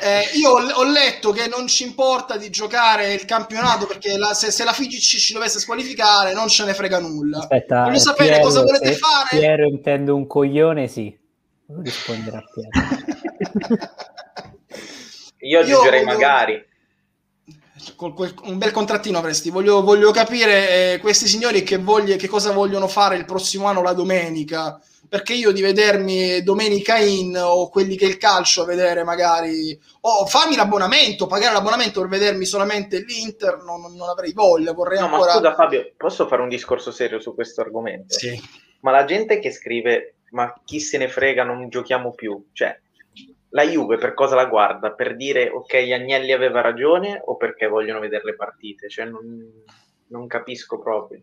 [0.01, 4.33] Eh, io ho, ho letto che non ci importa di giocare il campionato perché la-
[4.33, 7.39] se, se la FIGC ci dovesse squalificare non ce ne frega nulla.
[7.39, 9.29] Aspetta, Voglio sapere Piero, cosa volete se fare.
[9.39, 11.15] Piero intende un coglione, sì.
[11.83, 13.89] Rispondere a Piero.
[15.41, 16.65] io aggiungerei voglio- magari
[17.97, 19.51] quel- un bel contrattino avresti.
[19.51, 23.83] Voglio, voglio capire eh, questi signori che, voglia- che cosa vogliono fare il prossimo anno
[23.83, 24.81] la domenica.
[25.07, 30.27] Perché io di vedermi domenica in o quelli che il calcio a vedere magari o
[30.27, 34.73] farmi l'abbonamento, pagare l'abbonamento per vedermi solamente l'Inter, non, non avrei voglia.
[34.73, 35.35] Vorrei no ma ancora.
[35.35, 38.41] scusa Fabio posso fare un discorso serio su questo argomento Sì.
[38.81, 42.77] ma la gente che scrive ma chi se ne frega non giochiamo più cioè
[43.55, 44.93] la Juve per cosa la guarda?
[44.93, 48.89] Per dire ok Agnelli aveva ragione o perché vogliono vedere le partite?
[48.89, 49.25] Cioè non,
[50.09, 51.23] non capisco proprio.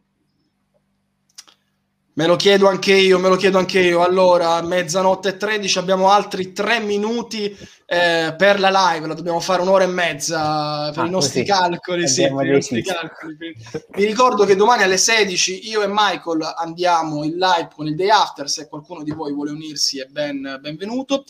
[2.14, 4.04] Me lo chiedo anche io, me lo chiedo anche io.
[4.04, 9.62] Allora, mezzanotte e 13, abbiamo altri tre minuti eh, per la live, la dobbiamo fare
[9.62, 12.10] un'ora e mezza per Ah, i nostri calcoli.
[12.10, 13.56] Sì, per i nostri calcoli.
[13.92, 18.10] Vi ricordo che domani alle 16 io e Michael andiamo in live con il day
[18.10, 18.50] after.
[18.50, 21.24] Se qualcuno di voi vuole unirsi, è ben, benvenuto.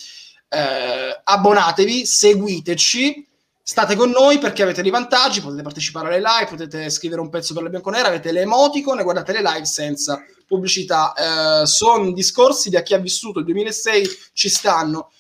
[0.54, 3.26] Eh, abbonatevi, seguiteci.
[3.64, 7.54] State con noi perché avete dei vantaggi, potete partecipare alle live, potete scrivere un pezzo
[7.54, 11.14] per le bianconere, avete le emoticon e guardate le live senza pubblicità.
[11.62, 15.12] Eh, sono discorsi da chi ha vissuto il 2006, ci stanno.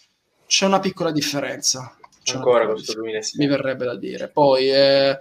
[0.48, 1.96] C'è una piccola differenza.
[2.24, 3.40] C'è Ancora questo differenza, 2006.
[3.40, 4.28] Mi verrebbe da dire.
[4.28, 5.18] Poi eh,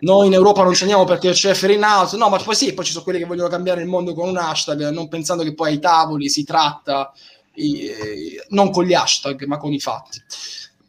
[0.00, 2.84] noi in Europa non ci andiamo perché c'è Fair Out, no, ma poi sì, poi
[2.84, 5.70] ci sono quelli che vogliono cambiare il mondo con un hashtag, non pensando che poi
[5.70, 7.12] ai tavoli si tratta
[7.58, 10.20] i- eh, non con gli hashtag, ma con i fatti.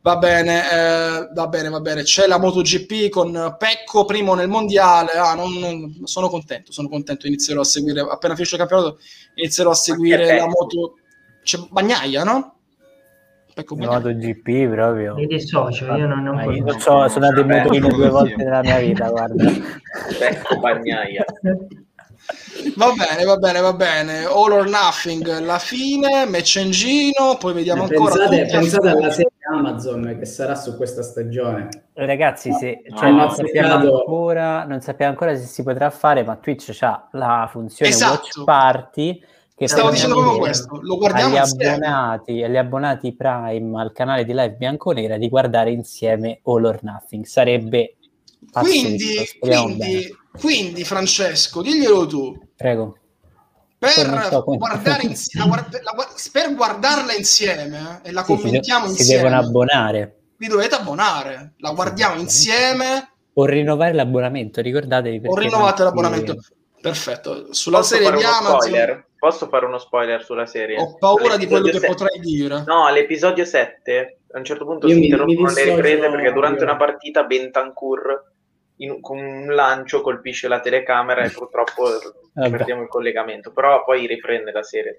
[0.02, 2.04] Va bene, eh, va bene, va bene.
[2.04, 5.12] C'è la MotoGP con Pecco primo nel mondiale.
[5.12, 7.28] Ah, non- non- sono contento, sono contento.
[7.28, 9.00] Inizierò a seguire appena finisce il campionato.
[9.36, 10.40] Inizierò a seguire Pecco?
[10.46, 10.94] la moto.
[11.44, 12.56] C'è Bagnaia, no?
[13.54, 13.98] Pecco Bagnaia.
[14.00, 15.16] MotoGP proprio.
[15.16, 16.92] Mi dissocio, io non, non Ah, io conosco.
[16.94, 19.52] non so, sono andato in motorino due volte nella mia vita, guarda.
[20.22, 21.26] Ecco Bagnaia.
[22.76, 24.26] Va bene, va bene, va bene.
[24.26, 28.16] All or nothing, la fine, match in Gino, poi vediamo Eh, ancora.
[28.28, 31.70] pensate, pensate alla serie Amazon che sarà su questa stagione.
[31.94, 36.24] Ragazzi, se, No, cioè, no, non, sappiamo ancora, non sappiamo ancora se si potrà fare,
[36.24, 38.14] ma Twitch ha la funzione Esatto.
[38.14, 39.24] Watch Party
[39.56, 41.74] che Stavo dicendo proprio questo, lo guardiamo agli insieme.
[41.86, 47.26] abbonati, agli abbonati Prime al canale di Live Bianconera di guardare insieme All or Nothing.
[47.26, 47.96] Sarebbe
[48.52, 52.38] Quindi, quindi, quindi, Francesco, diglielo tu.
[52.56, 52.98] Prego.
[53.78, 55.94] Per, so guardare insi- la guard- la
[56.34, 60.76] per guardarla insieme eh, e la Sì, si, commentiamo si insieme, devono abbonare vi dovete
[60.76, 61.54] abbonare.
[61.58, 62.22] La guardiamo Sì.
[62.22, 64.62] insieme o rinnovare l'abbonamento.
[64.62, 66.42] Ricordatevi o rinnovate l'abbonamento.
[66.42, 67.54] si- Perfetto.
[67.54, 69.08] Sulla Posso serie di Amazon spoiler?
[69.20, 70.78] Posso fare uno spoiler sulla serie?
[70.80, 72.64] ho paura di quello che All'episodio se- potrai dire.
[72.66, 76.32] No, all'episodio 7 a un certo punto Io si mi- interrompono mi le riprese perché
[76.32, 78.24] durante una partita Bentancur
[78.82, 81.84] in- con un lancio colpisce la telecamera e purtroppo
[82.34, 82.50] Vabbè.
[82.50, 83.52] perdiamo il collegamento.
[83.52, 84.96] Però poi riprende la serie.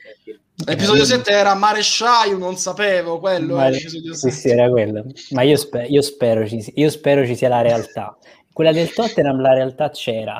[0.67, 3.57] L'episodio 7 era Maresciaio, non sapevo quello.
[3.57, 4.35] Ma- è l'episodio sì, 7.
[4.35, 5.05] sì, era quello.
[5.31, 8.17] Ma io, spe- io spero ci sia, io spero ci sia la realtà.
[8.53, 10.39] Quella del Tottenham, la realtà c'era.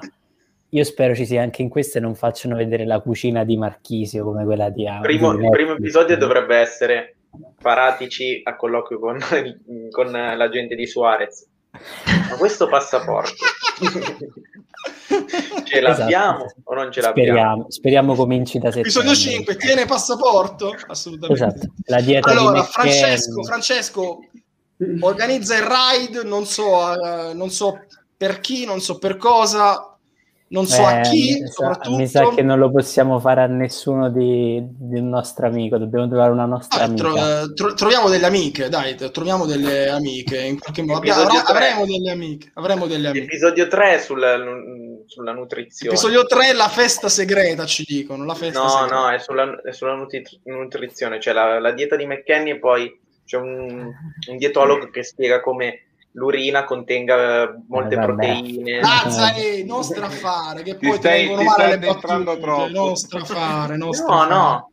[0.73, 4.23] Io spero ci sia anche in questa e non facciano vedere la cucina di Marchisio
[4.23, 7.17] come quella di Am- Primo- di il primo episodio dovrebbe essere
[7.61, 9.19] Paratici a colloquio con,
[9.91, 11.49] con la gente di Suarez.
[11.73, 13.35] Ma questo passaporto
[15.65, 16.61] ce l'abbiamo Esatto.
[16.65, 17.29] o non ce l'abbiamo?
[17.29, 18.91] Speriamo, speriamo cominci da settembre.
[18.91, 20.75] Episodio 5, tiene passaporto?
[20.89, 21.45] Assolutamente.
[21.45, 22.63] Esatto, la dieta Allora.
[22.65, 24.19] Francesco, Francesco
[25.01, 27.85] organizza il ride, non so, eh, non so
[28.17, 29.90] per chi, non so per cosa,
[30.53, 31.97] non so a Eh, chi, mi sa- soprattutto.
[31.97, 36.09] Mi sa che non lo possiamo fare a nessuno di, di un nostro amico, dobbiamo
[36.09, 37.41] trovare una nostra Ah, tro- amica.
[37.43, 40.39] eh, tro- troviamo delle amiche, dai, troviamo delle amiche.
[40.41, 41.57] In qualche modo avrà- tre.
[41.57, 42.51] avremo delle amiche.
[42.55, 43.25] Avremo delle amiche.
[43.27, 44.37] Episodio 3 sulla,
[45.07, 45.93] sulla nutrizione.
[45.95, 48.25] Episodio 3, la festa segreta, ci dicono.
[48.25, 48.95] La festa No, segreta.
[48.95, 51.19] no, è sulla, è sulla nutri- nutrizione.
[51.19, 53.89] C'è la, la dieta di McKenny e poi c'è un,
[54.31, 58.81] un dietologo che spiega come l'urina contenga eh, molte Eh, proteine.
[58.81, 62.41] Lazzari, non strafare, che poi ti stai- ti male le battute.
[62.41, 62.69] troppo.
[62.69, 64.35] Non strafare, non No, strafare.
[64.35, 64.65] no,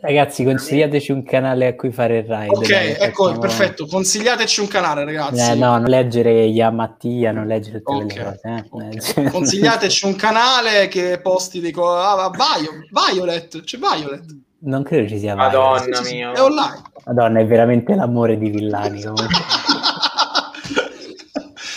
[0.00, 2.48] Ragazzi, consigliateci un canale a cui fare il ride.
[2.54, 3.86] Ok, dai, ecco, facciamo- perfetto.
[3.86, 5.50] Consigliateci un canale, ragazzi.
[5.50, 8.40] Eh, no, non leggere Yamattia, non leggere tutte Ok, quelle cose.
[8.48, 8.64] eh.
[8.68, 8.82] ok.
[8.82, 14.24] Leggere- Consigliateci un canale che posti dei co- ah, Vio- Violet, c'è Violet.
[14.66, 16.02] Non credo ci sia Madonna Violet.
[16.02, 16.32] Sì, mia.
[16.32, 16.82] È online.
[17.06, 19.00] Madonna, è veramente l'amore di Villani.
[19.00, 19.26] comunque.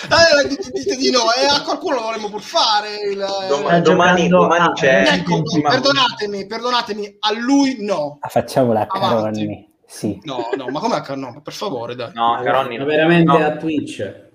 [0.10, 2.96] eh, dite, dite di no, eh, a qualcuno lo vorremmo pur fare.
[3.12, 3.18] Il,
[3.48, 5.04] Dom- Sta domani, giocando domani a- c'è.
[5.14, 8.18] ecco, perdonatemi, perdonatemi, a lui no.
[8.22, 8.88] Ah, Facciamola a.
[8.88, 9.66] Caronni.
[9.86, 10.20] Sì.
[10.24, 12.12] No, no, ma come a no, per favore, dai.
[12.14, 12.90] No, Caronni, Ma no.
[12.90, 13.46] veramente No.
[13.46, 14.26] a Twitch.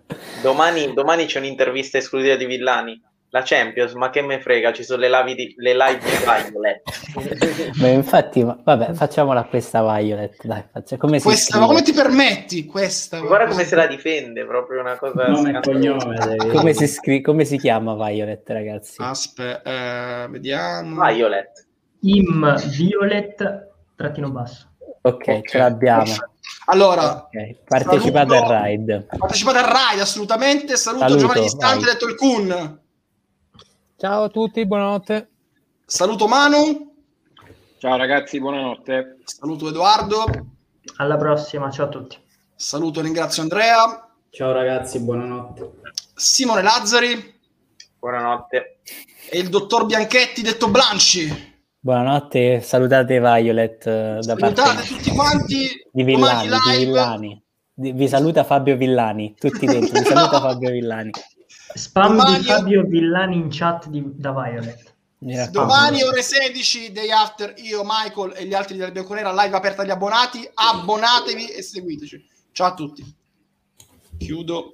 [0.42, 3.00] Domani, domani c'è un'intervista esclusiva di Villani.
[3.34, 6.82] La Champions, ma che me frega, ci sono le live di, le live di Violet.
[7.80, 10.36] Beh, infatti, ma- vabbè, facciamola questa Violet.
[10.44, 12.66] Dai, faccia- come si Questa, ma come ti permetti?
[12.66, 16.18] Questa, Guarda come se la difende, proprio una cosa Nome e cognome.
[16.18, 18.96] devi- Come si, scri- come si chiama Violet, ragazzi?
[19.00, 21.02] Aspetta, eh, vediamo.
[21.02, 21.66] Violet.
[22.00, 24.72] Im Violet trattino basso.
[25.00, 26.04] ok, Ok, ce l'abbiamo.
[26.66, 29.06] Allora, Ok, Partecipate Saluto- al ride.
[29.16, 30.76] partecipate al ride assolutamente.
[30.76, 32.80] Saluto, Saluto, Giovanni Distante, detto il Kun.
[34.02, 35.28] Ciao a tutti, buonanotte.
[35.86, 36.92] Saluto Manu.
[37.78, 39.18] Ciao ragazzi, buonanotte.
[39.22, 40.24] Saluto Edoardo.
[40.96, 42.18] Alla prossima, ciao a tutti.
[42.52, 44.10] Saluto e ringrazio Andrea.
[44.28, 45.70] Ciao ragazzi, buonanotte.
[46.16, 47.32] Simone Lazzari
[48.00, 48.80] Buonanotte.
[49.30, 51.54] e il dottor Bianchetti, detto Blanci.
[51.78, 55.68] Buonanotte, salutate Violet eh, da Salutate parte tutti quanti.
[55.92, 56.48] di Villani.
[56.48, 56.84] Di.
[56.86, 57.44] Villani.
[57.74, 59.96] Vi saluta Fabio Villani, tutti dentro.
[60.00, 61.10] Vi saluta Fabio Villani.
[61.74, 64.90] Spam Domani- di Fabio Villani in chat di- da Violet.
[65.18, 65.50] Raccomando.
[65.50, 69.90] Domani ore 16, day after, io, Michael e gli altri della Bianconera, live aperta agli
[69.90, 70.48] abbonati.
[70.52, 72.24] Abbonatevi e seguiteci.
[72.50, 73.16] Ciao a tutti.
[74.18, 74.72] Chiudo.